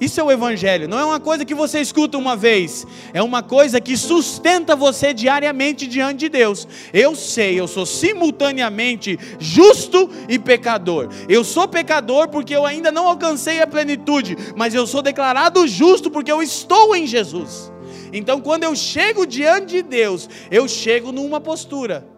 Isso 0.00 0.18
é 0.18 0.24
o 0.24 0.30
Evangelho, 0.30 0.88
não 0.88 0.98
é 0.98 1.04
uma 1.04 1.20
coisa 1.20 1.44
que 1.44 1.54
você 1.54 1.78
escuta 1.78 2.16
uma 2.16 2.34
vez, 2.34 2.86
é 3.12 3.22
uma 3.22 3.42
coisa 3.42 3.78
que 3.82 3.98
sustenta 3.98 4.74
você 4.74 5.12
diariamente 5.12 5.86
diante 5.86 6.20
de 6.20 6.28
Deus. 6.30 6.66
Eu 6.90 7.14
sei, 7.14 7.60
eu 7.60 7.68
sou 7.68 7.84
simultaneamente 7.84 9.18
justo 9.38 10.08
e 10.26 10.38
pecador. 10.38 11.10
Eu 11.28 11.44
sou 11.44 11.68
pecador 11.68 12.28
porque 12.28 12.56
eu 12.56 12.64
ainda 12.64 12.90
não 12.90 13.06
alcancei 13.06 13.60
a 13.60 13.66
plenitude, 13.66 14.38
mas 14.56 14.74
eu 14.74 14.86
sou 14.86 15.02
declarado 15.02 15.68
justo 15.68 16.10
porque 16.10 16.32
eu 16.32 16.42
estou 16.42 16.96
em 16.96 17.06
Jesus. 17.06 17.70
Então, 18.10 18.40
quando 18.40 18.64
eu 18.64 18.74
chego 18.74 19.26
diante 19.26 19.76
de 19.76 19.82
Deus, 19.82 20.30
eu 20.50 20.66
chego 20.66 21.12
numa 21.12 21.42
postura: 21.42 22.08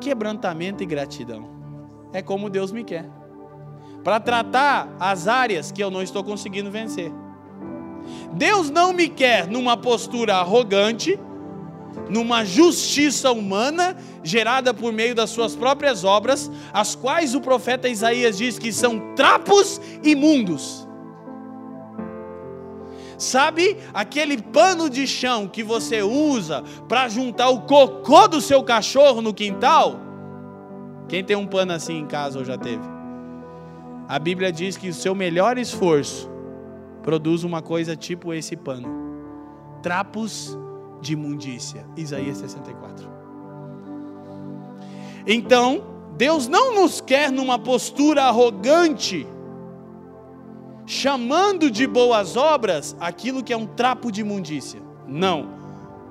quebrantamento 0.00 0.82
e 0.82 0.86
gratidão. 0.86 1.54
É 2.12 2.20
como 2.20 2.50
Deus 2.50 2.72
me 2.72 2.82
quer 2.82 3.15
para 4.06 4.20
tratar 4.20 4.88
as 5.00 5.26
áreas 5.26 5.72
que 5.72 5.82
eu 5.82 5.90
não 5.90 6.00
estou 6.00 6.22
conseguindo 6.22 6.70
vencer. 6.70 7.12
Deus 8.34 8.70
não 8.70 8.92
me 8.92 9.08
quer 9.08 9.48
numa 9.48 9.76
postura 9.76 10.36
arrogante, 10.36 11.18
numa 12.08 12.44
justiça 12.44 13.32
humana 13.32 13.96
gerada 14.22 14.72
por 14.72 14.92
meio 14.92 15.12
das 15.12 15.30
suas 15.30 15.56
próprias 15.56 16.04
obras, 16.04 16.48
as 16.72 16.94
quais 16.94 17.34
o 17.34 17.40
profeta 17.40 17.88
Isaías 17.88 18.38
diz 18.38 18.60
que 18.60 18.72
são 18.72 19.12
trapos 19.16 19.80
imundos. 20.04 20.86
Sabe 23.18 23.76
aquele 23.92 24.40
pano 24.40 24.88
de 24.88 25.04
chão 25.04 25.48
que 25.48 25.64
você 25.64 26.00
usa 26.04 26.62
para 26.88 27.08
juntar 27.08 27.48
o 27.48 27.62
cocô 27.62 28.28
do 28.28 28.40
seu 28.40 28.62
cachorro 28.62 29.20
no 29.20 29.34
quintal? 29.34 29.98
Quem 31.08 31.24
tem 31.24 31.34
um 31.34 31.48
pano 31.48 31.72
assim 31.72 31.98
em 31.98 32.06
casa 32.06 32.38
ou 32.38 32.44
já 32.44 32.56
teve? 32.56 32.95
A 34.08 34.18
Bíblia 34.18 34.52
diz 34.52 34.76
que 34.76 34.88
o 34.88 34.94
seu 34.94 35.14
melhor 35.14 35.58
esforço 35.58 36.30
produz 37.02 37.42
uma 37.44 37.60
coisa 37.60 37.96
tipo 37.96 38.32
esse 38.32 38.56
pano: 38.56 38.88
trapos 39.82 40.56
de 41.00 41.14
imundícia. 41.14 41.84
Isaías 41.96 42.38
64. 42.38 43.08
Então, 45.26 45.84
Deus 46.16 46.46
não 46.46 46.74
nos 46.74 47.00
quer 47.00 47.32
numa 47.32 47.58
postura 47.58 48.24
arrogante, 48.24 49.26
chamando 50.86 51.70
de 51.70 51.86
boas 51.86 52.36
obras 52.36 52.96
aquilo 53.00 53.42
que 53.42 53.52
é 53.52 53.56
um 53.56 53.66
trapo 53.66 54.12
de 54.12 54.20
imundícia. 54.20 54.80
Não 55.06 55.56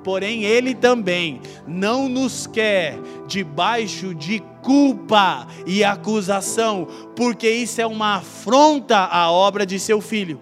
porém 0.06 0.44
Ele 0.44 0.76
também 0.76 1.42
não 1.68 2.08
nos 2.08 2.46
quer 2.46 2.96
debaixo 3.28 4.14
de 4.14 4.40
culpa 4.66 5.48
e 5.66 5.84
acusação, 5.84 6.88
porque 7.16 7.48
isso 7.48 7.80
é 7.80 7.86
uma 7.86 8.16
afronta 8.16 8.98
à 8.98 9.32
obra 9.32 9.64
de 9.64 9.80
seu 9.80 10.02
filho. 10.02 10.42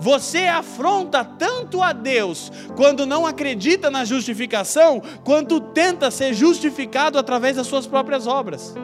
Você 0.00 0.46
afronta 0.46 1.22
tanto 1.22 1.82
a 1.82 1.92
Deus 1.92 2.50
quando 2.76 3.04
não 3.04 3.26
acredita 3.26 3.90
na 3.90 4.04
justificação, 4.04 5.02
quanto 5.22 5.60
tenta 5.60 6.10
ser 6.10 6.32
justificado 6.32 7.18
através 7.18 7.56
das 7.56 7.66
suas 7.66 7.86
próprias 7.86 8.26
obras. 8.26 8.74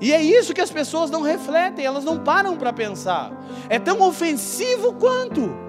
E 0.00 0.12
é 0.12 0.20
isso 0.20 0.54
que 0.54 0.60
as 0.60 0.70
pessoas 0.70 1.10
não 1.10 1.22
refletem, 1.22 1.84
elas 1.84 2.04
não 2.04 2.18
param 2.18 2.56
para 2.56 2.72
pensar. 2.72 3.32
É 3.68 3.78
tão 3.78 4.00
ofensivo 4.00 4.94
quanto. 4.94 5.67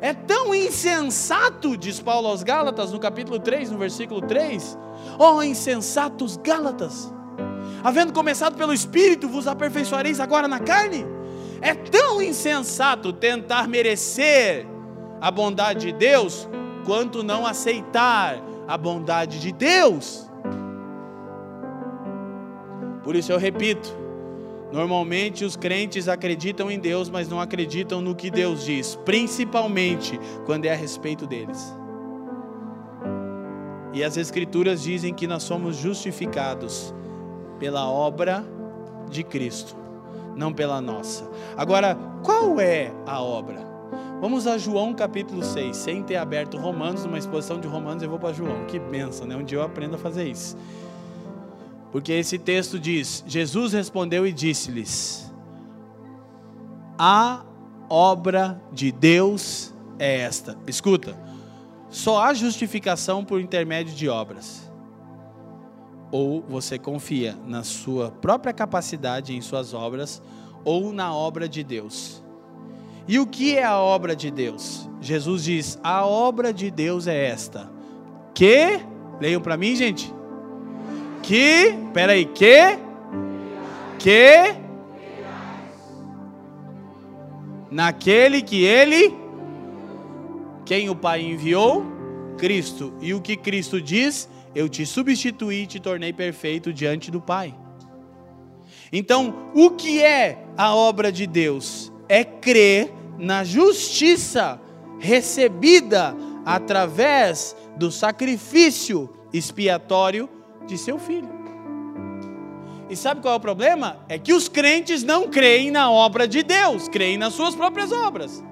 É 0.00 0.14
tão 0.14 0.54
insensato, 0.54 1.76
diz 1.76 2.00
Paulo 2.00 2.28
aos 2.28 2.42
Gálatas, 2.42 2.90
no 2.90 2.98
capítulo 2.98 3.38
3, 3.38 3.70
no 3.70 3.78
versículo 3.78 4.22
3. 4.22 4.78
Oh, 5.18 5.42
insensatos 5.42 6.38
Gálatas, 6.38 7.12
havendo 7.84 8.12
começado 8.12 8.56
pelo 8.56 8.72
Espírito, 8.72 9.28
vos 9.28 9.46
aperfeiçoareis 9.46 10.18
agora 10.18 10.48
na 10.48 10.58
carne? 10.58 11.04
É 11.60 11.74
tão 11.74 12.22
insensato 12.22 13.12
tentar 13.12 13.68
merecer 13.68 14.66
a 15.20 15.30
bondade 15.30 15.88
de 15.88 15.92
Deus, 15.92 16.48
quanto 16.86 17.22
não 17.22 17.46
aceitar 17.46 18.42
a 18.66 18.78
bondade 18.78 19.38
de 19.38 19.52
Deus. 19.52 20.30
Por 23.02 23.14
isso 23.14 23.30
eu 23.30 23.38
repito, 23.38 23.94
Normalmente 24.72 25.44
os 25.44 25.56
crentes 25.56 26.08
acreditam 26.08 26.70
em 26.70 26.78
Deus, 26.78 27.10
mas 27.10 27.28
não 27.28 27.40
acreditam 27.40 28.00
no 28.00 28.14
que 28.14 28.30
Deus 28.30 28.64
diz, 28.64 28.94
principalmente 29.04 30.18
quando 30.46 30.66
é 30.66 30.72
a 30.72 30.76
respeito 30.76 31.26
deles. 31.26 31.74
E 33.92 34.04
as 34.04 34.16
Escrituras 34.16 34.82
dizem 34.82 35.12
que 35.12 35.26
nós 35.26 35.42
somos 35.42 35.76
justificados 35.76 36.94
pela 37.58 37.88
obra 37.90 38.44
de 39.10 39.24
Cristo, 39.24 39.76
não 40.36 40.52
pela 40.52 40.80
nossa. 40.80 41.28
Agora, 41.56 41.98
qual 42.22 42.60
é 42.60 42.92
a 43.04 43.20
obra? 43.20 43.68
Vamos 44.20 44.46
a 44.46 44.56
João 44.56 44.94
capítulo 44.94 45.42
6, 45.42 45.76
sem 45.76 46.02
ter 46.02 46.16
aberto 46.16 46.56
Romanos, 46.56 47.04
numa 47.04 47.18
exposição 47.18 47.58
de 47.58 47.66
Romanos, 47.66 48.02
eu 48.02 48.10
vou 48.10 48.18
para 48.18 48.32
João. 48.32 48.66
Que 48.66 48.78
benção, 48.78 49.26
né? 49.26 49.34
Um 49.34 49.42
dia 49.42 49.58
eu 49.58 49.62
aprendo 49.62 49.96
a 49.96 49.98
fazer 49.98 50.28
isso. 50.28 50.56
Porque 51.92 52.12
esse 52.12 52.38
texto 52.38 52.78
diz: 52.78 53.24
Jesus 53.26 53.72
respondeu 53.72 54.26
e 54.26 54.32
disse-lhes: 54.32 55.32
A 56.98 57.44
obra 57.88 58.60
de 58.72 58.92
Deus 58.92 59.74
é 59.98 60.20
esta. 60.20 60.56
Escuta, 60.66 61.16
só 61.88 62.22
há 62.22 62.32
justificação 62.32 63.24
por 63.24 63.40
intermédio 63.40 63.94
de 63.94 64.08
obras. 64.08 64.70
Ou 66.12 66.42
você 66.42 66.78
confia 66.78 67.36
na 67.46 67.62
sua 67.62 68.10
própria 68.10 68.52
capacidade 68.52 69.34
em 69.34 69.40
suas 69.40 69.74
obras, 69.74 70.22
ou 70.64 70.92
na 70.92 71.14
obra 71.14 71.48
de 71.48 71.62
Deus. 71.62 72.22
E 73.06 73.18
o 73.18 73.26
que 73.26 73.56
é 73.56 73.64
a 73.64 73.78
obra 73.78 74.14
de 74.14 74.30
Deus? 74.30 74.88
Jesus 75.00 75.42
diz: 75.42 75.78
a 75.82 76.06
obra 76.06 76.52
de 76.52 76.70
Deus 76.70 77.08
é 77.08 77.26
esta. 77.26 77.70
Que, 78.32 78.80
leiam 79.20 79.40
para 79.40 79.56
mim, 79.56 79.74
gente. 79.74 80.19
Que, 81.22 81.74
peraí, 81.92 82.24
que, 82.24 82.78
que, 83.98 84.54
naquele 87.70 88.42
que 88.42 88.64
ele, 88.64 89.14
quem 90.64 90.88
o 90.88 90.96
Pai 90.96 91.22
enviou? 91.22 91.84
Cristo. 92.38 92.94
E 93.00 93.12
o 93.12 93.20
que 93.20 93.36
Cristo 93.36 93.80
diz? 93.80 94.28
Eu 94.54 94.68
te 94.68 94.86
substituí 94.86 95.62
e 95.62 95.66
te 95.66 95.78
tornei 95.78 96.12
perfeito 96.12 96.72
diante 96.72 97.10
do 97.10 97.20
Pai. 97.20 97.54
Então, 98.92 99.50
o 99.54 99.70
que 99.70 100.02
é 100.02 100.42
a 100.56 100.74
obra 100.74 101.12
de 101.12 101.26
Deus? 101.26 101.92
É 102.08 102.24
crer 102.24 102.92
na 103.18 103.44
justiça 103.44 104.60
recebida 104.98 106.16
através 106.44 107.54
do 107.76 107.90
sacrifício 107.92 109.08
expiatório 109.32 110.28
de 110.70 110.78
seu 110.78 110.98
filho. 110.98 111.28
E 112.88 112.96
sabe 112.96 113.20
qual 113.20 113.34
é 113.34 113.36
o 113.36 113.40
problema? 113.40 113.98
É 114.08 114.18
que 114.18 114.32
os 114.32 114.48
crentes 114.48 115.02
não 115.02 115.28
creem 115.28 115.70
na 115.70 115.90
obra 115.90 116.26
de 116.26 116.42
Deus, 116.42 116.88
creem 116.88 117.18
nas 117.18 117.34
suas 117.34 117.54
próprias 117.54 117.92
obras. 117.92 118.42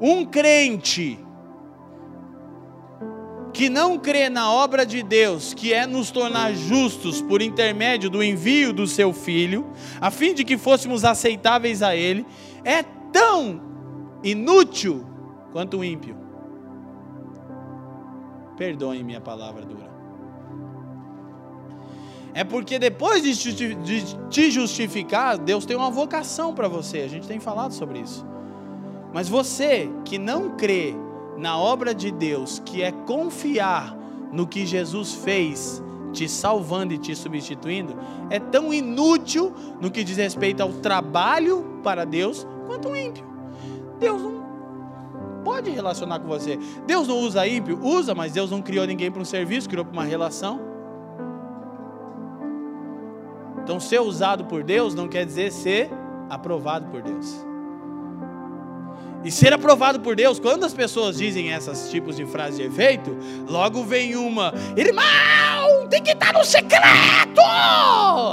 Um 0.00 0.24
crente 0.24 1.18
que 3.52 3.68
não 3.68 3.98
crê 3.98 4.28
na 4.28 4.52
obra 4.52 4.84
de 4.84 5.02
Deus, 5.02 5.54
que 5.54 5.72
é 5.72 5.86
nos 5.86 6.10
tornar 6.10 6.52
justos 6.52 7.20
por 7.22 7.40
intermédio 7.40 8.10
do 8.10 8.22
envio 8.22 8.72
do 8.72 8.86
seu 8.86 9.12
filho, 9.12 9.66
a 10.00 10.10
fim 10.10 10.34
de 10.34 10.44
que 10.44 10.58
fôssemos 10.58 11.04
aceitáveis 11.04 11.82
a 11.82 11.96
ele, 11.96 12.26
é 12.64 12.82
tão 13.12 13.60
inútil 14.22 15.04
quanto 15.52 15.78
o 15.78 15.84
ímpio. 15.84 16.17
Perdoem 18.58 19.04
minha 19.04 19.20
palavra 19.20 19.64
dura. 19.64 19.88
É 22.34 22.44
porque 22.44 22.78
depois 22.78 23.22
de 23.22 24.04
te 24.28 24.50
justificar, 24.50 25.38
Deus 25.38 25.64
tem 25.64 25.76
uma 25.76 25.90
vocação 25.90 26.54
para 26.54 26.68
você. 26.68 26.98
A 26.98 27.08
gente 27.08 27.26
tem 27.26 27.40
falado 27.40 27.72
sobre 27.72 28.00
isso. 28.00 28.26
Mas 29.12 29.28
você 29.28 29.88
que 30.04 30.18
não 30.18 30.56
crê 30.56 30.94
na 31.36 31.56
obra 31.56 31.94
de 31.94 32.10
Deus, 32.10 32.60
que 32.64 32.82
é 32.82 32.92
confiar 32.92 33.96
no 34.32 34.46
que 34.46 34.66
Jesus 34.66 35.14
fez, 35.14 35.82
te 36.12 36.28
salvando 36.28 36.92
e 36.92 36.98
te 36.98 37.14
substituindo, 37.14 37.96
é 38.28 38.38
tão 38.38 38.74
inútil 38.74 39.54
no 39.80 39.90
que 39.90 40.04
diz 40.04 40.16
respeito 40.16 40.62
ao 40.62 40.72
trabalho 40.72 41.80
para 41.82 42.04
Deus, 42.04 42.46
quanto 42.66 42.88
o 42.88 42.96
ímpio. 42.96 43.24
Deus 43.98 44.20
não 44.20 44.37
pode 45.48 45.70
relacionar 45.70 46.18
com 46.20 46.28
você. 46.28 46.58
Deus 46.86 47.08
não 47.08 47.16
usa 47.20 47.48
ímpio? 47.48 47.80
Usa, 47.82 48.14
mas 48.14 48.32
Deus 48.32 48.50
não 48.50 48.60
criou 48.60 48.86
ninguém 48.86 49.10
para 49.10 49.22
um 49.22 49.24
serviço, 49.24 49.66
criou 49.66 49.82
para 49.82 49.94
uma 49.94 50.04
relação. 50.04 50.60
Então, 53.64 53.80
ser 53.80 53.98
usado 54.02 54.44
por 54.44 54.62
Deus 54.62 54.94
não 54.94 55.08
quer 55.08 55.24
dizer 55.24 55.50
ser 55.50 55.90
aprovado 56.28 56.88
por 56.90 57.00
Deus. 57.00 57.46
E 59.24 59.30
ser 59.30 59.54
aprovado 59.54 60.00
por 60.00 60.14
Deus, 60.14 60.38
quando 60.38 60.64
as 60.64 60.74
pessoas 60.74 61.16
dizem 61.16 61.48
esses 61.50 61.90
tipos 61.90 62.16
de 62.16 62.26
frases 62.26 62.58
de 62.58 62.64
efeito, 62.64 63.16
logo 63.48 63.82
vem 63.84 64.16
uma, 64.16 64.52
irmão, 64.76 65.88
tem 65.88 66.02
que 66.02 66.12
estar 66.12 66.34
no 66.34 66.44
secreto! 66.44 67.40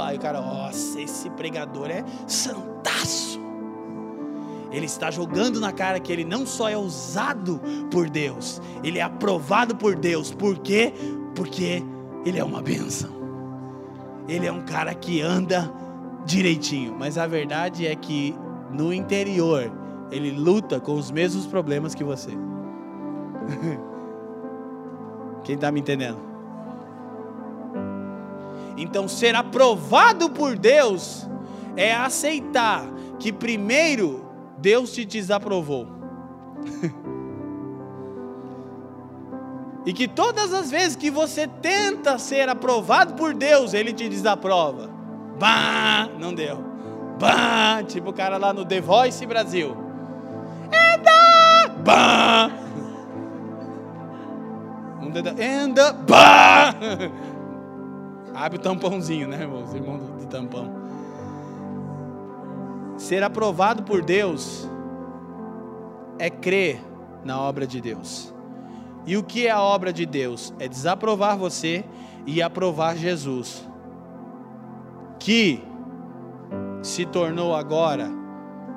Aí 0.02 0.18
o 0.18 0.20
cara, 0.20 0.42
nossa, 0.42 1.00
esse 1.00 1.30
pregador 1.30 1.90
é 1.90 2.04
santaço. 2.26 3.35
Ele 4.70 4.86
está 4.86 5.10
jogando 5.10 5.60
na 5.60 5.72
cara 5.72 6.00
que 6.00 6.12
ele 6.12 6.24
não 6.24 6.44
só 6.44 6.68
é 6.68 6.76
usado 6.76 7.60
por 7.90 8.10
Deus, 8.10 8.60
ele 8.82 8.98
é 8.98 9.02
aprovado 9.02 9.76
por 9.76 9.94
Deus. 9.94 10.32
Por 10.32 10.58
quê? 10.58 10.92
Porque 11.34 11.82
ele 12.24 12.38
é 12.38 12.44
uma 12.44 12.60
benção. 12.60 13.14
Ele 14.28 14.46
é 14.46 14.52
um 14.52 14.62
cara 14.62 14.92
que 14.94 15.22
anda 15.22 15.72
direitinho. 16.24 16.94
Mas 16.98 17.16
a 17.16 17.26
verdade 17.26 17.86
é 17.86 17.94
que 17.94 18.34
no 18.70 18.92
interior, 18.92 19.72
ele 20.10 20.32
luta 20.32 20.80
com 20.80 20.94
os 20.94 21.10
mesmos 21.10 21.46
problemas 21.46 21.94
que 21.94 22.04
você. 22.04 22.30
Quem 25.44 25.54
está 25.54 25.70
me 25.70 25.80
entendendo? 25.80 26.18
Então, 28.76 29.08
ser 29.08 29.34
aprovado 29.34 30.28
por 30.28 30.58
Deus 30.58 31.26
é 31.76 31.94
aceitar 31.94 32.86
que 33.18 33.32
primeiro 33.32 34.25
Deus 34.58 34.92
te 34.92 35.04
desaprovou. 35.04 35.86
e 39.86 39.92
que 39.92 40.08
todas 40.08 40.52
as 40.52 40.70
vezes 40.70 40.96
que 40.96 41.10
você 41.10 41.46
tenta 41.46 42.18
ser 42.18 42.48
aprovado 42.48 43.14
por 43.14 43.34
Deus, 43.34 43.74
Ele 43.74 43.92
te 43.92 44.08
desaprova. 44.08 44.90
Bah, 45.38 46.08
não 46.18 46.34
deu. 46.34 46.64
Bah, 47.18 47.82
tipo 47.86 48.10
o 48.10 48.12
cara 48.12 48.36
lá 48.36 48.52
no 48.52 48.64
The 48.64 48.80
Voice 48.80 49.24
Brasil. 49.26 49.86
Bah! 51.86 52.50
Um 55.00 55.62
anda, 55.62 55.92
bah! 55.92 56.74
Abre 58.34 58.58
o 58.58 58.60
tampãozinho, 58.60 59.28
né, 59.28 59.42
irmão? 59.42 59.64
irmão 59.72 59.98
do, 59.98 60.18
do 60.18 60.26
tampão. 60.26 60.85
Ser 62.96 63.22
aprovado 63.22 63.82
por 63.82 64.02
Deus 64.02 64.68
é 66.18 66.30
crer 66.30 66.80
na 67.24 67.40
obra 67.40 67.66
de 67.66 67.80
Deus. 67.80 68.34
E 69.06 69.16
o 69.16 69.22
que 69.22 69.46
é 69.46 69.50
a 69.50 69.62
obra 69.62 69.92
de 69.92 70.06
Deus? 70.06 70.52
É 70.58 70.66
desaprovar 70.66 71.36
você 71.36 71.84
e 72.26 72.42
aprovar 72.42 72.96
Jesus, 72.96 73.68
que 75.18 75.62
se 76.82 77.04
tornou 77.06 77.54
agora 77.54 78.10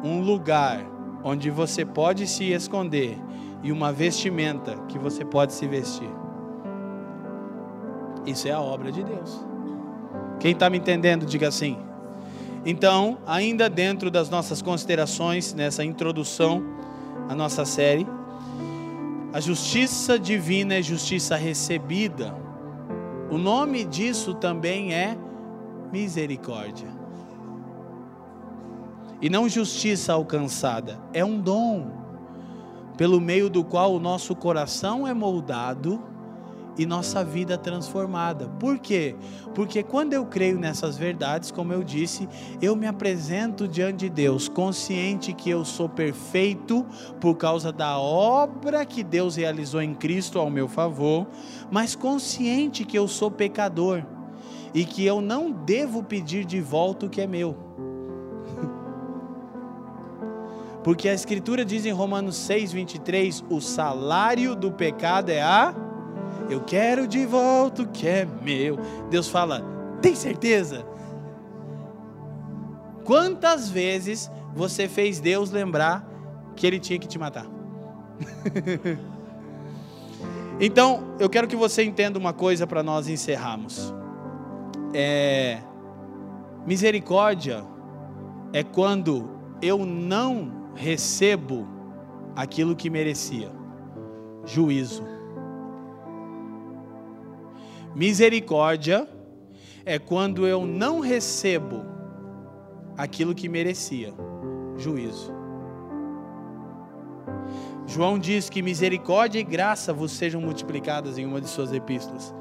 um 0.04 0.22
lugar 0.22 0.86
onde 1.24 1.50
você 1.50 1.86
pode 1.86 2.28
se 2.28 2.52
esconder 2.52 3.18
e 3.64 3.72
uma 3.72 3.92
vestimenta 3.92 4.76
que 4.88 4.98
você 5.00 5.26
pode 5.26 5.54
se 5.54 5.68
vestir. 5.68 6.10
Isso 8.26 8.48
é 8.48 8.52
a 8.52 8.62
obra 8.62 8.92
de 8.92 9.04
Deus. 9.04 9.46
Quem 10.40 10.52
está 10.52 10.70
me 10.70 10.78
entendendo, 10.78 11.26
diga 11.26 11.48
assim. 11.48 11.89
Então, 12.66 13.20
ainda 13.26 13.70
dentro 13.70 14.12
das 14.12 14.30
nossas 14.30 14.62
considerações, 14.62 15.54
nessa 15.54 15.84
introdução 15.84 16.64
à 17.30 17.36
nossa 17.36 17.66
série, 17.66 18.06
a 19.32 19.40
justiça 19.40 20.20
divina 20.20 20.76
é 20.76 20.82
justiça 20.82 21.36
recebida. 21.36 22.36
O 23.30 23.38
nome 23.38 23.86
disso 23.86 24.34
também 24.34 24.94
é 24.94 25.18
misericórdia 25.92 27.00
e 29.22 29.30
não 29.30 29.50
justiça 29.50 30.14
alcançada, 30.14 31.00
é 31.14 31.24
um 31.24 31.40
dom, 31.40 31.92
pelo 32.98 33.20
meio 33.20 33.50
do 33.50 33.64
qual 33.64 33.94
o 33.94 34.00
nosso 34.00 34.36
coração 34.36 35.08
é 35.08 35.14
moldado 35.14 36.02
e 36.80 36.86
nossa 36.86 37.24
vida 37.26 37.58
transformada. 37.58 38.48
Por 38.58 38.80
quê? 38.80 39.14
Porque 39.54 39.84
quando 39.84 40.14
eu 40.14 40.26
creio 40.26 40.58
nessas 40.58 40.98
verdades, 40.98 41.52
como 41.52 41.74
eu 41.74 41.84
disse, 41.84 42.30
eu 42.62 42.74
me 42.74 42.88
apresento 42.88 43.68
diante 43.68 43.98
de 43.98 44.10
Deus, 44.10 44.48
consciente 44.48 45.34
que 45.34 45.50
eu 45.50 45.66
sou 45.66 45.90
perfeito 45.90 46.86
por 47.20 47.36
causa 47.36 47.74
da 47.74 48.00
obra 48.00 48.86
que 48.86 49.04
Deus 49.04 49.36
realizou 49.36 49.82
em 49.82 49.94
Cristo 49.94 50.40
ao 50.40 50.50
meu 50.50 50.70
favor, 50.70 51.28
mas 51.70 51.96
consciente 51.96 52.86
que 52.86 52.98
eu 52.98 53.10
sou 53.10 53.30
pecador 53.30 54.06
e 54.74 54.86
que 54.86 55.06
eu 55.06 55.20
não 55.20 55.52
devo 55.52 56.02
pedir 56.02 56.46
de 56.46 56.62
volta 56.62 57.08
o 57.08 57.10
que 57.10 57.20
é 57.20 57.28
meu. 57.28 57.58
Porque 60.82 61.10
a 61.10 61.14
Escritura 61.14 61.66
diz 61.66 61.86
em 61.86 61.92
Romanos 61.92 62.38
6, 62.38 62.72
23: 62.72 63.44
o 63.50 63.60
salário 63.60 64.56
do 64.56 64.72
pecado 64.72 65.30
é 65.30 65.42
a. 65.42 65.89
Eu 66.50 66.62
quero 66.62 67.08
de 67.08 67.26
volta 67.26 67.84
o 67.84 67.88
que 67.88 68.08
é 68.08 68.26
meu. 68.26 68.78
Deus 69.10 69.28
fala: 69.28 69.64
tem 70.02 70.16
certeza? 70.16 70.86
Quantas 73.04 73.70
vezes 73.70 74.30
você 74.54 74.88
fez 74.88 75.20
Deus 75.20 75.52
lembrar 75.52 76.08
que 76.56 76.66
Ele 76.66 76.80
tinha 76.80 77.00
que 77.00 77.08
te 77.08 77.18
matar? 77.18 77.46
Então, 80.62 81.16
eu 81.20 81.30
quero 81.30 81.48
que 81.48 81.56
você 81.56 81.84
entenda 81.84 82.20
uma 82.20 82.34
coisa 82.34 82.68
para 82.68 82.84
nós 82.84 83.08
encerrarmos. 83.08 83.94
É, 84.94 85.60
misericórdia 86.66 87.66
é 88.52 88.62
quando 88.62 89.30
eu 89.62 89.86
não 89.86 90.72
recebo 90.76 91.66
aquilo 92.36 92.76
que 92.76 92.90
merecia. 92.90 93.50
Juízo. 94.44 95.19
Misericórdia 97.96 99.08
é 99.86 99.98
quando 99.98 100.46
eu 100.46 100.66
não 100.66 101.00
recebo 101.00 101.84
aquilo 102.98 103.34
que 103.34 103.50
merecia. 103.50 104.14
Juízo. 104.78 105.34
João 107.88 108.20
diz 108.20 108.50
que 108.50 108.62
misericórdia 108.62 109.40
e 109.40 109.44
graça 109.44 109.92
vos 109.92 110.12
sejam 110.12 110.40
multiplicadas 110.40 111.18
em 111.18 111.26
uma 111.26 111.42
de 111.42 111.48
suas 111.48 111.74
epístolas. 111.74 112.34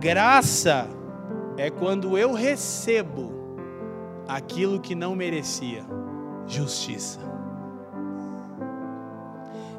Graça 0.00 0.88
é 1.58 1.68
quando 1.68 2.16
eu 2.16 2.32
recebo 2.32 3.30
aquilo 4.26 4.80
que 4.80 4.94
não 4.94 5.14
merecia. 5.14 5.84
Justiça. 6.46 7.20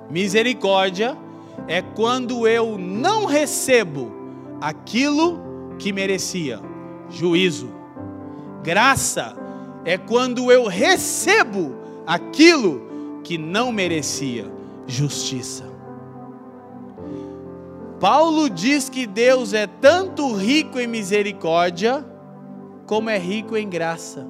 Misericórdia 0.09 1.17
é 1.17 1.30
quando 1.81 2.47
eu 2.47 2.77
não 2.77 3.25
recebo 3.25 4.11
aquilo 4.59 5.39
que 5.77 5.91
merecia. 5.91 6.59
Juízo. 7.09 7.69
Graça 8.63 9.35
é 9.83 9.97
quando 9.97 10.51
eu 10.51 10.67
recebo 10.67 11.75
aquilo 12.05 13.19
que 13.23 13.37
não 13.37 13.71
merecia 13.71 14.51
justiça. 14.85 15.69
Paulo 17.99 18.49
diz 18.49 18.89
que 18.89 19.05
Deus 19.05 19.53
é 19.53 19.67
tanto 19.67 20.33
rico 20.33 20.79
em 20.79 20.87
misericórdia, 20.87 22.05
como 22.87 23.09
é 23.09 23.17
rico 23.17 23.55
em 23.55 23.69
graça. 23.69 24.27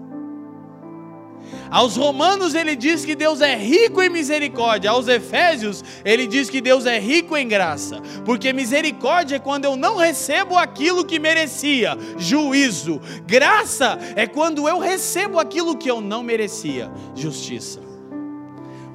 Aos 1.69 1.95
Romanos 1.95 2.53
ele 2.53 2.75
diz 2.75 3.05
que 3.05 3.15
Deus 3.15 3.41
é 3.41 3.55
rico 3.55 4.01
em 4.01 4.09
misericórdia. 4.09 4.91
Aos 4.91 5.07
Efésios 5.07 5.83
ele 6.03 6.27
diz 6.27 6.49
que 6.49 6.61
Deus 6.61 6.85
é 6.85 6.99
rico 6.99 7.37
em 7.37 7.47
graça. 7.47 8.01
Porque 8.25 8.53
misericórdia 8.53 9.37
é 9.37 9.39
quando 9.39 9.65
eu 9.65 9.75
não 9.75 9.97
recebo 9.97 10.57
aquilo 10.57 11.05
que 11.05 11.19
merecia, 11.19 11.97
juízo. 12.17 13.01
Graça 13.25 13.97
é 14.15 14.27
quando 14.27 14.67
eu 14.67 14.79
recebo 14.79 15.39
aquilo 15.39 15.77
que 15.77 15.89
eu 15.89 16.01
não 16.01 16.23
merecia, 16.23 16.91
justiça. 17.15 17.79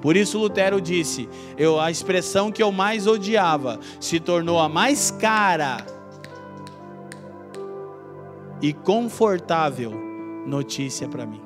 Por 0.01 0.16
isso 0.16 0.38
Lutero 0.38 0.80
disse: 0.80 1.28
eu, 1.57 1.80
a 1.80 1.90
expressão 1.90 2.53
que 2.53 2.62
eu 2.62 2.70
mais 2.70 3.07
odiava 3.07 3.80
se 3.99 4.20
tornou 4.20 4.61
a 4.61 4.68
mais 4.68 5.11
cara 5.11 5.78
e 8.61 8.72
confortável 8.72 9.92
notícia 10.47 11.09
para 11.09 11.26
mim. 11.26 11.45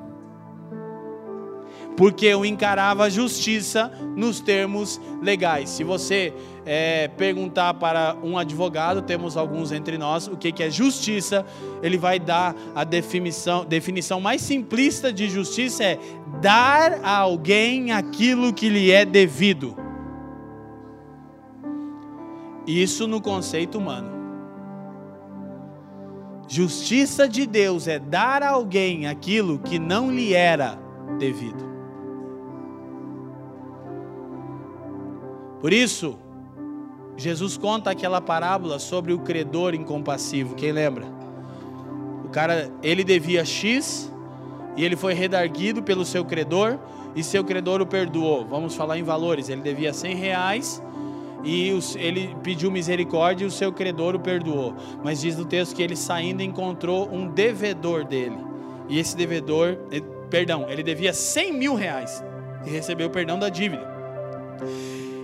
Porque 2.01 2.25
eu 2.25 2.43
encarava 2.43 3.03
a 3.03 3.09
justiça 3.11 3.91
nos 4.15 4.39
termos 4.39 4.99
legais. 5.21 5.69
Se 5.69 5.83
você 5.83 6.33
é, 6.65 7.07
perguntar 7.09 7.75
para 7.75 8.17
um 8.23 8.39
advogado, 8.39 9.03
temos 9.03 9.37
alguns 9.37 9.71
entre 9.71 9.99
nós, 9.99 10.25
o 10.25 10.35
que, 10.35 10.51
que 10.51 10.63
é 10.63 10.69
justiça, 10.71 11.45
ele 11.83 11.99
vai 11.99 12.19
dar 12.19 12.55
a 12.73 12.83
definição, 12.83 13.63
definição 13.63 14.19
mais 14.19 14.41
simplista 14.41 15.13
de 15.13 15.29
justiça: 15.29 15.83
é 15.83 15.99
dar 16.41 17.01
a 17.03 17.17
alguém 17.17 17.91
aquilo 17.91 18.51
que 18.51 18.67
lhe 18.67 18.89
é 18.89 19.05
devido. 19.05 19.77
Isso 22.65 23.07
no 23.07 23.21
conceito 23.21 23.77
humano. 23.77 24.09
Justiça 26.47 27.29
de 27.29 27.45
Deus 27.45 27.87
é 27.87 27.99
dar 27.99 28.41
a 28.41 28.49
alguém 28.49 29.05
aquilo 29.05 29.59
que 29.59 29.77
não 29.77 30.09
lhe 30.09 30.33
era 30.33 30.79
devido. 31.19 31.70
Por 35.61 35.71
isso, 35.71 36.17
Jesus 37.15 37.55
conta 37.55 37.91
aquela 37.91 38.19
parábola 38.19 38.79
sobre 38.79 39.13
o 39.13 39.19
credor 39.19 39.75
incompassivo. 39.75 40.55
Quem 40.55 40.71
lembra? 40.71 41.05
O 42.25 42.29
cara, 42.29 42.71
ele 42.81 43.03
devia 43.03 43.45
X 43.45 44.11
e 44.75 44.83
ele 44.83 44.95
foi 44.95 45.13
redarguido 45.13 45.83
pelo 45.83 46.03
seu 46.03 46.25
credor 46.25 46.79
e 47.15 47.23
seu 47.23 47.43
credor 47.43 47.79
o 47.79 47.85
perdoou. 47.85 48.45
Vamos 48.45 48.73
falar 48.73 48.97
em 48.97 49.03
valores. 49.03 49.49
Ele 49.49 49.61
devia 49.61 49.93
100 49.93 50.15
reais 50.15 50.81
e 51.43 51.77
ele 51.97 52.35
pediu 52.41 52.71
misericórdia 52.71 53.43
e 53.43 53.47
o 53.47 53.51
seu 53.51 53.71
credor 53.71 54.15
o 54.15 54.19
perdoou. 54.19 54.73
Mas 55.03 55.21
diz 55.21 55.37
no 55.37 55.45
texto 55.45 55.75
que 55.75 55.83
ele 55.83 55.95
saindo 55.95 56.41
encontrou 56.41 57.07
um 57.11 57.27
devedor 57.27 58.03
dele. 58.03 58.37
E 58.89 58.97
esse 58.97 59.15
devedor, 59.15 59.77
perdão, 60.29 60.65
ele 60.69 60.81
devia 60.81 61.13
100 61.13 61.53
mil 61.53 61.75
reais 61.75 62.23
e 62.65 62.69
recebeu 62.69 63.07
o 63.07 63.11
perdão 63.11 63.37
da 63.37 63.49
dívida. 63.49 63.85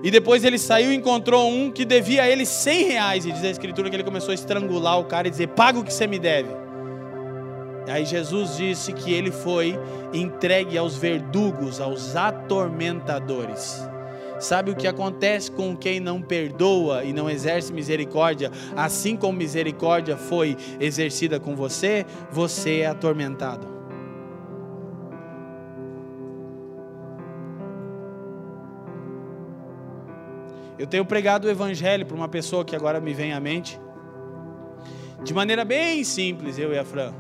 E 0.04 0.12
depois 0.12 0.44
ele 0.44 0.58
saiu 0.58 0.92
e 0.92 0.96
encontrou 0.96 1.50
um 1.50 1.72
que 1.72 1.84
devia 1.84 2.24
a 2.24 2.30
ele 2.30 2.46
100 2.46 2.84
reais. 2.84 3.26
E 3.26 3.32
diz 3.32 3.44
a 3.44 3.50
escritura 3.50 3.90
que 3.90 3.96
ele 3.96 4.04
começou 4.04 4.32
a 4.32 4.36
estrangular 4.36 5.00
o 5.00 5.06
cara 5.06 5.28
e 5.28 5.32
dizer: 5.32 5.48
Paga 5.50 5.80
o 5.80 5.84
que 5.84 5.94
você 5.94 6.08
me 6.08 6.20
deve. 6.20 6.50
Aí 7.88 8.06
Jesus 8.06 8.58
disse 8.58 8.92
que 8.92 9.14
ele 9.14 9.32
foi 9.32 9.80
entregue 10.14 10.78
aos 10.78 10.98
verdugos, 10.98 11.80
aos 11.80 12.16
atormentadores. 12.16 13.82
Sabe 14.40 14.72
o 14.72 14.76
que 14.76 14.88
acontece 14.88 15.50
com 15.50 15.76
quem 15.76 16.00
não 16.00 16.22
perdoa 16.22 17.04
e 17.04 17.12
não 17.12 17.30
exerce 17.30 17.74
misericórdia? 17.74 18.52
Assim 18.76 19.16
como 19.16 19.38
misericórdia 19.38 20.16
foi 20.16 20.56
exercida 20.80 21.40
com 21.40 21.56
você, 21.56 22.06
você 22.32 22.82
é 22.82 22.88
atormentado. 22.88 23.77
Eu 30.80 30.86
tenho 30.86 31.04
pregado 31.04 31.48
o 31.48 31.50
evangelho 31.50 32.06
para 32.06 32.16
uma 32.16 32.28
pessoa 32.28 32.64
que 32.64 32.76
agora 32.76 33.02
me 33.02 33.14
vem 33.14 33.34
à 33.34 33.40
mente, 33.40 33.80
de 35.24 35.34
maneira 35.34 35.66
bem 35.66 36.04
simples, 36.04 36.60
eu 36.60 36.72
e 36.72 36.78
a 36.78 36.86
Fran. 36.86 37.14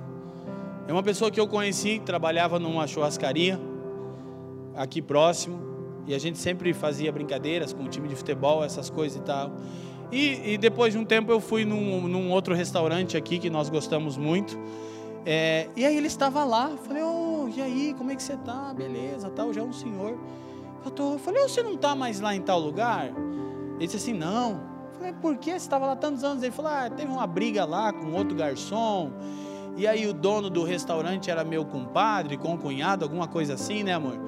É 0.87 0.91
uma 0.91 1.01
pessoa 1.01 1.31
que 1.31 1.39
eu 1.39 1.47
conheci, 1.47 1.99
trabalhava 2.05 2.59
numa 2.59 2.85
churrascaria 2.85 3.59
aqui 4.75 5.01
próximo, 5.01 5.59
e 6.05 6.13
a 6.13 6.19
gente 6.19 6.37
sempre 6.37 6.71
fazia 6.71 7.11
brincadeiras 7.11 7.73
com 7.73 7.83
o 7.83 7.89
time 7.89 8.07
de 8.07 8.15
futebol, 8.15 8.63
essas 8.63 8.89
coisas 8.89 9.17
e 9.17 9.21
tal. 9.21 9.51
E, 10.11 10.53
e 10.53 10.57
depois 10.57 10.93
de 10.93 10.99
um 10.99 11.03
tempo 11.03 11.31
eu 11.31 11.41
fui 11.41 11.65
num, 11.65 12.07
num, 12.07 12.31
outro 12.31 12.53
restaurante 12.53 13.17
aqui 13.17 13.39
que 13.39 13.49
nós 13.49 13.69
gostamos 13.69 14.15
muito. 14.15 14.57
É, 15.25 15.67
e 15.75 15.83
aí 15.83 15.97
ele 15.97 16.07
estava 16.07 16.45
lá, 16.45 16.71
falei, 16.85 17.03
oh, 17.03 17.49
e 17.53 17.61
aí, 17.61 17.93
como 17.97 18.11
é 18.11 18.15
que 18.15 18.23
você 18.23 18.33
está? 18.33 18.73
Beleza, 18.73 19.29
tal, 19.31 19.51
já 19.51 19.59
é 19.59 19.63
um 19.63 19.73
senhor. 19.73 20.17
Eu 20.85 20.91
tô, 20.91 21.17
falei, 21.17 21.43
oh, 21.43 21.49
você 21.49 21.61
não 21.61 21.73
está 21.73 21.93
mais 21.93 22.21
lá 22.21 22.33
em 22.33 22.41
tal 22.41 22.59
lugar? 22.59 23.11
Ele 23.77 23.85
disse 23.85 23.97
assim: 23.97 24.13
Não. 24.13 24.61
Eu 24.91 24.97
falei: 24.97 25.13
Por 25.13 25.37
que? 25.37 25.51
Você 25.51 25.57
estava 25.57 25.85
lá 25.85 25.95
tantos 25.95 26.23
anos? 26.23 26.43
Ele 26.43 26.51
falou: 26.51 26.71
Ah, 26.71 26.89
teve 26.89 27.11
uma 27.11 27.25
briga 27.25 27.63
lá 27.65 27.93
com 27.93 28.11
outro 28.11 28.35
garçom. 28.35 29.11
E 29.77 29.85
aí 29.85 30.07
o 30.07 30.13
dono 30.13 30.49
do 30.49 30.63
restaurante 30.63 31.29
era 31.29 31.43
meu 31.43 31.63
compadre, 31.63 32.35
com 32.35 32.57
cunhado, 32.57 33.05
alguma 33.05 33.27
coisa 33.27 33.53
assim, 33.53 33.83
né, 33.83 33.93
amor? 33.93 34.19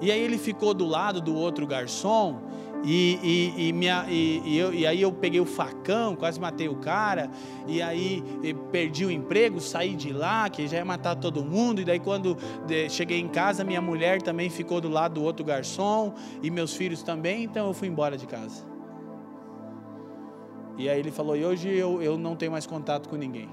E 0.00 0.10
aí 0.10 0.18
ele 0.18 0.38
ficou 0.38 0.72
do 0.72 0.86
lado 0.86 1.20
do 1.20 1.34
outro 1.34 1.66
garçom. 1.66 2.40
E, 2.86 3.18
e, 3.56 3.68
e, 3.68 3.72
minha, 3.72 4.04
e, 4.10 4.58
eu, 4.58 4.74
e, 4.74 4.86
aí 4.86 5.00
eu 5.00 5.10
peguei 5.10 5.40
o 5.40 5.46
facão, 5.46 6.14
quase 6.14 6.38
matei 6.38 6.68
o 6.68 6.76
cara, 6.76 7.30
e 7.66 7.80
aí 7.80 8.22
perdi 8.70 9.06
o 9.06 9.10
emprego, 9.10 9.58
saí 9.58 9.94
de 9.94 10.12
lá, 10.12 10.50
que 10.50 10.68
já 10.68 10.76
ia 10.76 10.84
matar 10.84 11.16
todo 11.16 11.42
mundo, 11.42 11.80
e 11.80 11.84
daí 11.84 11.98
quando 11.98 12.36
cheguei 12.90 13.18
em 13.18 13.28
casa, 13.28 13.64
minha 13.64 13.80
mulher 13.80 14.20
também 14.20 14.50
ficou 14.50 14.82
do 14.82 14.90
lado 14.90 15.14
do 15.14 15.22
outro 15.22 15.42
garçom, 15.46 16.12
e 16.42 16.50
meus 16.50 16.74
filhos 16.74 17.02
também, 17.02 17.44
então 17.44 17.68
eu 17.68 17.72
fui 17.72 17.88
embora 17.88 18.18
de 18.18 18.26
casa. 18.26 18.73
E 20.76 20.88
aí 20.88 20.98
ele 20.98 21.10
falou: 21.10 21.36
E 21.36 21.44
hoje 21.44 21.68
eu, 21.68 22.02
eu 22.02 22.18
não 22.18 22.34
tenho 22.36 22.52
mais 22.52 22.66
contato 22.66 23.08
com 23.08 23.16
ninguém. 23.16 23.48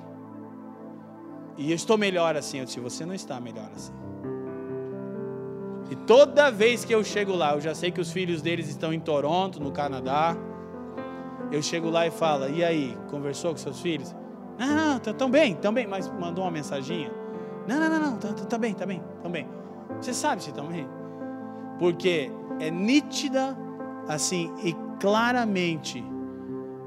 E 1.57 1.69
eu 1.69 1.75
estou 1.75 1.97
melhor 1.97 2.35
assim. 2.35 2.59
Eu 2.59 2.65
disse: 2.65 2.79
Você 2.79 3.05
não 3.05 3.13
está 3.13 3.39
melhor 3.39 3.69
assim. 3.75 3.93
E 5.89 5.95
toda 5.95 6.49
vez 6.49 6.85
que 6.85 6.93
eu 6.93 7.03
chego 7.03 7.35
lá, 7.35 7.53
eu 7.53 7.61
já 7.61 7.75
sei 7.75 7.91
que 7.91 7.99
os 7.99 8.11
filhos 8.11 8.41
deles 8.41 8.69
estão 8.69 8.93
em 8.93 8.99
Toronto, 8.99 9.61
no 9.61 9.71
Canadá. 9.71 10.35
Eu 11.51 11.61
chego 11.61 11.89
lá 11.89 12.07
e 12.07 12.11
falo: 12.11 12.49
E 12.49 12.63
aí, 12.63 12.97
conversou 13.09 13.51
com 13.51 13.57
seus 13.57 13.79
filhos? 13.79 14.15
Não, 14.57 14.67
não, 14.67 14.93
não, 14.93 14.99
tão 14.99 15.29
bem, 15.29 15.55
tão 15.55 15.73
bem. 15.73 15.85
Mas 15.85 16.07
mandou 16.07 16.43
uma 16.43 16.51
mensaginha? 16.51 17.11
Não, 17.67 17.79
não, 17.79 17.89
não, 17.89 17.99
não, 17.99 18.17
tá, 18.17 18.33
tá, 18.33 18.45
tá 18.45 18.57
bem, 18.57 18.73
tá 18.73 18.85
bem, 18.85 19.01
bem. 19.29 19.47
Você 19.99 20.13
sabe 20.13 20.41
se 20.41 20.49
estão 20.49 20.67
bem? 20.67 20.87
Porque 21.77 22.31
é 22.59 22.71
nítida, 22.71 23.57
assim, 24.07 24.51
e 24.63 24.73
claramente 24.99 26.03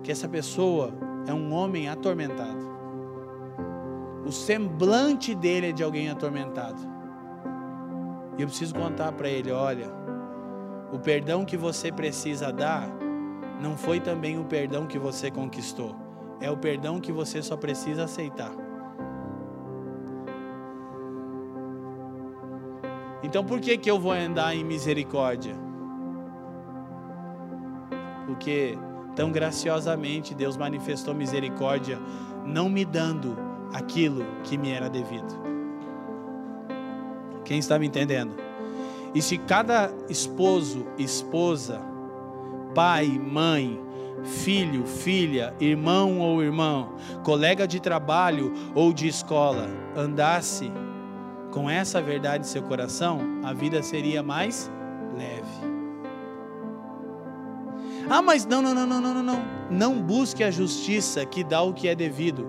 que 0.05 0.13
essa 0.13 0.29
pessoa 0.29 0.93
é 1.27 1.33
um 1.33 1.53
homem 1.53 1.89
atormentado. 1.89 2.63
O 4.25 4.31
semblante 4.31 5.35
dele 5.35 5.71
é 5.71 5.73
de 5.73 5.83
alguém 5.83 6.11
atormentado. 6.11 6.81
E 8.37 8.43
eu 8.43 8.47
preciso 8.47 8.75
contar 8.75 9.13
para 9.13 9.29
ele: 9.29 9.51
olha, 9.51 9.91
o 10.93 10.99
perdão 10.99 11.45
que 11.45 11.57
você 11.57 11.91
precisa 11.91 12.53
dar 12.53 12.87
não 13.61 13.77
foi 13.77 13.99
também 13.99 14.39
o 14.39 14.45
perdão 14.45 14.87
que 14.87 14.99
você 14.99 15.31
conquistou, 15.31 15.97
é 16.41 16.51
o 16.51 16.57
perdão 16.57 17.01
que 17.01 17.11
você 17.11 17.43
só 17.43 17.57
precisa 17.57 18.05
aceitar. 18.05 18.53
Então 23.23 23.43
por 23.43 23.59
que 23.59 23.79
que 23.79 23.91
eu 23.91 23.99
vou 23.99 24.13
andar 24.13 24.55
em 24.55 24.63
misericórdia? 24.63 25.55
Porque 28.27 28.77
tão 29.15 29.31
graciosamente 29.31 30.35
Deus 30.35 30.57
manifestou 30.57 31.15
misericórdia, 31.15 31.99
não 32.45 32.69
me 32.69 32.85
dando 32.85 33.37
aquilo 33.73 34.25
que 34.43 34.57
me 34.57 34.71
era 34.71 34.89
devido. 34.89 35.43
Quem 37.45 37.59
está 37.59 37.79
me 37.79 37.87
entendendo? 37.87 38.35
E 39.15 39.23
se 39.23 39.39
cada 39.39 39.93
esposo, 40.09 40.87
esposa, 40.99 41.81
pai, 42.75 43.07
mãe, 43.07 43.81
filho, 44.25 44.87
filha, 44.87 45.55
irmão 45.61 46.19
ou 46.21 46.43
irmão, 46.43 46.95
colega 47.23 47.67
de 47.67 47.81
trabalho 47.81 48.53
ou 48.75 48.93
de 48.93 49.07
escola, 49.07 49.69
andasse 49.95 50.73
com 51.53 51.71
essa 51.71 52.03
verdade 52.03 52.45
em 52.45 52.49
seu 52.49 52.63
coração, 52.63 53.21
a 53.45 53.53
vida 53.53 53.83
seria 53.83 54.23
mais 54.23 54.71
leve. 55.17 55.74
Ah, 58.09 58.23
mas 58.23 58.45
não, 58.47 58.61
não, 58.61 58.75
não, 58.75 58.87
não, 58.87 59.01
não, 59.01 59.23
não. 59.23 59.43
Não 59.71 60.03
busque 60.03 60.45
a 60.45 60.51
justiça 60.51 61.25
que 61.25 61.43
dá 61.43 61.63
o 61.63 61.73
que 61.73 61.89
é 61.89 61.95
devido. 61.95 62.47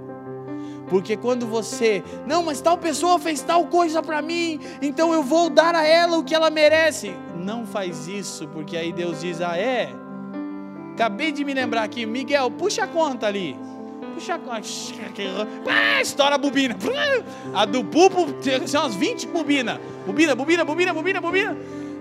Porque 0.87 1.17
quando 1.17 1.47
você, 1.47 2.03
não, 2.27 2.43
mas 2.43 2.61
tal 2.61 2.77
pessoa 2.77 3.17
fez 3.17 3.41
tal 3.41 3.65
coisa 3.65 4.03
para 4.03 4.21
mim, 4.21 4.59
então 4.81 5.13
eu 5.13 5.23
vou 5.23 5.49
dar 5.49 5.73
a 5.73 5.83
ela 5.83 6.17
o 6.17 6.23
que 6.23 6.35
ela 6.35 6.49
merece. 6.49 7.11
Não 7.35 7.65
faz 7.65 8.07
isso, 8.07 8.47
porque 8.49 8.77
aí 8.77 8.91
Deus 8.91 9.21
diz: 9.21 9.41
"Ah, 9.41 9.57
é? 9.57 9.89
Acabei 10.93 11.31
de 11.31 11.43
me 11.43 11.53
lembrar 11.53 11.83
aqui, 11.83 12.05
Miguel, 12.05 12.49
puxa 12.51 12.83
a 12.83 12.87
conta 12.87 13.27
ali. 13.27 13.57
Puxa 14.13 14.35
a 14.35 14.39
conta. 14.39 14.61
Ah, 15.67 16.01
estoura 16.01 16.35
a 16.35 16.37
bobina. 16.37 16.75
A 17.53 17.65
do 17.65 17.83
pupo 17.83 18.31
tem 18.33 18.59
umas 18.59 18.95
20 18.95 19.27
bobinas. 19.27 19.79
Bobina, 20.05 20.35
bobina, 20.35 20.63
bobina, 20.63 20.93
bobina, 20.93 21.19
bobina. 21.19 21.57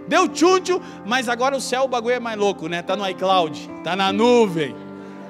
Deu 0.06 0.28
tchutchu, 0.28 0.80
mas 1.06 1.28
agora 1.28 1.56
o 1.56 1.60
céu 1.60 1.84
o 1.84 1.88
bagulho 1.88 2.14
é 2.14 2.20
mais 2.20 2.38
louco, 2.38 2.68
né? 2.68 2.82
Tá 2.82 2.96
no 2.96 3.08
iCloud, 3.08 3.70
tá 3.82 3.96
na 3.96 4.12
nuvem. 4.12 4.74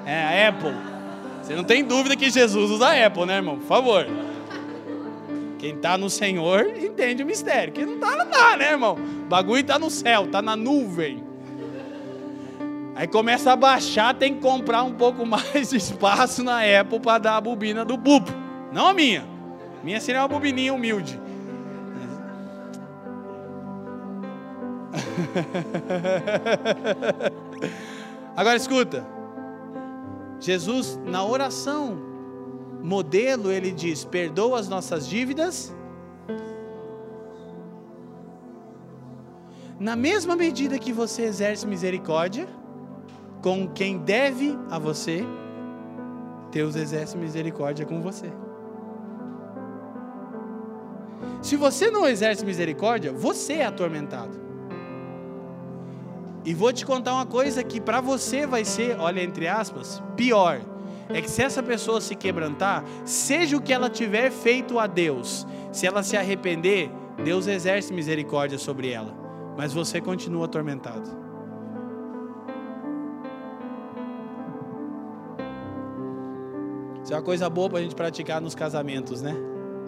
É 0.05 0.45
a 0.45 0.49
Apple. 0.49 0.75
Você 1.41 1.55
não 1.55 1.63
tem 1.63 1.83
dúvida 1.83 2.15
que 2.15 2.29
Jesus 2.29 2.71
usa 2.71 2.87
a 2.87 3.05
Apple, 3.05 3.25
né, 3.25 3.35
irmão? 3.35 3.57
Por 3.57 3.67
favor. 3.67 4.07
Quem 5.57 5.77
tá 5.77 5.97
no 5.97 6.09
Senhor 6.09 6.67
entende 6.77 7.23
o 7.23 7.25
mistério. 7.25 7.73
Quem 7.73 7.85
não 7.85 7.99
tá, 7.99 8.15
não 8.15 8.25
tá, 8.27 8.57
né, 8.57 8.71
irmão? 8.71 8.95
O 8.95 9.27
bagulho 9.27 9.63
tá 9.63 9.79
no 9.79 9.89
céu, 9.89 10.27
tá 10.27 10.41
na 10.41 10.55
nuvem. 10.55 11.23
Aí 12.95 13.07
começa 13.07 13.51
a 13.51 13.55
baixar, 13.55 14.13
tem 14.15 14.35
que 14.35 14.41
comprar 14.41 14.83
um 14.83 14.93
pouco 14.93 15.25
mais 15.27 15.69
de 15.69 15.77
espaço 15.77 16.43
na 16.43 16.59
Apple 16.79 16.99
para 16.99 17.17
dar 17.17 17.37
a 17.37 17.41
bobina 17.41 17.83
do 17.83 17.97
bubo. 17.97 18.31
Não 18.71 18.87
a 18.87 18.93
minha. 18.93 19.25
Minha 19.83 19.99
seria 19.99 20.21
uma 20.21 20.27
bobininha 20.27 20.73
humilde. 20.73 21.19
Agora 28.35 28.55
escuta. 28.55 29.05
Jesus, 30.39 30.99
na 31.05 31.25
oração, 31.25 31.97
modelo, 32.83 33.51
ele 33.51 33.71
diz: 33.71 34.03
perdoa 34.03 34.59
as 34.59 34.67
nossas 34.67 35.07
dívidas. 35.07 35.73
Na 39.79 39.95
mesma 39.95 40.35
medida 40.35 40.79
que 40.79 40.93
você 40.93 41.23
exerce 41.23 41.67
misericórdia 41.67 42.47
com 43.41 43.67
quem 43.67 43.97
deve 43.97 44.57
a 44.69 44.79
você, 44.79 45.25
Deus 46.51 46.75
exerce 46.75 47.17
misericórdia 47.17 47.85
com 47.85 48.01
você. 48.01 48.31
Se 51.41 51.55
você 51.55 51.91
não 51.91 52.07
exerce 52.07 52.45
misericórdia, 52.45 53.11
você 53.11 53.53
é 53.53 53.65
atormentado. 53.65 54.44
E 56.45 56.53
vou 56.53 56.71
te 56.71 56.85
contar 56.85 57.15
uma 57.15 57.25
coisa 57.25 57.63
que 57.63 57.81
para 57.81 57.99
você 57.99 58.45
vai 58.45 58.63
ser, 58.63 58.97
olha 58.99 59.21
entre 59.21 59.47
aspas, 59.47 60.01
pior. 60.15 60.61
É 61.09 61.19
que 61.19 61.29
se 61.29 61.41
essa 61.41 61.61
pessoa 61.61 61.99
se 61.99 62.15
quebrantar, 62.15 62.83
seja 63.03 63.57
o 63.57 63.61
que 63.61 63.73
ela 63.73 63.89
tiver 63.89 64.31
feito 64.31 64.77
a 64.77 64.85
Deus, 64.85 65.45
se 65.71 65.87
ela 65.87 66.03
se 66.03 66.15
arrepender, 66.15 66.91
Deus 67.23 67.47
exerce 67.47 67.91
misericórdia 67.91 68.57
sobre 68.57 68.91
ela, 68.91 69.13
mas 69.57 69.73
você 69.73 69.99
continua 69.99 70.45
atormentado. 70.45 71.25
Isso 77.03 77.13
é 77.13 77.17
uma 77.17 77.23
coisa 77.23 77.47
boa 77.49 77.69
para 77.69 77.79
a 77.79 77.81
gente 77.81 77.95
praticar 77.95 78.41
nos 78.41 78.55
casamentos, 78.55 79.21
né? 79.21 79.35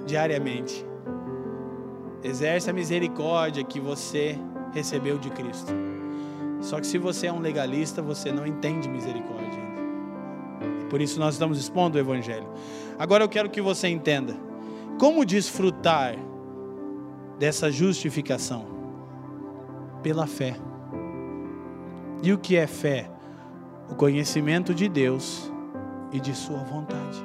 Diariamente. 0.06 0.86
Exerce 2.24 2.70
a 2.70 2.74
misericórdia 2.74 3.64
que 3.64 3.80
você 3.80 4.40
recebeu 4.72 5.18
de 5.18 5.32
Cristo. 5.32 5.87
Só 6.62 6.80
que 6.80 6.88
se 6.88 6.98
você 6.98 7.28
é 7.28 7.34
um 7.34 7.40
legalista, 7.40 8.02
você 8.02 8.32
não 8.32 8.46
entende 8.46 8.90
misericórdia 8.90 9.62
ainda. 9.62 10.88
Por 10.90 11.02
isso 11.02 11.20
nós 11.20 11.36
estamos 11.36 11.60
expondo 11.60 11.98
o 11.98 12.02
Evangelho. 12.02 12.48
Agora 12.98 13.24
eu 13.24 13.30
quero 13.30 13.50
que 13.50 13.62
você 13.62 13.88
entenda 13.88 14.36
como 15.00 15.26
desfrutar 15.26 16.16
dessa 17.38 17.72
justificação 17.72 18.66
pela 20.02 20.26
fé. 20.26 20.56
E 22.24 22.34
o 22.34 22.38
que 22.38 22.56
é 22.56 22.66
fé? 22.66 23.10
O 23.90 23.96
conhecimento 23.96 24.74
de 24.74 24.90
Deus 24.90 25.52
e 26.12 26.20
de 26.20 26.34
Sua 26.34 26.60
vontade. 26.60 27.24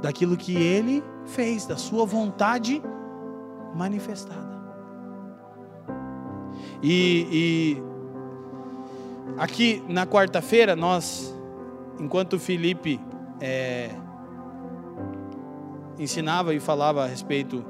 Daquilo 0.00 0.36
que 0.36 0.56
Ele 0.56 1.04
fez, 1.26 1.66
da 1.66 1.76
Sua 1.76 2.06
vontade 2.06 2.82
manifestada. 3.74 4.49
E, 6.82 7.26
e 7.30 7.82
aqui 9.36 9.82
na 9.88 10.06
quarta-feira, 10.06 10.74
nós, 10.74 11.34
enquanto 11.98 12.34
o 12.34 12.38
Felipe 12.38 13.00
é, 13.40 13.90
ensinava 15.98 16.54
e 16.54 16.60
falava 16.60 17.04
a 17.04 17.06
respeito 17.06 17.64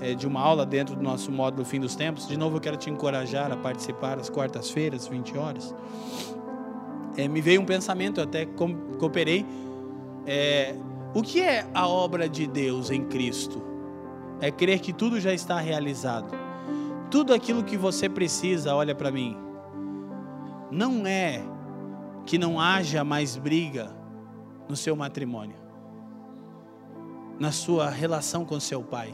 é, 0.00 0.14
de 0.14 0.26
uma 0.26 0.40
aula 0.40 0.66
dentro 0.66 0.94
do 0.94 1.02
nosso 1.02 1.32
módulo 1.32 1.64
Fim 1.64 1.80
dos 1.80 1.96
Tempos, 1.96 2.28
de 2.28 2.36
novo 2.36 2.56
eu 2.56 2.60
quero 2.60 2.76
te 2.76 2.90
encorajar 2.90 3.50
a 3.50 3.56
participar 3.56 4.18
às 4.18 4.28
quartas-feiras, 4.28 5.06
20 5.06 5.38
horas. 5.38 5.74
É, 7.16 7.26
me 7.26 7.40
veio 7.40 7.60
um 7.60 7.66
pensamento, 7.66 8.20
eu 8.20 8.24
até 8.24 8.46
cooperei. 8.98 9.46
É, 10.26 10.74
o 11.14 11.22
que 11.22 11.40
é 11.40 11.66
a 11.72 11.88
obra 11.88 12.28
de 12.28 12.46
Deus 12.46 12.90
em 12.90 13.04
Cristo? 13.04 13.62
É 14.40 14.50
crer 14.50 14.80
que 14.80 14.92
tudo 14.92 15.18
já 15.18 15.32
está 15.32 15.58
realizado 15.58 16.49
tudo 17.10 17.34
aquilo 17.34 17.64
que 17.64 17.76
você 17.76 18.08
precisa, 18.08 18.74
olha 18.74 18.94
para 18.94 19.10
mim. 19.10 19.36
Não 20.70 21.04
é 21.06 21.42
que 22.24 22.38
não 22.38 22.60
haja 22.60 23.02
mais 23.02 23.36
briga 23.36 23.92
no 24.68 24.76
seu 24.76 24.94
matrimônio, 24.94 25.56
na 27.38 27.50
sua 27.50 27.90
relação 27.90 28.44
com 28.44 28.60
seu 28.60 28.82
pai, 28.82 29.12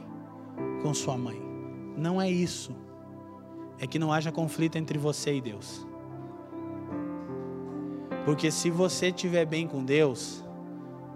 com 0.83 0.93
sua 0.93 1.17
mãe. 1.17 1.41
Não 1.97 2.21
é 2.21 2.31
isso. 2.31 2.77
É 3.79 3.87
que 3.87 3.99
não 3.99 4.13
haja 4.13 4.31
conflito 4.31 4.77
entre 4.77 4.99
você 4.99 5.37
e 5.37 5.41
Deus. 5.41 5.87
Porque 8.27 8.51
se 8.51 8.71
você 8.71 9.07
estiver 9.07 9.47
bem 9.47 9.67
com 9.67 9.83
Deus, 9.83 10.45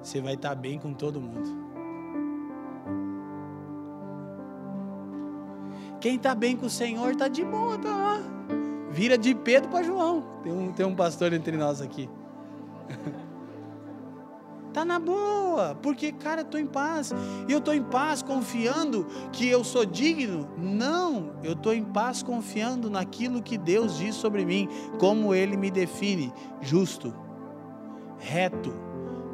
você 0.03 0.21
vai 0.21 0.35
estar 0.35 0.55
bem 0.55 0.79
com 0.79 0.95
todo 0.95 1.21
mundo. 1.21 1.60
Quem 6.01 6.17
está 6.17 6.35
bem 6.35 6.57
com 6.57 6.67
o 6.67 6.71
Senhor 6.71 7.11
está 7.11 7.29
de 7.29 7.45
boa, 7.45 7.77
tá. 7.77 8.21
Vira 8.91 9.19
de 9.19 9.35
Pedro 9.35 9.69
para 9.69 9.85
João. 9.85 10.25
Tem 10.43 10.51
um, 10.51 10.73
tem 10.73 10.87
um 10.87 10.95
pastor 10.95 11.33
entre 11.33 11.57
nós 11.57 11.81
aqui. 11.81 12.09
Tá 14.73 14.85
na 14.85 15.01
boa, 15.01 15.77
porque 15.83 16.13
cara, 16.13 16.43
estou 16.43 16.61
em 16.61 16.67
paz. 16.67 17.13
E 17.49 17.51
eu 17.51 17.59
estou 17.59 17.75
em 17.75 17.83
paz 17.83 18.23
confiando 18.23 19.05
que 19.33 19.49
eu 19.49 19.65
sou 19.65 19.85
digno? 19.85 20.49
Não, 20.57 21.33
eu 21.43 21.55
estou 21.55 21.75
em 21.75 21.83
paz 21.83 22.23
confiando 22.23 22.89
naquilo 22.89 23.43
que 23.43 23.59
Deus 23.59 23.99
diz 23.99 24.15
sobre 24.15 24.45
mim, 24.45 24.69
como 24.97 25.35
Ele 25.35 25.57
me 25.57 25.73
define: 25.73 26.33
justo, 26.61 27.13
reto, 28.17 28.73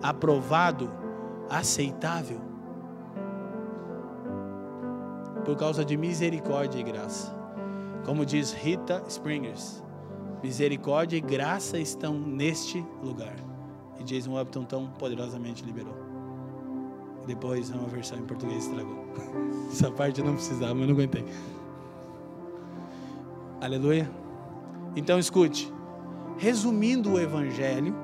aprovado, 0.02 0.90
aceitável 1.50 2.45
por 5.46 5.56
causa 5.56 5.84
de 5.84 5.96
misericórdia 5.96 6.80
e 6.80 6.82
graça. 6.82 7.32
Como 8.04 8.26
diz 8.26 8.52
Rita 8.52 9.02
Springers, 9.06 9.82
misericórdia 10.42 11.16
e 11.16 11.20
graça 11.20 11.78
estão 11.78 12.18
neste 12.18 12.84
lugar. 13.00 13.36
E 13.98 14.02
Jason 14.02 14.38
Upton 14.38 14.64
tão 14.64 14.88
poderosamente 14.88 15.64
liberou. 15.64 15.94
Depois 17.28 17.70
uma 17.70 17.86
versão 17.86 18.18
em 18.18 18.24
português 18.24 18.66
estragou. 18.66 19.06
Essa 19.70 19.90
parte 19.90 20.20
eu 20.20 20.26
não 20.26 20.34
precisava, 20.34 20.74
mas 20.74 20.88
não 20.88 20.94
aguentei. 20.94 21.24
Aleluia. 23.60 24.10
Então 24.96 25.18
escute. 25.18 25.72
resumindo 26.38 27.12
o 27.12 27.20
Evangelho 27.20 27.94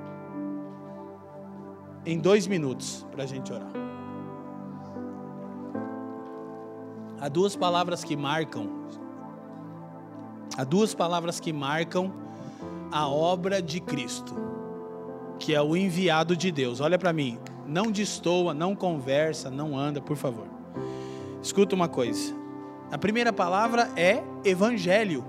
em 2.07 2.19
dois 2.19 2.47
minutos 2.47 3.07
para 3.11 3.25
a 3.25 3.27
gente 3.27 3.53
orar. 3.53 3.82
Há 7.23 7.29
duas 7.29 7.55
palavras 7.55 8.03
que 8.03 8.17
marcam, 8.17 8.69
há 10.59 10.65
duas 10.65 10.93
palavras 10.93 11.39
que 11.39 11.53
marcam 11.53 12.13
a 12.91 13.07
obra 13.07 13.63
de 13.63 13.79
Cristo, 13.81 14.35
que 15.39 15.55
é 15.55 15.63
o 15.63 15.77
enviado 15.77 16.37
de 16.37 16.51
Deus. 16.51 16.81
Olha 16.81 16.99
para 16.99 17.13
mim, 17.13 17.39
não 17.65 17.93
destoa, 17.93 18.53
não 18.53 18.75
conversa, 18.75 19.53
não 19.53 19.79
anda, 19.79 20.01
por 20.01 20.17
favor. 20.17 20.49
Escuta 21.41 21.77
uma 21.77 21.87
coisa. 21.87 22.35
A 22.91 22.99
primeira 22.99 23.33
palavra 23.33 23.89
é 23.95 24.21
evangelho, 24.45 25.25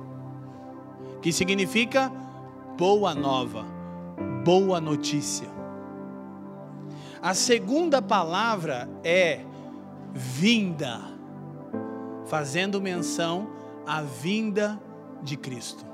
que 1.22 1.32
significa 1.32 2.12
boa 2.76 3.14
nova, 3.14 3.68
boa 4.44 4.82
notícia. 4.82 5.48
A 7.22 7.36
segunda 7.36 8.02
palavra 8.02 8.90
é 9.04 9.42
vinda, 10.12 11.13
fazendo 12.26 12.82
menção 12.82 13.50
à 13.86 14.02
vinda 14.02 14.80
de 15.22 15.38
Cristo, 15.38 15.86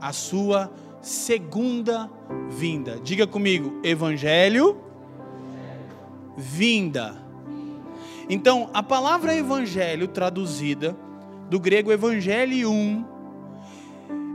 a 0.00 0.12
sua 0.12 0.70
segunda 1.00 2.10
vinda. 2.50 2.98
Diga 3.02 3.26
comigo, 3.26 3.80
evangelho, 3.82 4.80
vinda. 6.36 7.16
Então, 8.28 8.68
a 8.74 8.82
palavra 8.82 9.34
evangelho 9.34 10.06
traduzida 10.08 10.96
do 11.48 11.58
grego 11.58 11.90
evangelium 11.90 13.04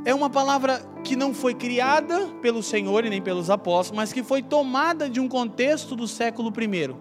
é 0.05 0.13
uma 0.13 0.29
palavra 0.29 0.79
que 1.03 1.15
não 1.15 1.33
foi 1.33 1.53
criada 1.53 2.27
pelo 2.41 2.63
Senhor 2.63 3.05
e 3.05 3.09
nem 3.09 3.21
pelos 3.21 3.49
apóstolos, 3.49 3.95
mas 3.95 4.11
que 4.11 4.23
foi 4.23 4.41
tomada 4.41 5.09
de 5.09 5.19
um 5.19 5.27
contexto 5.27 5.95
do 5.95 6.07
século 6.07 6.51
I. 6.59 6.95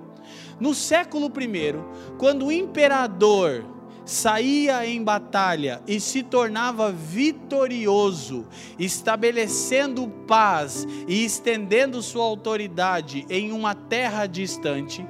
No 0.61 0.75
século 0.75 1.27
I, 1.27 1.75
quando 2.19 2.47
o 2.47 2.53
imperador 2.53 3.65
saía 4.05 4.87
em 4.87 5.03
batalha 5.03 5.83
e 5.87 6.01
se 6.01 6.23
tornava 6.23 6.93
vitorioso, 6.93 8.47
estabelecendo 8.79 10.09
paz 10.27 10.87
e 11.07 11.25
estendendo 11.25 12.03
sua 12.03 12.25
autoridade 12.25 13.27
em 13.29 13.53
uma 13.53 13.75
terra 13.75 14.27
distante, 14.27 15.07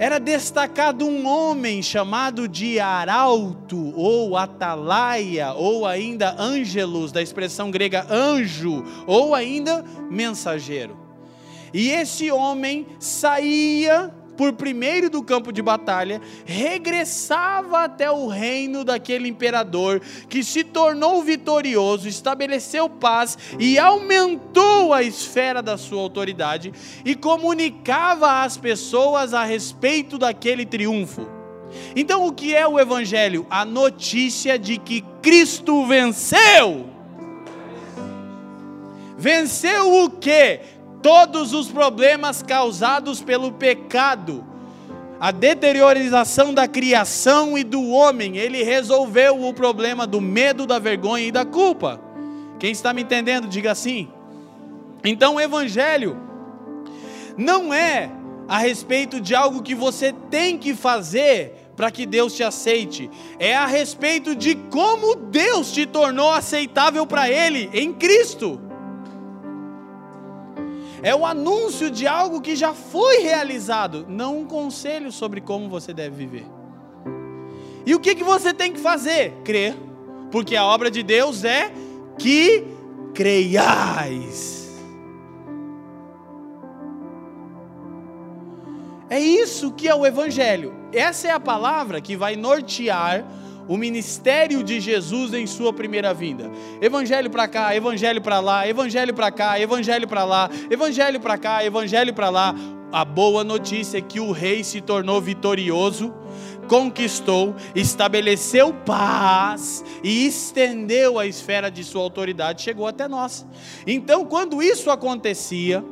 era 0.00 0.18
destacado 0.18 1.06
um 1.06 1.26
homem 1.26 1.82
chamado 1.82 2.48
de 2.48 2.80
arauto, 2.80 3.92
ou 3.94 4.34
atalaia, 4.34 5.52
ou 5.52 5.86
ainda 5.86 6.34
ângelos, 6.38 7.12
da 7.12 7.20
expressão 7.20 7.70
grega 7.70 8.06
anjo, 8.10 8.82
ou 9.06 9.34
ainda 9.34 9.84
mensageiro. 10.10 10.96
E 11.74 11.90
esse 11.90 12.32
homem 12.32 12.86
saía 12.98 14.10
por 14.40 14.54
primeiro 14.54 15.10
do 15.10 15.22
campo 15.22 15.52
de 15.52 15.60
batalha, 15.60 16.18
regressava 16.46 17.84
até 17.84 18.10
o 18.10 18.26
reino 18.26 18.82
daquele 18.82 19.28
imperador 19.28 20.00
que 20.30 20.42
se 20.42 20.64
tornou 20.64 21.22
vitorioso, 21.22 22.08
estabeleceu 22.08 22.88
paz 22.88 23.36
e 23.58 23.78
aumentou 23.78 24.94
a 24.94 25.02
esfera 25.02 25.60
da 25.60 25.76
sua 25.76 26.00
autoridade 26.00 26.72
e 27.04 27.14
comunicava 27.14 28.42
às 28.42 28.56
pessoas 28.56 29.34
a 29.34 29.44
respeito 29.44 30.16
daquele 30.16 30.64
triunfo. 30.64 31.28
Então, 31.94 32.26
o 32.26 32.32
que 32.32 32.56
é 32.56 32.66
o 32.66 32.80
Evangelho? 32.80 33.46
A 33.50 33.66
notícia 33.66 34.58
de 34.58 34.78
que 34.78 35.04
Cristo 35.20 35.84
venceu. 35.84 36.88
Venceu 39.18 40.02
o 40.02 40.08
que? 40.08 40.79
Todos 41.02 41.52
os 41.52 41.68
problemas 41.68 42.42
causados 42.42 43.22
pelo 43.22 43.52
pecado, 43.52 44.44
a 45.18 45.30
deteriorização 45.30 46.54
da 46.54 46.66
criação 46.66 47.56
e 47.56 47.64
do 47.64 47.90
homem, 47.90 48.36
ele 48.38 48.62
resolveu 48.62 49.44
o 49.44 49.52
problema 49.52 50.06
do 50.06 50.20
medo, 50.20 50.66
da 50.66 50.78
vergonha 50.78 51.26
e 51.26 51.32
da 51.32 51.44
culpa. 51.44 52.00
Quem 52.58 52.72
está 52.72 52.92
me 52.92 53.02
entendendo, 53.02 53.48
diga 53.48 53.70
assim. 53.70 54.08
Então 55.04 55.36
o 55.36 55.40
evangelho 55.40 56.18
não 57.36 57.72
é 57.72 58.10
a 58.48 58.58
respeito 58.58 59.20
de 59.20 59.34
algo 59.34 59.62
que 59.62 59.74
você 59.74 60.12
tem 60.30 60.58
que 60.58 60.74
fazer 60.74 61.54
para 61.76 61.90
que 61.90 62.04
Deus 62.04 62.34
te 62.34 62.42
aceite, 62.42 63.10
é 63.38 63.56
a 63.56 63.64
respeito 63.64 64.34
de 64.34 64.54
como 64.54 65.14
Deus 65.14 65.72
te 65.72 65.86
tornou 65.86 66.30
aceitável 66.30 67.06
para 67.06 67.30
Ele 67.30 67.70
em 67.72 67.90
Cristo 67.92 68.60
é 71.02 71.14
o 71.14 71.24
anúncio 71.24 71.90
de 71.90 72.06
algo 72.06 72.40
que 72.40 72.54
já 72.54 72.74
foi 72.74 73.18
realizado, 73.18 74.06
não 74.08 74.40
um 74.40 74.46
conselho 74.46 75.10
sobre 75.10 75.40
como 75.40 75.68
você 75.68 75.92
deve 75.92 76.16
viver. 76.16 76.46
E 77.86 77.94
o 77.94 78.00
que, 78.00 78.14
que 78.14 78.24
você 78.24 78.52
tem 78.52 78.72
que 78.72 78.80
fazer? 78.80 79.32
Crer, 79.44 79.76
porque 80.30 80.54
a 80.56 80.64
obra 80.64 80.90
de 80.90 81.02
Deus 81.02 81.44
é 81.44 81.72
que 82.18 82.66
creiais. 83.14 84.60
É 89.08 89.18
isso 89.18 89.72
que 89.72 89.88
é 89.88 89.94
o 89.94 90.06
Evangelho. 90.06 90.72
Essa 90.92 91.28
é 91.28 91.30
a 91.32 91.40
palavra 91.40 92.00
que 92.00 92.16
vai 92.16 92.36
nortear 92.36 93.24
o 93.70 93.76
ministério 93.76 94.64
de 94.64 94.80
Jesus 94.80 95.32
em 95.32 95.46
sua 95.46 95.72
primeira 95.72 96.12
vinda. 96.12 96.50
Evangelho 96.82 97.30
para 97.30 97.46
cá, 97.46 97.72
evangelho 97.72 98.20
para 98.20 98.40
lá, 98.40 98.66
evangelho 98.66 99.14
para 99.14 99.30
cá, 99.30 99.60
evangelho 99.60 100.08
para 100.08 100.24
lá, 100.24 100.50
evangelho 100.68 101.20
para 101.20 101.38
cá, 101.38 101.64
evangelho 101.64 102.12
para 102.12 102.30
lá. 102.30 102.52
A 102.90 103.04
boa 103.04 103.44
notícia 103.44 103.98
é 103.98 104.00
que 104.00 104.18
o 104.18 104.32
rei 104.32 104.64
se 104.64 104.80
tornou 104.80 105.20
vitorioso, 105.20 106.12
conquistou, 106.66 107.54
estabeleceu 107.72 108.74
paz 108.74 109.84
e 110.02 110.26
estendeu 110.26 111.16
a 111.16 111.24
esfera 111.24 111.70
de 111.70 111.84
sua 111.84 112.02
autoridade, 112.02 112.62
chegou 112.62 112.88
até 112.88 113.06
nós. 113.06 113.46
Então, 113.86 114.24
quando 114.24 114.60
isso 114.60 114.90
acontecia, 114.90 115.84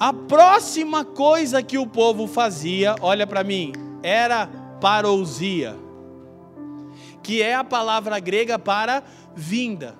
a 0.00 0.14
próxima 0.14 1.04
coisa 1.04 1.62
que 1.62 1.76
o 1.76 1.86
povo 1.86 2.26
fazia, 2.26 2.96
olha 3.02 3.26
para 3.26 3.44
mim, 3.44 3.72
era 4.02 4.46
parousia 4.80 5.86
que 7.28 7.42
é 7.42 7.54
a 7.54 7.62
palavra 7.62 8.18
grega 8.18 8.58
para 8.58 9.02
vinda. 9.36 9.94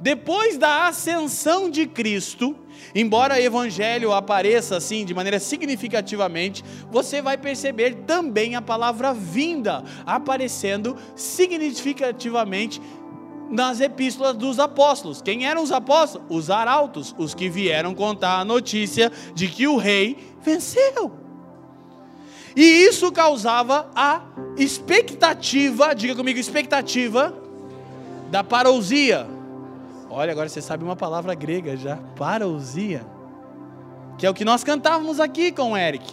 Depois 0.00 0.56
da 0.56 0.86
ascensão 0.86 1.68
de 1.68 1.86
Cristo, 1.86 2.56
embora 2.94 3.34
o 3.34 3.38
evangelho 3.38 4.14
apareça 4.14 4.74
assim 4.78 5.04
de 5.04 5.12
maneira 5.12 5.38
significativamente, 5.38 6.64
você 6.90 7.20
vai 7.20 7.36
perceber 7.36 7.96
também 8.06 8.56
a 8.56 8.62
palavra 8.62 9.12
vinda 9.12 9.84
aparecendo 10.06 10.96
significativamente 11.14 12.80
nas 13.50 13.78
epístolas 13.82 14.34
dos 14.34 14.58
apóstolos. 14.58 15.20
Quem 15.20 15.46
eram 15.46 15.62
os 15.62 15.70
apóstolos? 15.70 16.26
Os 16.30 16.48
arautos, 16.48 17.14
os 17.18 17.34
que 17.34 17.50
vieram 17.50 17.94
contar 17.94 18.40
a 18.40 18.44
notícia 18.44 19.12
de 19.34 19.48
que 19.48 19.68
o 19.68 19.76
rei 19.76 20.16
venceu. 20.40 21.27
E 22.58 22.88
isso 22.88 23.12
causava 23.12 23.88
a 23.94 24.20
expectativa, 24.56 25.94
diga 25.94 26.16
comigo, 26.16 26.40
expectativa 26.40 27.32
da 28.32 28.42
parousia. 28.42 29.28
Olha, 30.10 30.32
agora 30.32 30.48
você 30.48 30.60
sabe 30.60 30.82
uma 30.82 30.96
palavra 30.96 31.36
grega 31.36 31.76
já, 31.76 31.98
parousia, 32.16 33.06
que 34.18 34.26
é 34.26 34.30
o 34.30 34.34
que 34.34 34.44
nós 34.44 34.64
cantávamos 34.64 35.20
aqui 35.20 35.52
com 35.52 35.70
o 35.70 35.76
Eric. 35.76 36.12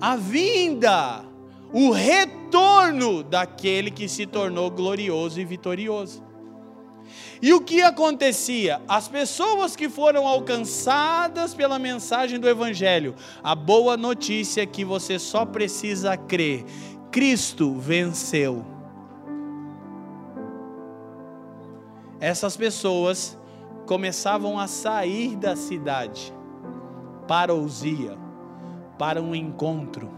A 0.00 0.14
vinda, 0.14 1.24
o 1.72 1.90
retorno 1.90 3.24
daquele 3.24 3.90
que 3.90 4.08
se 4.08 4.26
tornou 4.26 4.70
glorioso 4.70 5.40
e 5.40 5.44
vitorioso. 5.44 6.22
E 7.42 7.52
o 7.52 7.60
que 7.60 7.82
acontecia? 7.82 8.80
As 8.86 9.08
pessoas 9.08 9.74
que 9.74 9.88
foram 9.88 10.28
alcançadas 10.28 11.52
pela 11.52 11.76
mensagem 11.76 12.38
do 12.38 12.48
Evangelho, 12.48 13.16
a 13.42 13.52
boa 13.52 13.96
notícia 13.96 14.62
é 14.62 14.66
que 14.66 14.84
você 14.84 15.18
só 15.18 15.44
precisa 15.44 16.16
crer: 16.16 16.64
Cristo 17.10 17.74
venceu. 17.74 18.64
Essas 22.20 22.56
pessoas 22.56 23.36
começavam 23.86 24.56
a 24.56 24.68
sair 24.68 25.34
da 25.34 25.56
cidade 25.56 26.32
para 27.26 27.52
ousia, 27.52 28.16
para 28.96 29.20
um 29.20 29.34
encontro. 29.34 30.08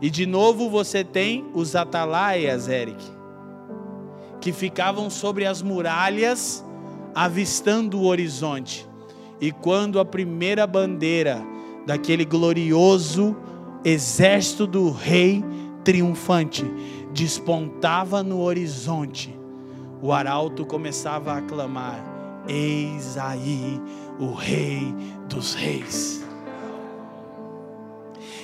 E 0.00 0.08
de 0.08 0.24
novo 0.24 0.70
você 0.70 1.04
tem 1.04 1.50
os 1.52 1.76
atalaias, 1.76 2.66
Eric 2.66 3.19
que 4.40 4.52
ficavam 4.52 5.10
sobre 5.10 5.44
as 5.44 5.62
muralhas, 5.62 6.64
avistando 7.14 7.98
o 8.00 8.06
horizonte. 8.06 8.88
E 9.40 9.52
quando 9.52 9.98
a 9.98 10.04
primeira 10.04 10.66
bandeira 10.66 11.42
daquele 11.86 12.24
glorioso 12.24 13.36
exército 13.84 14.66
do 14.66 14.90
rei 14.90 15.44
triunfante 15.82 16.64
despontava 17.12 18.22
no 18.22 18.40
horizonte, 18.40 19.36
o 20.02 20.12
arauto 20.12 20.64
começava 20.64 21.34
a 21.34 21.42
clamar: 21.42 22.02
Eis 22.48 23.16
aí 23.16 23.80
o 24.18 24.32
Rei 24.32 24.94
dos 25.28 25.54
Reis. 25.54 26.29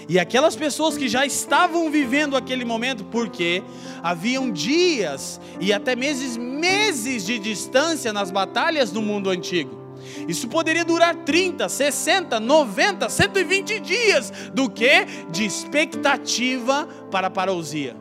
E 0.09 0.20
aquelas 0.20 0.55
pessoas 0.55 0.97
que 0.97 1.09
já 1.09 1.27
estavam 1.27 1.91
vivendo 1.91 2.37
aquele 2.37 2.65
momento, 2.65 3.05
porque 3.05 3.62
haviam 4.03 4.51
dias 4.51 5.41
e 5.61 5.73
até 5.73 5.97
meses, 5.97 6.37
meses 6.37 7.24
de 7.24 7.39
distância 7.39 8.12
nas 8.12 8.31
batalhas 8.31 8.93
do 8.93 9.03
mundo 9.03 9.31
antigo. 9.31 9.85
Isso 10.28 10.47
poderia 10.47 10.85
durar 10.85 11.15
30, 11.15 11.69
60, 11.69 12.39
90, 12.39 13.09
120 13.09 13.81
dias 13.81 14.33
do 14.55 14.70
que 14.70 15.05
de 15.31 15.45
expectativa 15.45 16.87
para 17.11 17.27
a 17.27 17.31
parousia. 17.31 17.97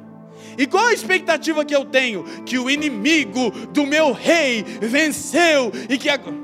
E 0.58 0.68
qual 0.68 0.88
a 0.88 0.94
expectativa 0.94 1.66
que 1.66 1.76
eu 1.76 1.86
tenho? 1.86 2.24
Que 2.46 2.60
o 2.60 2.70
inimigo 2.70 3.50
do 3.72 3.86
meu 3.86 4.12
rei 4.14 4.64
venceu 4.64 5.72
e 5.90 5.98
que 5.98 6.08
agora. 6.08 6.36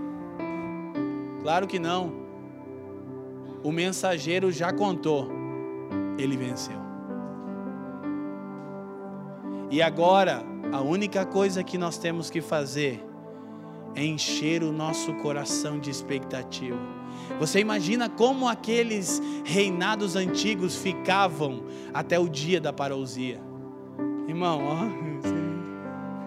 Claro 1.42 1.68
que 1.68 1.78
não. 1.78 2.20
O 3.64 3.72
mensageiro 3.72 4.52
já 4.52 4.74
contou. 4.74 5.41
Ele 6.18 6.38
venceu. 6.38 6.78
E 9.70 9.82
agora, 9.82 10.44
a 10.72 10.82
única 10.82 11.26
coisa 11.26 11.64
que 11.64 11.78
nós 11.78 11.98
temos 11.98 12.30
que 12.30 12.42
fazer 12.42 13.06
é 13.96 14.04
encher 14.04 14.64
o 14.64 14.72
nosso 14.72 15.14
coração 15.16 15.80
de 15.80 15.90
expectativa. 15.90 16.78
Você 17.40 17.60
imagina 17.60 18.10
como 18.10 18.48
aqueles 18.48 19.22
reinados 19.44 20.16
antigos 20.16 20.76
ficavam 20.76 21.64
até 21.94 22.20
o 22.20 22.30
dia 22.30 22.60
da 22.60 22.72
parousia? 22.72 23.42
Irmão, 24.28 24.62
ó. 24.64 24.78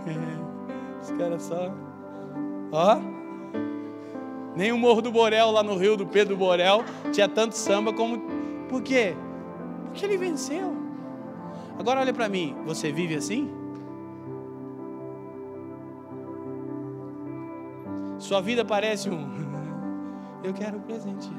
Os 1.02 1.11
caras 1.11 1.43
só. 1.43 1.73
Ó. 2.73 2.98
Nem 4.56 4.73
o 4.73 4.78
Morro 4.78 5.02
do 5.02 5.11
Borel 5.11 5.51
lá 5.51 5.62
no 5.62 5.77
Rio 5.77 5.97
do 5.97 6.06
Pedro 6.06 6.36
Borel 6.36 6.85
tinha 7.12 7.28
tanto 7.28 7.56
samba 7.56 7.93
como. 7.93 8.23
Por 8.69 8.82
quê? 8.82 9.15
Porque 9.94 10.06
ele 10.06 10.16
venceu. 10.16 10.76
Agora 11.78 12.00
olha 12.00 12.12
para 12.12 12.28
mim, 12.28 12.56
você 12.66 12.90
vive 12.90 13.14
assim? 13.14 13.48
Sua 18.18 18.40
vida 18.40 18.64
parece 18.64 19.08
um. 19.08 19.24
Eu 20.42 20.52
quero 20.52 20.80
presentear. 20.80 21.32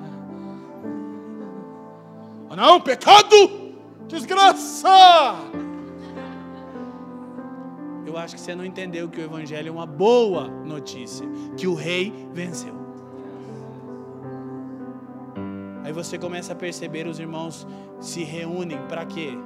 Oh, 2.50 2.56
não, 2.56 2.80
pecado! 2.80 3.76
Desgraça! 4.08 4.88
Eu 8.06 8.18
acho 8.18 8.36
que 8.36 8.42
você 8.42 8.56
não 8.56 8.64
entendeu 8.64 9.10
que 9.10 9.20
o 9.20 9.24
Evangelho 9.24 9.68
é 9.68 9.72
uma 9.72 9.86
boa 9.86 10.48
notícia, 10.48 11.28
que 11.58 11.68
o 11.68 11.74
rei 11.74 12.14
venceu. 12.32 12.85
Aí 15.86 15.94
você 15.94 16.18
começa 16.18 16.54
a 16.54 16.56
perceber 16.56 17.06
os 17.06 17.20
irmãos 17.20 17.68
se 18.00 18.24
reúnem 18.24 18.80
para 18.88 19.06
quê? 19.06 19.38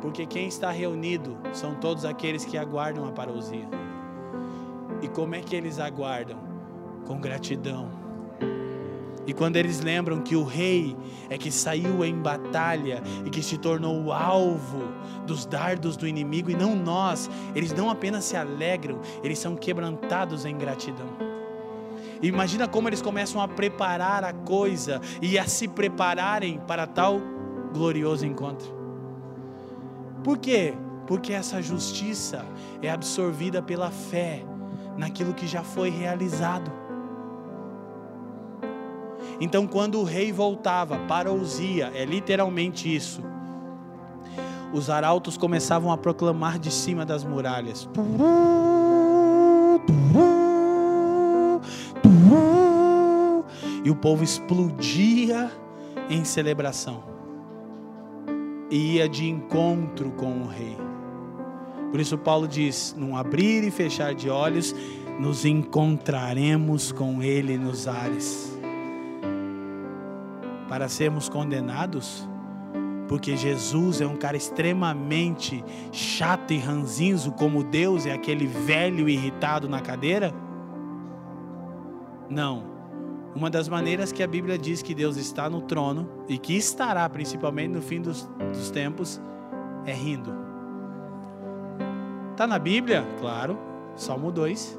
Porque 0.00 0.24
quem 0.24 0.48
está 0.48 0.70
reunido 0.70 1.36
são 1.52 1.74
todos 1.74 2.06
aqueles 2.06 2.46
que 2.46 2.56
aguardam 2.56 3.06
a 3.06 3.12
parousia. 3.12 3.68
E 5.02 5.08
como 5.08 5.34
é 5.34 5.40
que 5.42 5.54
eles 5.54 5.78
aguardam? 5.78 6.38
Com 7.06 7.20
gratidão. 7.20 7.90
E 9.26 9.34
quando 9.34 9.56
eles 9.56 9.80
lembram 9.80 10.22
que 10.22 10.34
o 10.34 10.44
rei 10.44 10.96
é 11.28 11.36
que 11.36 11.52
saiu 11.52 12.02
em 12.02 12.14
batalha 12.14 13.02
e 13.26 13.28
que 13.28 13.42
se 13.42 13.58
tornou 13.58 14.02
o 14.02 14.10
alvo 14.10 14.82
dos 15.26 15.44
dardos 15.44 15.94
do 15.94 16.08
inimigo 16.08 16.50
e 16.50 16.56
não 16.56 16.74
nós, 16.74 17.28
eles 17.54 17.74
não 17.74 17.90
apenas 17.90 18.24
se 18.24 18.34
alegram, 18.34 18.98
eles 19.22 19.38
são 19.38 19.54
quebrantados 19.54 20.46
em 20.46 20.56
gratidão. 20.56 21.37
Imagina 22.22 22.66
como 22.66 22.88
eles 22.88 23.02
começam 23.02 23.40
a 23.40 23.48
preparar 23.48 24.24
a 24.24 24.32
coisa 24.32 25.00
e 25.22 25.38
a 25.38 25.46
se 25.46 25.68
prepararem 25.68 26.58
para 26.66 26.86
tal 26.86 27.20
glorioso 27.72 28.26
encontro. 28.26 28.76
Por 30.24 30.38
quê? 30.38 30.74
Porque 31.06 31.32
essa 31.32 31.62
justiça 31.62 32.44
é 32.82 32.90
absorvida 32.90 33.62
pela 33.62 33.90
fé 33.90 34.44
naquilo 34.96 35.32
que 35.32 35.46
já 35.46 35.62
foi 35.62 35.90
realizado. 35.90 36.70
Então, 39.40 39.66
quando 39.66 40.00
o 40.00 40.04
rei 40.04 40.32
voltava 40.32 40.98
para 41.06 41.32
Uzia, 41.32 41.92
é 41.94 42.04
literalmente 42.04 42.94
isso. 42.94 43.22
Os 44.72 44.90
arautos 44.90 45.36
começavam 45.36 45.92
a 45.92 45.96
proclamar 45.96 46.58
de 46.58 46.70
cima 46.70 47.06
das 47.06 47.24
muralhas. 47.24 47.88
E 53.88 53.90
o 53.90 53.96
povo 53.96 54.22
explodia 54.22 55.50
em 56.10 56.22
celebração. 56.22 57.02
E 58.70 58.96
ia 58.96 59.08
de 59.08 59.26
encontro 59.26 60.10
com 60.10 60.42
o 60.42 60.46
rei. 60.46 60.76
Por 61.90 61.98
isso 61.98 62.18
Paulo 62.18 62.46
diz: 62.46 62.94
num 62.98 63.16
abrir 63.16 63.64
e 63.64 63.70
fechar 63.70 64.14
de 64.14 64.28
olhos, 64.28 64.74
nos 65.18 65.46
encontraremos 65.46 66.92
com 66.92 67.22
ele 67.22 67.56
nos 67.56 67.88
ares. 67.88 68.54
Para 70.68 70.86
sermos 70.86 71.30
condenados, 71.30 72.28
porque 73.08 73.38
Jesus 73.38 74.02
é 74.02 74.06
um 74.06 74.16
cara 74.16 74.36
extremamente 74.36 75.64
chato 75.92 76.52
e 76.52 76.58
ranzinzo, 76.58 77.32
como 77.32 77.64
Deus 77.64 78.04
é 78.04 78.12
aquele 78.12 78.46
velho 78.46 79.08
irritado 79.08 79.66
na 79.66 79.80
cadeira? 79.80 80.34
Não. 82.28 82.76
Uma 83.34 83.50
das 83.50 83.68
maneiras 83.68 84.10
que 84.10 84.22
a 84.22 84.26
Bíblia 84.26 84.58
diz 84.58 84.82
que 84.82 84.94
Deus 84.94 85.16
está 85.16 85.48
no 85.48 85.60
trono 85.60 86.08
e 86.28 86.38
que 86.38 86.56
estará 86.56 87.08
principalmente 87.08 87.70
no 87.70 87.82
fim 87.82 88.00
dos, 88.00 88.28
dos 88.52 88.70
tempos 88.70 89.20
é 89.84 89.92
rindo. 89.92 90.32
Está 92.32 92.46
na 92.46 92.58
Bíblia? 92.58 93.04
Claro. 93.20 93.58
Salmo 93.94 94.30
2. 94.30 94.78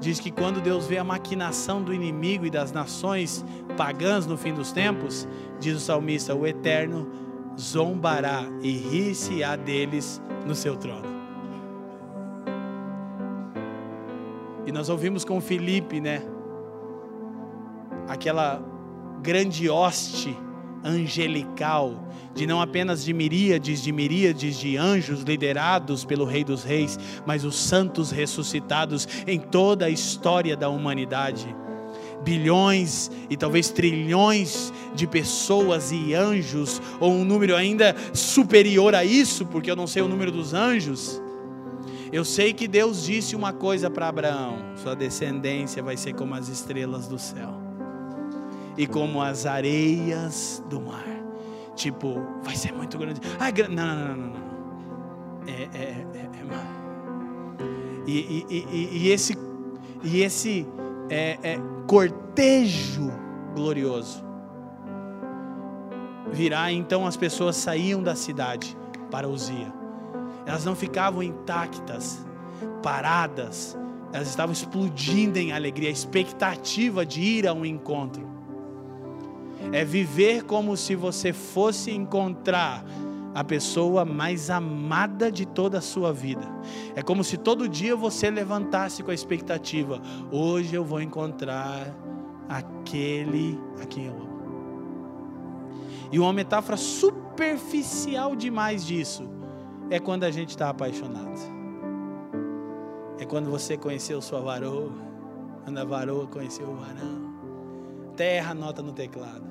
Diz 0.00 0.18
que 0.18 0.30
quando 0.30 0.60
Deus 0.60 0.86
vê 0.86 0.98
a 0.98 1.04
maquinação 1.04 1.82
do 1.82 1.94
inimigo 1.94 2.44
e 2.46 2.50
das 2.50 2.72
nações 2.72 3.44
pagãs 3.76 4.26
no 4.26 4.36
fim 4.36 4.52
dos 4.52 4.72
tempos, 4.72 5.28
diz 5.60 5.76
o 5.76 5.80
salmista: 5.80 6.34
o 6.34 6.46
Eterno 6.46 7.08
zombará 7.58 8.44
e 8.62 8.72
rir-se-á 8.72 9.56
deles 9.56 10.20
no 10.46 10.54
seu 10.54 10.76
trono. 10.76 11.11
Nós 14.72 14.88
ouvimos 14.88 15.22
com 15.22 15.38
Filipe, 15.40 16.00
né? 16.00 16.22
Aquela 18.08 18.62
grande 19.22 19.68
hoste 19.68 20.36
angelical, 20.82 22.08
de 22.34 22.46
não 22.46 22.60
apenas 22.60 23.04
de 23.04 23.12
miríades 23.12 23.82
de 23.82 23.92
miríades 23.92 24.56
de 24.56 24.76
anjos 24.76 25.22
liderados 25.22 26.04
pelo 26.04 26.24
Rei 26.24 26.42
dos 26.42 26.64
Reis, 26.64 26.98
mas 27.26 27.44
os 27.44 27.54
santos 27.54 28.10
ressuscitados 28.10 29.06
em 29.26 29.38
toda 29.38 29.84
a 29.84 29.90
história 29.90 30.56
da 30.56 30.68
humanidade. 30.68 31.54
Bilhões 32.24 33.10
e 33.28 33.36
talvez 33.36 33.68
trilhões 33.68 34.72
de 34.94 35.06
pessoas 35.06 35.92
e 35.92 36.14
anjos, 36.14 36.80
ou 36.98 37.12
um 37.12 37.24
número 37.24 37.54
ainda 37.54 37.94
superior 38.14 38.94
a 38.94 39.04
isso, 39.04 39.44
porque 39.44 39.70
eu 39.70 39.76
não 39.76 39.86
sei 39.86 40.02
o 40.02 40.08
número 40.08 40.32
dos 40.32 40.54
anjos. 40.54 41.21
Eu 42.12 42.24
sei 42.26 42.52
que 42.52 42.68
Deus 42.68 43.04
disse 43.04 43.34
uma 43.34 43.52
coisa 43.52 43.88
para 43.88 44.08
Abraão: 44.08 44.58
sua 44.76 44.94
descendência 44.94 45.82
vai 45.82 45.96
ser 45.96 46.12
como 46.12 46.34
as 46.34 46.48
estrelas 46.48 47.08
do 47.08 47.18
céu 47.18 47.54
e 48.76 48.86
como 48.86 49.22
as 49.22 49.46
areias 49.46 50.62
do 50.68 50.80
mar. 50.80 51.06
Tipo, 51.74 52.20
vai 52.42 52.54
ser 52.54 52.72
muito 52.72 52.98
grande. 52.98 53.20
Ah, 53.40 53.50
não, 53.70 53.96
não, 53.96 54.16
não, 54.16 54.26
não. 54.28 54.42
É, 55.46 55.62
é, 55.74 56.06
é, 56.14 56.40
é 56.40 56.44
mar. 56.44 56.82
E, 58.06 58.44
e, 58.50 58.66
e, 58.70 58.98
e, 58.98 59.10
esse, 59.10 59.38
e 60.02 60.22
esse 60.22 60.66
é, 61.08 61.38
é, 61.42 61.58
cortejo 61.86 63.10
glorioso 63.54 64.22
virá, 66.32 66.72
então 66.72 67.06
as 67.06 67.16
pessoas 67.16 67.56
saíam 67.56 68.02
da 68.02 68.14
cidade 68.14 68.76
para 69.10 69.28
Uzia. 69.28 69.81
Elas 70.46 70.64
não 70.64 70.74
ficavam 70.74 71.22
intactas, 71.22 72.24
paradas, 72.82 73.78
elas 74.12 74.28
estavam 74.28 74.52
explodindo 74.52 75.38
em 75.38 75.52
alegria, 75.52 75.88
a 75.88 75.92
expectativa 75.92 77.06
de 77.06 77.20
ir 77.20 77.46
a 77.46 77.52
um 77.52 77.64
encontro 77.64 78.32
é 79.70 79.84
viver 79.84 80.44
como 80.44 80.76
se 80.76 80.96
você 80.96 81.32
fosse 81.32 81.92
encontrar 81.92 82.84
a 83.34 83.44
pessoa 83.44 84.04
mais 84.04 84.50
amada 84.50 85.30
de 85.30 85.46
toda 85.46 85.78
a 85.78 85.80
sua 85.80 86.12
vida. 86.12 86.46
É 86.94 87.02
como 87.02 87.22
se 87.22 87.36
todo 87.36 87.68
dia 87.68 87.94
você 87.94 88.30
levantasse 88.30 89.02
com 89.02 89.10
a 89.10 89.14
expectativa: 89.14 90.00
hoje 90.30 90.74
eu 90.74 90.84
vou 90.84 91.00
encontrar 91.00 91.86
aquele 92.48 93.58
a 93.80 93.86
quem 93.86 94.06
eu 94.06 94.14
amo. 94.14 94.32
E 96.10 96.18
uma 96.18 96.32
metáfora 96.32 96.76
superficial 96.76 98.36
demais 98.36 98.84
disso 98.84 99.26
é 99.92 100.00
quando 100.00 100.24
a 100.24 100.30
gente 100.30 100.48
está 100.48 100.70
apaixonado. 100.70 101.38
é 103.18 103.26
quando 103.26 103.50
você 103.50 103.76
conheceu 103.76 104.22
sua 104.22 104.40
varoa, 104.40 104.90
quando 105.64 105.76
a 105.76 105.84
varoa 105.84 106.26
conheceu 106.26 106.66
o 106.66 106.74
varão. 106.76 107.30
Terra 108.16 108.54
nota 108.54 108.80
no 108.80 108.92
teclado. 108.92 109.44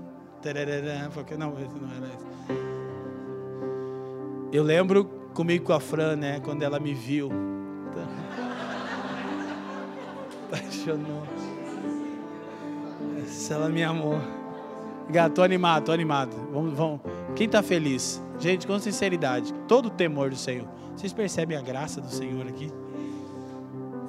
Porque 1.14 1.38
não, 1.38 1.52
não 1.52 1.96
era 1.96 2.08
isso. 2.08 2.26
Eu 4.52 4.64
lembro 4.64 5.06
comigo 5.36 5.66
com 5.66 5.74
a 5.74 5.80
Fran, 5.80 6.16
né, 6.16 6.40
quando 6.40 6.64
ela 6.64 6.80
me 6.80 6.96
viu. 6.96 7.30
Apaixonou. 10.48 11.22
Se 13.28 13.54
ela 13.54 13.70
me 13.70 13.84
amou. 13.84 14.20
Gato, 15.08 15.44
animado, 15.44 15.86
tô 15.86 15.92
animado. 15.92 16.36
Vamos, 16.52 16.74
vamos. 16.74 17.00
Quem 17.36 17.46
está 17.46 17.62
feliz? 17.62 18.22
Gente, 18.42 18.66
com 18.66 18.80
sinceridade, 18.80 19.54
todo 19.68 19.86
o 19.86 19.90
temor 19.92 20.32
do 20.32 20.36
Senhor. 20.36 20.68
Vocês 20.96 21.14
percebem 21.14 21.56
a 21.56 21.62
graça 21.62 22.02
do 22.02 22.10
Senhor 22.10 22.48
aqui? 22.48 22.72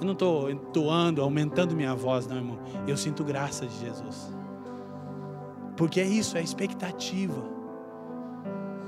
Eu 0.01 0.07
não 0.07 0.15
estou 0.15 0.51
entoando, 0.51 1.21
aumentando 1.21 1.77
minha 1.77 1.95
voz, 1.95 2.27
não, 2.27 2.37
irmão. 2.37 2.59
Eu 2.89 2.97
sinto 2.97 3.23
graça 3.23 3.67
de 3.67 3.79
Jesus. 3.79 4.33
Porque 5.77 6.01
é 6.01 6.07
isso, 6.07 6.39
é 6.39 6.43
expectativa. 6.43 7.45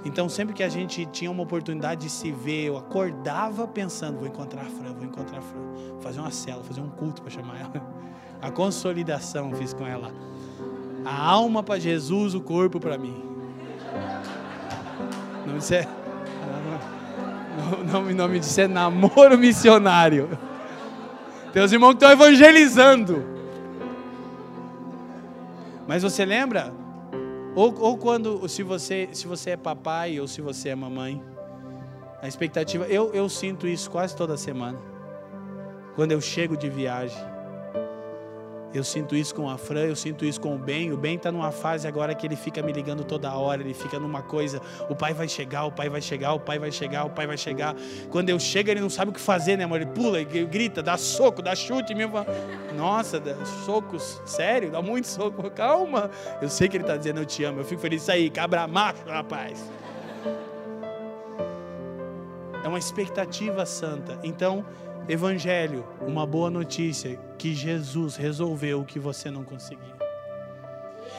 Então, 0.03 0.31
sempre 0.31 0.55
que 0.55 0.62
a 0.62 0.69
gente 0.69 1.05
tinha 1.07 1.31
uma 1.31 1.43
oportunidade 1.43 2.03
de 2.03 2.11
se 2.11 2.33
ver, 2.33 2.65
eu 2.65 2.79
acordava 2.79 3.69
pensando: 3.69 4.19
vou 4.19 4.27
encontrar 4.27 4.62
a 4.62 4.71
Fran, 4.71 4.95
vou 4.95 5.05
encontrar 5.05 5.39
a 5.39 5.43
Fran. 5.43 5.61
Fazer 6.01 6.21
uma 6.21 6.31
cela, 6.31 6.65
fazer 6.65 6.81
um 6.81 6.91
culto 6.91 7.21
para 7.21 7.31
chamar 7.31 7.61
ela. 7.61 7.87
A 8.41 8.51
consolidação 8.51 9.53
fiz 9.53 9.75
com 9.75 9.87
ela. 9.87 10.11
A 11.05 11.31
alma 11.31 11.62
para 11.62 11.79
Jesus, 11.79 12.35
o 12.35 12.41
corpo 12.41 12.81
para 12.81 12.97
mim. 12.97 13.23
Não 15.47 15.59
disse, 15.59 15.75
é, 15.77 15.89
não, 17.57 18.03
não, 18.03 18.12
não 18.12 18.29
me 18.29 18.41
disse 18.41 18.62
é 18.62 18.69
namoro 18.69 19.39
missionário. 19.39 20.39
Tem 21.53 21.62
os 21.62 21.73
irmãos 21.73 21.91
que 21.91 21.97
estão 21.97 22.11
evangelizando. 22.11 23.25
Mas 25.87 26.03
você 26.03 26.25
lembra? 26.25 26.73
Ou, 27.55 27.73
ou 27.79 27.97
quando, 27.97 28.49
se 28.49 28.62
você, 28.62 29.09
se 29.12 29.27
você 29.27 29.51
é 29.51 29.57
papai 29.57 30.19
ou 30.19 30.27
se 30.27 30.41
você 30.41 30.71
é 30.71 30.75
mamãe, 30.75 31.23
a 32.21 32.27
expectativa, 32.27 32.87
eu, 32.87 33.12
eu 33.12 33.29
sinto 33.29 33.69
isso 33.69 33.91
quase 33.91 34.16
toda 34.16 34.37
semana. 34.37 34.79
Quando 35.95 36.12
eu 36.12 36.21
chego 36.21 36.57
de 36.57 36.69
viagem. 36.69 37.34
Eu 38.75 38.83
sinto 38.83 39.15
isso 39.15 39.33
com 39.33 39.49
a 39.49 39.57
Fran, 39.57 39.85
eu 39.85 39.95
sinto 39.95 40.25
isso 40.25 40.41
com 40.41 40.57
o 40.57 40.59
Ben. 40.59 40.91
O 40.93 40.97
Ben 40.97 41.15
está 41.15 41.31
numa 41.31 41.53
fase 41.53 41.87
agora 41.87 42.13
que 42.13 42.27
ele 42.27 42.35
fica 42.35 42.61
me 42.61 42.73
ligando 42.73 43.05
toda 43.05 43.33
hora, 43.33 43.63
ele 43.63 43.73
fica 43.73 44.01
numa 44.01 44.21
coisa, 44.21 44.61
o 44.91 44.97
pai 44.97 45.15
vai 45.15 45.29
chegar, 45.29 45.65
o 45.65 45.71
pai 45.71 45.89
vai 45.89 46.03
chegar, 46.03 46.35
o 46.35 46.41
pai 46.41 46.59
vai 46.59 46.73
chegar, 46.73 47.05
o 47.05 47.11
pai 47.11 47.25
vai 47.25 47.39
chegar. 47.39 47.77
Quando 48.11 48.31
eu 48.31 48.41
chego, 48.41 48.71
ele 48.71 48.81
não 48.81 48.91
sabe 48.91 49.13
o 49.13 49.15
que 49.15 49.21
fazer, 49.21 49.57
né, 49.57 49.63
amor? 49.63 49.81
Ele 49.81 49.91
pula, 49.91 50.21
ele 50.21 50.45
grita, 50.47 50.83
dá 50.83 50.97
soco, 50.97 51.41
dá 51.41 51.55
chute, 51.55 51.95
mesmo. 51.95 52.15
Nossa, 52.77 53.23
socos, 53.65 54.21
sério, 54.27 54.73
dá 54.73 54.83
muito 54.83 55.07
soco. 55.07 55.49
Calma. 55.51 56.11
Eu 56.43 56.49
sei 56.49 56.69
que 56.69 56.77
ele 56.77 56.83
está 56.83 56.97
dizendo 56.97 57.21
eu 57.21 57.27
te 57.27 57.45
amo. 57.45 57.61
Eu 57.61 57.65
fico 57.65 57.81
feliz 57.81 58.03
isso 58.03 58.11
aí, 58.11 58.29
cabra 58.29 58.67
macho, 58.67 59.05
rapaz. 59.07 59.65
É 62.65 62.67
uma 62.67 62.79
expectativa 62.79 63.65
santa. 63.67 64.19
Então, 64.25 64.65
Evangelho, 65.09 65.86
uma 66.01 66.26
boa 66.26 66.51
notícia 66.51 67.18
que 67.36 67.55
Jesus 67.55 68.16
resolveu 68.16 68.81
o 68.81 68.85
que 68.85 68.98
você 68.98 69.31
não 69.31 69.44
conseguia. 69.44 69.94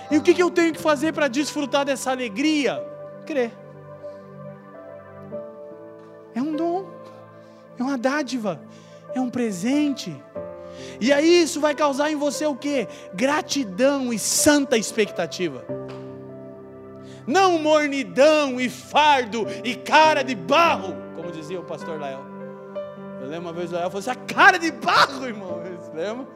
E 0.10 0.18
o 0.18 0.22
que, 0.22 0.42
eu 0.42 0.52
tenho 0.52 0.74
que 0.74 0.82
fazer 0.82 1.14
para 1.14 1.28
desfrutar 1.28 1.86
dessa 1.86 2.12
alegria? 2.12 2.84
Crer. 3.26 3.52
É 6.34 6.42
um 6.42 6.56
dom, 6.56 6.88
é 7.78 7.84
uma 7.84 7.98
dádiva, 7.98 8.62
é 9.14 9.22
um 9.22 9.30
presente. 9.30 10.16
E 11.00 11.12
aí 11.14 11.42
isso 11.42 11.62
vai 11.62 11.74
causar 11.74 12.12
em 12.12 12.16
você 12.16 12.46
o 12.46 12.56
que? 12.56 12.88
Gratidão 13.14 14.12
e 14.12 14.20
santa 14.20 14.78
expectativa. 14.78 15.66
Não 17.26 17.58
mornidão 17.58 18.60
e 18.60 18.70
fardo 18.70 19.48
e 19.64 19.76
cara 19.76 20.24
de 20.24 20.36
barro, 20.36 20.96
como 21.16 21.32
dizia 21.32 21.60
o 21.60 21.64
pastor 21.64 22.00
Lael. 22.00 22.35
Eu 23.26 23.32
lembro 23.32 23.48
uma 23.48 23.54
vez 23.54 23.72
o 23.72 23.76
Léo 23.76 23.90
falou 23.90 24.00
assim: 24.00 24.12
a 24.12 24.16
cara 24.16 24.60
de 24.60 24.72
barro, 24.72 25.26
irmão. 25.26 25.60
Lembra? 25.94 26.28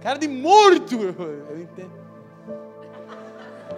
Cara 0.00 0.16
de 0.16 0.28
morto. 0.28 0.94
Eu 0.94 1.60
entendo. 1.60 1.90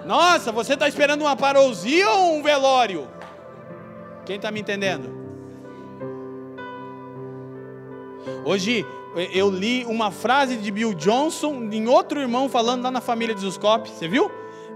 Nossa, 0.04 0.52
você 0.52 0.74
está 0.74 0.86
esperando 0.86 1.22
uma 1.22 1.34
parousia 1.34 2.10
ou 2.10 2.36
um 2.36 2.42
velório? 2.42 3.08
Quem 4.26 4.36
está 4.36 4.50
me 4.50 4.60
entendendo? 4.60 5.10
Hoje 8.44 8.84
eu 9.32 9.48
li 9.48 9.86
uma 9.86 10.10
frase 10.10 10.56
de 10.56 10.70
Bill 10.70 10.92
Johnson 10.92 11.68
em 11.72 11.88
outro 11.88 12.20
irmão 12.20 12.50
falando 12.50 12.82
lá 12.82 12.90
na 12.90 13.00
família 13.00 13.34
de 13.34 13.40
Zuscop. 13.40 13.88
Você 13.88 14.06
viu? 14.06 14.30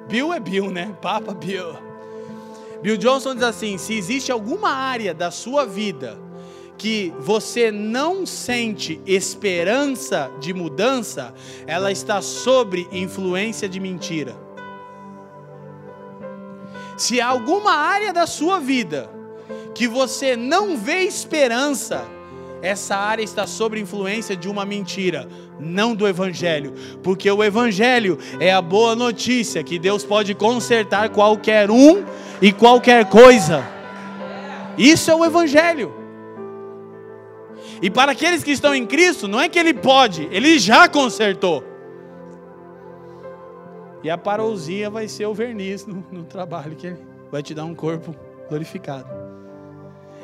Bill 0.08 0.32
é 0.32 0.40
Bill, 0.40 0.70
né? 0.70 0.96
Papa 1.02 1.34
Bill. 1.34 1.76
Bill 2.80 2.96
Johnson 2.96 3.34
diz 3.34 3.44
assim: 3.44 3.76
se 3.76 3.92
existe 3.92 4.32
alguma 4.32 4.70
área 4.70 5.12
da 5.12 5.30
sua 5.30 5.66
vida 5.66 6.24
que 6.76 7.12
você 7.18 7.70
não 7.70 8.26
sente 8.26 9.00
esperança 9.06 10.30
de 10.40 10.52
mudança, 10.52 11.32
ela 11.66 11.90
está 11.90 12.20
sobre 12.20 12.86
influência 12.92 13.68
de 13.68 13.80
mentira. 13.80 14.36
Se 16.96 17.20
há 17.20 17.26
alguma 17.28 17.72
área 17.72 18.12
da 18.12 18.26
sua 18.26 18.58
vida 18.58 19.10
que 19.74 19.86
você 19.86 20.36
não 20.36 20.76
vê 20.76 21.00
esperança, 21.00 22.04
essa 22.62 22.96
área 22.96 23.22
está 23.22 23.46
sob 23.46 23.78
influência 23.78 24.34
de 24.34 24.48
uma 24.48 24.64
mentira, 24.64 25.28
não 25.60 25.94
do 25.94 26.08
Evangelho, 26.08 26.72
porque 27.02 27.30
o 27.30 27.44
Evangelho 27.44 28.18
é 28.40 28.52
a 28.52 28.62
boa 28.62 28.96
notícia 28.96 29.62
que 29.62 29.78
Deus 29.78 30.04
pode 30.04 30.34
consertar 30.34 31.10
qualquer 31.10 31.70
um 31.70 32.04
e 32.40 32.52
qualquer 32.52 33.06
coisa. 33.06 33.64
Isso 34.78 35.10
é 35.10 35.14
o 35.14 35.24
Evangelho. 35.24 36.05
E 37.82 37.90
para 37.90 38.12
aqueles 38.12 38.42
que 38.42 38.50
estão 38.50 38.74
em 38.74 38.86
Cristo, 38.86 39.28
não 39.28 39.40
é 39.40 39.48
que 39.48 39.58
ele 39.58 39.74
pode, 39.74 40.28
ele 40.30 40.58
já 40.58 40.88
consertou. 40.88 41.64
E 44.02 44.10
a 44.10 44.16
parousia 44.16 44.88
vai 44.88 45.08
ser 45.08 45.26
o 45.26 45.34
verniz 45.34 45.86
no, 45.86 46.04
no 46.10 46.24
trabalho, 46.24 46.76
que 46.76 46.94
vai 47.30 47.42
te 47.42 47.52
dar 47.54 47.64
um 47.64 47.74
corpo 47.74 48.14
glorificado. 48.48 49.26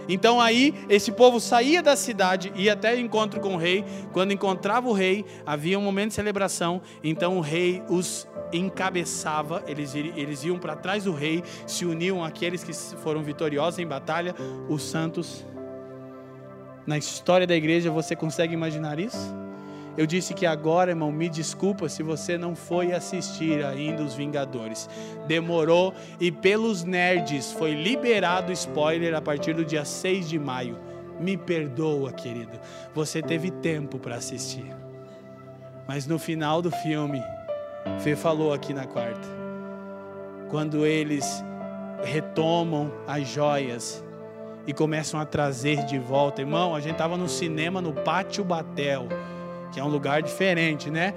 Então 0.08 0.40
aí, 0.40 0.74
esse 0.88 1.12
povo 1.12 1.38
saía 1.38 1.82
da 1.82 1.94
cidade, 1.94 2.52
ia 2.56 2.72
até 2.72 2.94
o 2.94 2.98
encontro 2.98 3.40
com 3.40 3.54
o 3.54 3.56
rei. 3.56 3.84
Quando 4.12 4.32
encontrava 4.32 4.88
o 4.88 4.92
rei, 4.92 5.24
havia 5.46 5.78
um 5.78 5.82
momento 5.82 6.08
de 6.08 6.14
celebração. 6.14 6.82
Então 7.04 7.36
o 7.38 7.40
rei 7.40 7.82
os 7.88 8.26
encabeçava, 8.52 9.62
eles, 9.66 9.94
eles 9.94 10.44
iam 10.44 10.58
para 10.58 10.76
trás 10.76 11.04
do 11.04 11.14
rei, 11.14 11.42
se 11.66 11.84
uniam 11.84 12.22
àqueles 12.22 12.62
que 12.62 12.72
foram 12.98 13.22
vitoriosos 13.22 13.78
em 13.78 13.86
batalha, 13.86 14.34
os 14.68 14.82
santos 14.82 15.46
na 16.86 16.98
história 16.98 17.46
da 17.46 17.54
igreja, 17.54 17.90
você 17.90 18.16
consegue 18.16 18.54
imaginar 18.54 18.98
isso? 18.98 19.34
Eu 19.96 20.06
disse 20.06 20.32
que 20.32 20.46
agora, 20.46 20.90
irmão, 20.90 21.12
me 21.12 21.28
desculpa 21.28 21.88
se 21.88 22.02
você 22.02 22.38
não 22.38 22.56
foi 22.56 22.92
assistir 22.92 23.62
ainda 23.62 24.02
os 24.02 24.14
Vingadores. 24.14 24.88
Demorou 25.26 25.92
e 26.18 26.32
pelos 26.32 26.82
nerds 26.82 27.52
foi 27.52 27.74
liberado 27.74 28.50
spoiler 28.52 29.14
a 29.14 29.20
partir 29.20 29.54
do 29.54 29.64
dia 29.64 29.84
6 29.84 30.28
de 30.28 30.38
maio. 30.38 30.78
Me 31.20 31.36
perdoa, 31.36 32.10
querido. 32.10 32.58
Você 32.94 33.20
teve 33.20 33.50
tempo 33.50 33.98
para 33.98 34.16
assistir. 34.16 34.74
Mas 35.86 36.06
no 36.06 36.18
final 36.18 36.62
do 36.62 36.70
filme, 36.70 37.22
Fê 38.00 38.16
falou 38.16 38.52
aqui 38.52 38.72
na 38.72 38.86
quarta. 38.86 39.28
Quando 40.48 40.86
eles 40.86 41.44
retomam 42.02 42.90
as 43.06 43.28
joias 43.28 44.02
e 44.66 44.72
começam 44.72 45.18
a 45.18 45.24
trazer 45.24 45.84
de 45.84 45.98
volta. 45.98 46.40
Irmão, 46.40 46.74
a 46.74 46.80
gente 46.80 46.92
estava 46.92 47.16
no 47.16 47.28
cinema 47.28 47.80
no 47.80 47.92
Pátio 47.92 48.44
Batel, 48.44 49.08
que 49.72 49.80
é 49.80 49.84
um 49.84 49.88
lugar 49.88 50.22
diferente, 50.22 50.90
né? 50.90 51.14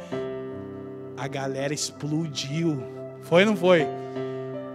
A 1.17 1.27
galera 1.27 1.73
explodiu. 1.73 2.81
Foi 3.21 3.43
ou 3.43 3.49
não 3.49 3.57
foi? 3.57 3.85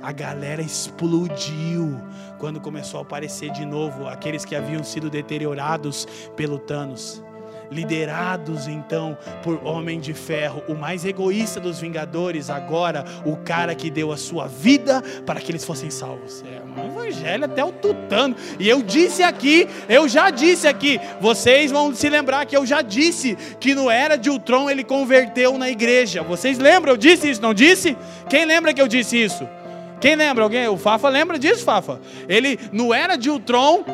A 0.03 0.13
galera 0.13 0.63
explodiu 0.63 2.01
quando 2.39 2.61
começou 2.61 2.99
a 3.01 3.03
aparecer 3.03 3.51
de 3.51 3.67
novo 3.67 4.09
aqueles 4.09 4.45
que 4.45 4.57
haviam 4.57 4.83
sido 4.83 5.11
deteriorados 5.11 6.07
pelo 6.37 6.59
Thanos 6.59 7.23
liderados 7.71 8.67
então 8.67 9.17
por 9.43 9.65
Homem 9.65 10.01
de 10.01 10.13
Ferro, 10.13 10.63
o 10.69 10.75
mais 10.75 11.05
egoísta 11.05 11.61
dos 11.61 11.81
Vingadores, 11.81 12.51
agora 12.51 13.05
o 13.25 13.37
cara 13.37 13.75
que 13.75 13.91
deu 13.91 14.13
a 14.13 14.17
sua 14.17 14.47
vida 14.47 15.03
para 15.25 15.41
que 15.41 15.51
eles 15.51 15.65
fossem 15.65 15.91
salvos. 15.91 16.43
É 16.45 16.61
um 16.81 16.87
evangelho 16.87 17.45
até 17.45 17.65
o 17.65 17.73
tutano. 17.73 18.35
E 18.59 18.69
eu 18.69 18.83
disse 18.83 19.23
aqui, 19.23 19.69
eu 19.89 20.09
já 20.09 20.31
disse 20.31 20.67
aqui, 20.67 21.01
vocês 21.21 21.71
vão 21.71 21.95
se 21.95 22.09
lembrar 22.09 22.47
que 22.47 22.57
eu 22.57 22.67
já 22.67 22.83
disse 22.83 23.37
que 23.59 23.75
no 23.75 23.91
Era 23.91 24.17
de 24.17 24.31
Ultron 24.31 24.69
ele 24.69 24.85
converteu 24.85 25.57
na 25.57 25.71
igreja. 25.71 26.23
Vocês 26.23 26.59
lembram? 26.59 26.93
Eu 26.93 26.97
disse 26.97 27.31
isso, 27.31 27.43
não 27.43 27.55
disse? 27.55 27.97
Quem 28.29 28.45
lembra 28.45 28.75
que 28.75 28.83
eu 28.83 28.89
disse 28.89 29.17
isso? 29.17 29.49
Quem 30.01 30.17
lembra? 30.17 30.45
Alguém? 30.45 30.67
O 30.67 30.79
Fafa 30.79 31.09
lembra 31.09 31.39
disso, 31.39 31.63
Fafa? 31.63 32.01
Ele, 32.27 32.59
no 32.73 32.95
Era 32.95 33.17
de 33.17 33.29
Ultron, 33.29 33.85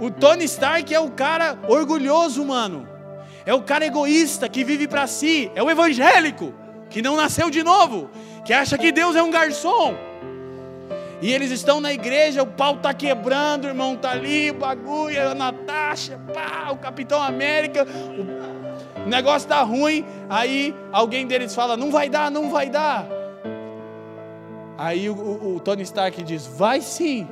o 0.00 0.10
Tony 0.10 0.44
Stark 0.44 0.92
é 0.92 0.98
o 0.98 1.10
cara 1.10 1.56
orgulhoso, 1.68 2.44
mano. 2.44 2.91
É 3.44 3.52
o 3.52 3.62
cara 3.62 3.84
egoísta 3.84 4.48
que 4.48 4.64
vive 4.64 4.86
para 4.86 5.06
si. 5.06 5.50
É 5.54 5.62
o 5.62 5.70
evangélico 5.70 6.54
que 6.88 7.02
não 7.02 7.16
nasceu 7.16 7.48
de 7.50 7.62
novo, 7.62 8.10
que 8.44 8.52
acha 8.52 8.76
que 8.76 8.92
Deus 8.92 9.16
é 9.16 9.22
um 9.22 9.30
garçom. 9.30 9.94
E 11.22 11.32
eles 11.32 11.50
estão 11.50 11.80
na 11.80 11.92
igreja, 11.92 12.42
o 12.42 12.46
pau 12.46 12.76
tá 12.76 12.92
quebrando, 12.92 13.64
o 13.64 13.68
irmão 13.68 13.96
tá 13.96 14.10
ali, 14.10 14.50
o 14.50 14.54
bagulho, 14.54 15.30
a 15.30 15.34
Natasha, 15.34 16.20
pá, 16.34 16.70
o 16.72 16.76
Capitão 16.76 17.22
América, 17.22 17.86
o 19.06 19.08
negócio 19.08 19.48
tá 19.48 19.62
ruim. 19.62 20.04
Aí 20.28 20.74
alguém 20.92 21.26
deles 21.26 21.54
fala: 21.54 21.76
Não 21.76 21.90
vai 21.90 22.08
dar, 22.08 22.30
não 22.30 22.50
vai 22.50 22.68
dar. 22.68 23.06
Aí 24.76 25.08
o, 25.08 25.14
o, 25.14 25.56
o 25.56 25.60
Tony 25.60 25.82
Stark 25.82 26.22
diz: 26.24 26.46
Vai 26.46 26.80
sim. 26.80 27.28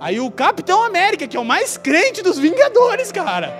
Aí 0.00 0.18
o 0.18 0.30
Capitão 0.30 0.82
América, 0.82 1.26
que 1.26 1.36
é 1.36 1.40
o 1.40 1.44
mais 1.44 1.78
crente 1.78 2.20
dos 2.20 2.36
Vingadores, 2.36 3.12
cara, 3.12 3.54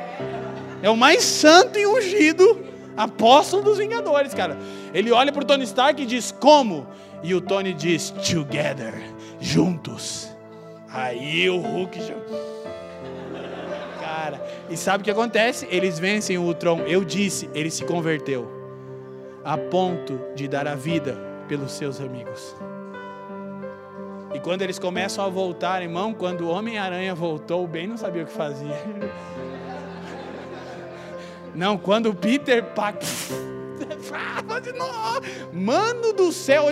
é 0.85 0.91
o 0.91 0.97
mais 0.97 1.25
santo 1.25 1.79
e 1.79 1.87
ungido 1.87 2.63
apóstolo 2.95 3.63
dos 3.63 3.79
Vingadores, 3.79 4.35
cara. 4.35 4.59
Ele 4.93 5.11
olha 5.11 5.33
para 5.33 5.43
o 5.43 5.47
Tony 5.47 5.65
Stark 5.65 6.03
e 6.03 6.05
diz: 6.05 6.31
Como? 6.31 6.87
E 7.23 7.35
o 7.35 7.41
Tony 7.41 7.73
diz: 7.73 8.11
Together 8.11 8.93
juntos. 9.41 10.29
Aí 10.91 11.49
o 11.49 11.57
Hulk 11.57 11.99
já. 12.03 12.15
Cara, 13.99 14.41
e 14.69 14.77
sabe 14.77 15.01
o 15.01 15.05
que 15.05 15.11
acontece? 15.11 15.67
Eles 15.71 15.99
vencem 15.99 16.37
o 16.37 16.43
Ultron. 16.43 16.81
Eu 16.81 17.03
disse, 17.03 17.49
ele 17.55 17.71
se 17.71 17.85
converteu 17.85 18.49
a 19.43 19.57
ponto 19.57 20.21
de 20.37 20.47
dar 20.47 20.69
a 20.69 20.75
vida 20.75 21.19
pelos 21.49 21.73
seus 21.73 22.01
amigos. 22.01 22.55
E 24.33 24.39
quando 24.39 24.63
eles 24.63 24.79
começam 24.79 25.25
a 25.25 25.29
voltar, 25.29 25.83
irmão, 25.83 26.15
quando 26.15 26.43
o 26.43 26.49
Homem-Aranha 26.49 27.15
voltou, 27.15 27.65
o 27.65 27.67
Ben 27.67 27.87
não 27.87 27.97
sabia 27.97 28.23
o 28.23 28.27
que 28.27 28.33
fazia. 28.33 28.75
Não, 31.55 31.79
quando 31.79 32.11
o 32.11 32.15
Peter 32.15 32.65
Parker 32.65 33.09
Mano 35.53 36.13
do 36.13 36.33
céu, 36.33 36.67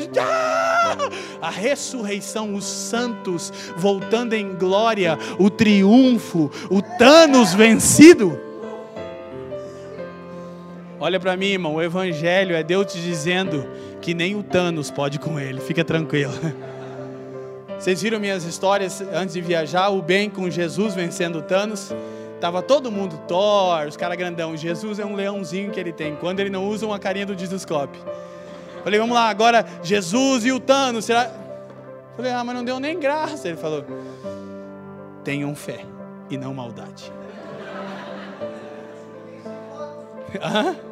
a 1.41 1.51
ressurreição, 1.51 2.55
os 2.55 2.65
santos 2.65 3.53
voltando 3.77 4.35
em 4.35 4.55
glória, 4.55 5.19
o 5.39 5.49
triunfo, 5.49 6.51
o 6.71 6.83
Thanos 6.83 7.55
vencido. 7.55 8.39
Olha 11.01 11.19
para 11.19 11.37
mim, 11.37 11.47
irmão, 11.47 11.75
o 11.75 11.83
evangelho 11.83 12.55
é 12.55 12.63
Deus 12.63 12.93
te 12.93 13.01
dizendo 13.01 13.67
que 14.01 14.15
nem 14.15 14.37
o 14.37 14.43
Thanos 14.43 14.91
pode 14.91 15.19
com 15.19 15.39
ele. 15.39 15.61
Fica 15.61 15.85
tranquilo. 15.85 16.33
Vocês 17.79 18.01
viram 18.01 18.21
minhas 18.21 18.45
histórias 18.45 19.03
antes 19.13 19.35
de 19.35 19.41
viajar? 19.41 19.89
O 19.89 20.01
bem 20.01 20.31
com 20.31 20.49
Jesus 20.49 20.95
vencendo 20.95 21.41
o 21.41 21.43
Thanos. 21.43 21.93
Tava 22.43 22.61
todo 22.61 22.91
mundo 22.91 23.17
Thor, 23.29 23.87
os 23.87 23.97
caras 23.97 24.19
grandão. 24.19 24.57
Jesus 24.57 24.99
é 24.99 25.07
um 25.07 25.15
leãozinho 25.15 25.71
que 25.71 25.79
ele 25.79 25.93
tem. 25.93 26.17
Quando 26.17 26.41
ele 26.41 26.51
não 26.51 26.69
usa 26.69 26.85
uma 26.85 26.99
carinha 26.99 27.25
do 27.25 27.37
Discoscope. 27.37 27.97
Falei, 28.83 28.99
vamos 28.99 29.15
lá, 29.15 29.29
agora 29.29 29.65
Jesus 29.81 30.45
e 30.45 30.51
o 30.51 30.59
Thanos, 30.59 31.05
será? 31.05 31.31
Falei, 32.17 32.33
ah, 32.33 32.43
mas 32.43 32.57
não 32.57 32.65
deu 32.65 32.81
nem 32.81 32.99
graça. 32.99 33.47
Ele 33.47 33.57
falou, 33.57 33.85
tenham 35.23 35.55
fé 35.55 35.87
e 36.29 36.37
não 36.37 36.53
maldade. 36.53 37.13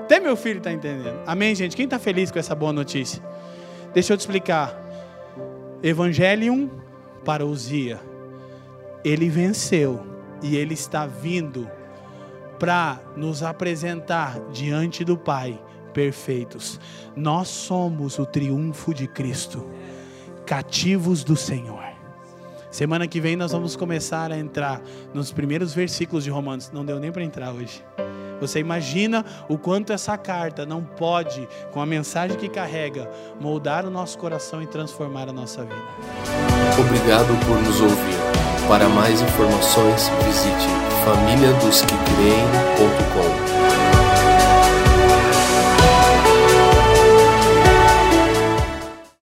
Até 0.00 0.18
meu 0.20 0.36
filho 0.36 0.56
está 0.56 0.72
entendendo. 0.72 1.20
Amém, 1.26 1.54
gente? 1.54 1.76
Quem 1.76 1.84
está 1.84 1.98
feliz 1.98 2.30
com 2.30 2.38
essa 2.38 2.54
boa 2.54 2.72
notícia? 2.72 3.22
Deixa 3.92 4.14
eu 4.14 4.16
te 4.16 4.20
explicar. 4.20 4.74
Evangelium 5.82 6.70
parousia. 7.26 8.00
Ele 9.04 9.28
venceu 9.28 10.07
e 10.42 10.56
Ele 10.56 10.74
está 10.74 11.06
vindo 11.06 11.68
para 12.58 13.00
nos 13.16 13.42
apresentar 13.42 14.40
diante 14.50 15.04
do 15.04 15.16
Pai 15.16 15.60
perfeitos. 15.92 16.80
Nós 17.16 17.48
somos 17.48 18.18
o 18.18 18.26
triunfo 18.26 18.92
de 18.92 19.06
Cristo, 19.06 19.68
cativos 20.44 21.24
do 21.24 21.36
Senhor. 21.36 21.88
Semana 22.70 23.08
que 23.08 23.20
vem 23.20 23.34
nós 23.34 23.52
vamos 23.52 23.74
começar 23.74 24.30
a 24.30 24.38
entrar 24.38 24.80
nos 25.14 25.32
primeiros 25.32 25.72
versículos 25.72 26.22
de 26.22 26.30
Romanos. 26.30 26.70
Não 26.70 26.84
deu 26.84 27.00
nem 27.00 27.10
para 27.10 27.24
entrar 27.24 27.52
hoje. 27.52 27.82
Você 28.40 28.60
imagina 28.60 29.24
o 29.48 29.58
quanto 29.58 29.92
essa 29.92 30.16
carta 30.16 30.64
não 30.64 30.84
pode, 30.84 31.48
com 31.72 31.80
a 31.80 31.86
mensagem 31.86 32.36
que 32.36 32.48
carrega, 32.48 33.10
moldar 33.40 33.84
o 33.84 33.90
nosso 33.90 34.16
coração 34.18 34.62
e 34.62 34.66
transformar 34.66 35.28
a 35.28 35.32
nossa 35.32 35.64
vida. 35.64 36.47
Obrigado 36.78 37.34
por 37.46 37.60
nos 37.60 37.80
ouvir. 37.80 38.16
Para 38.68 38.88
mais 38.88 39.20
informações, 39.20 40.08
visite 40.24 40.68
famíliadosquecreem.com. 41.04 43.87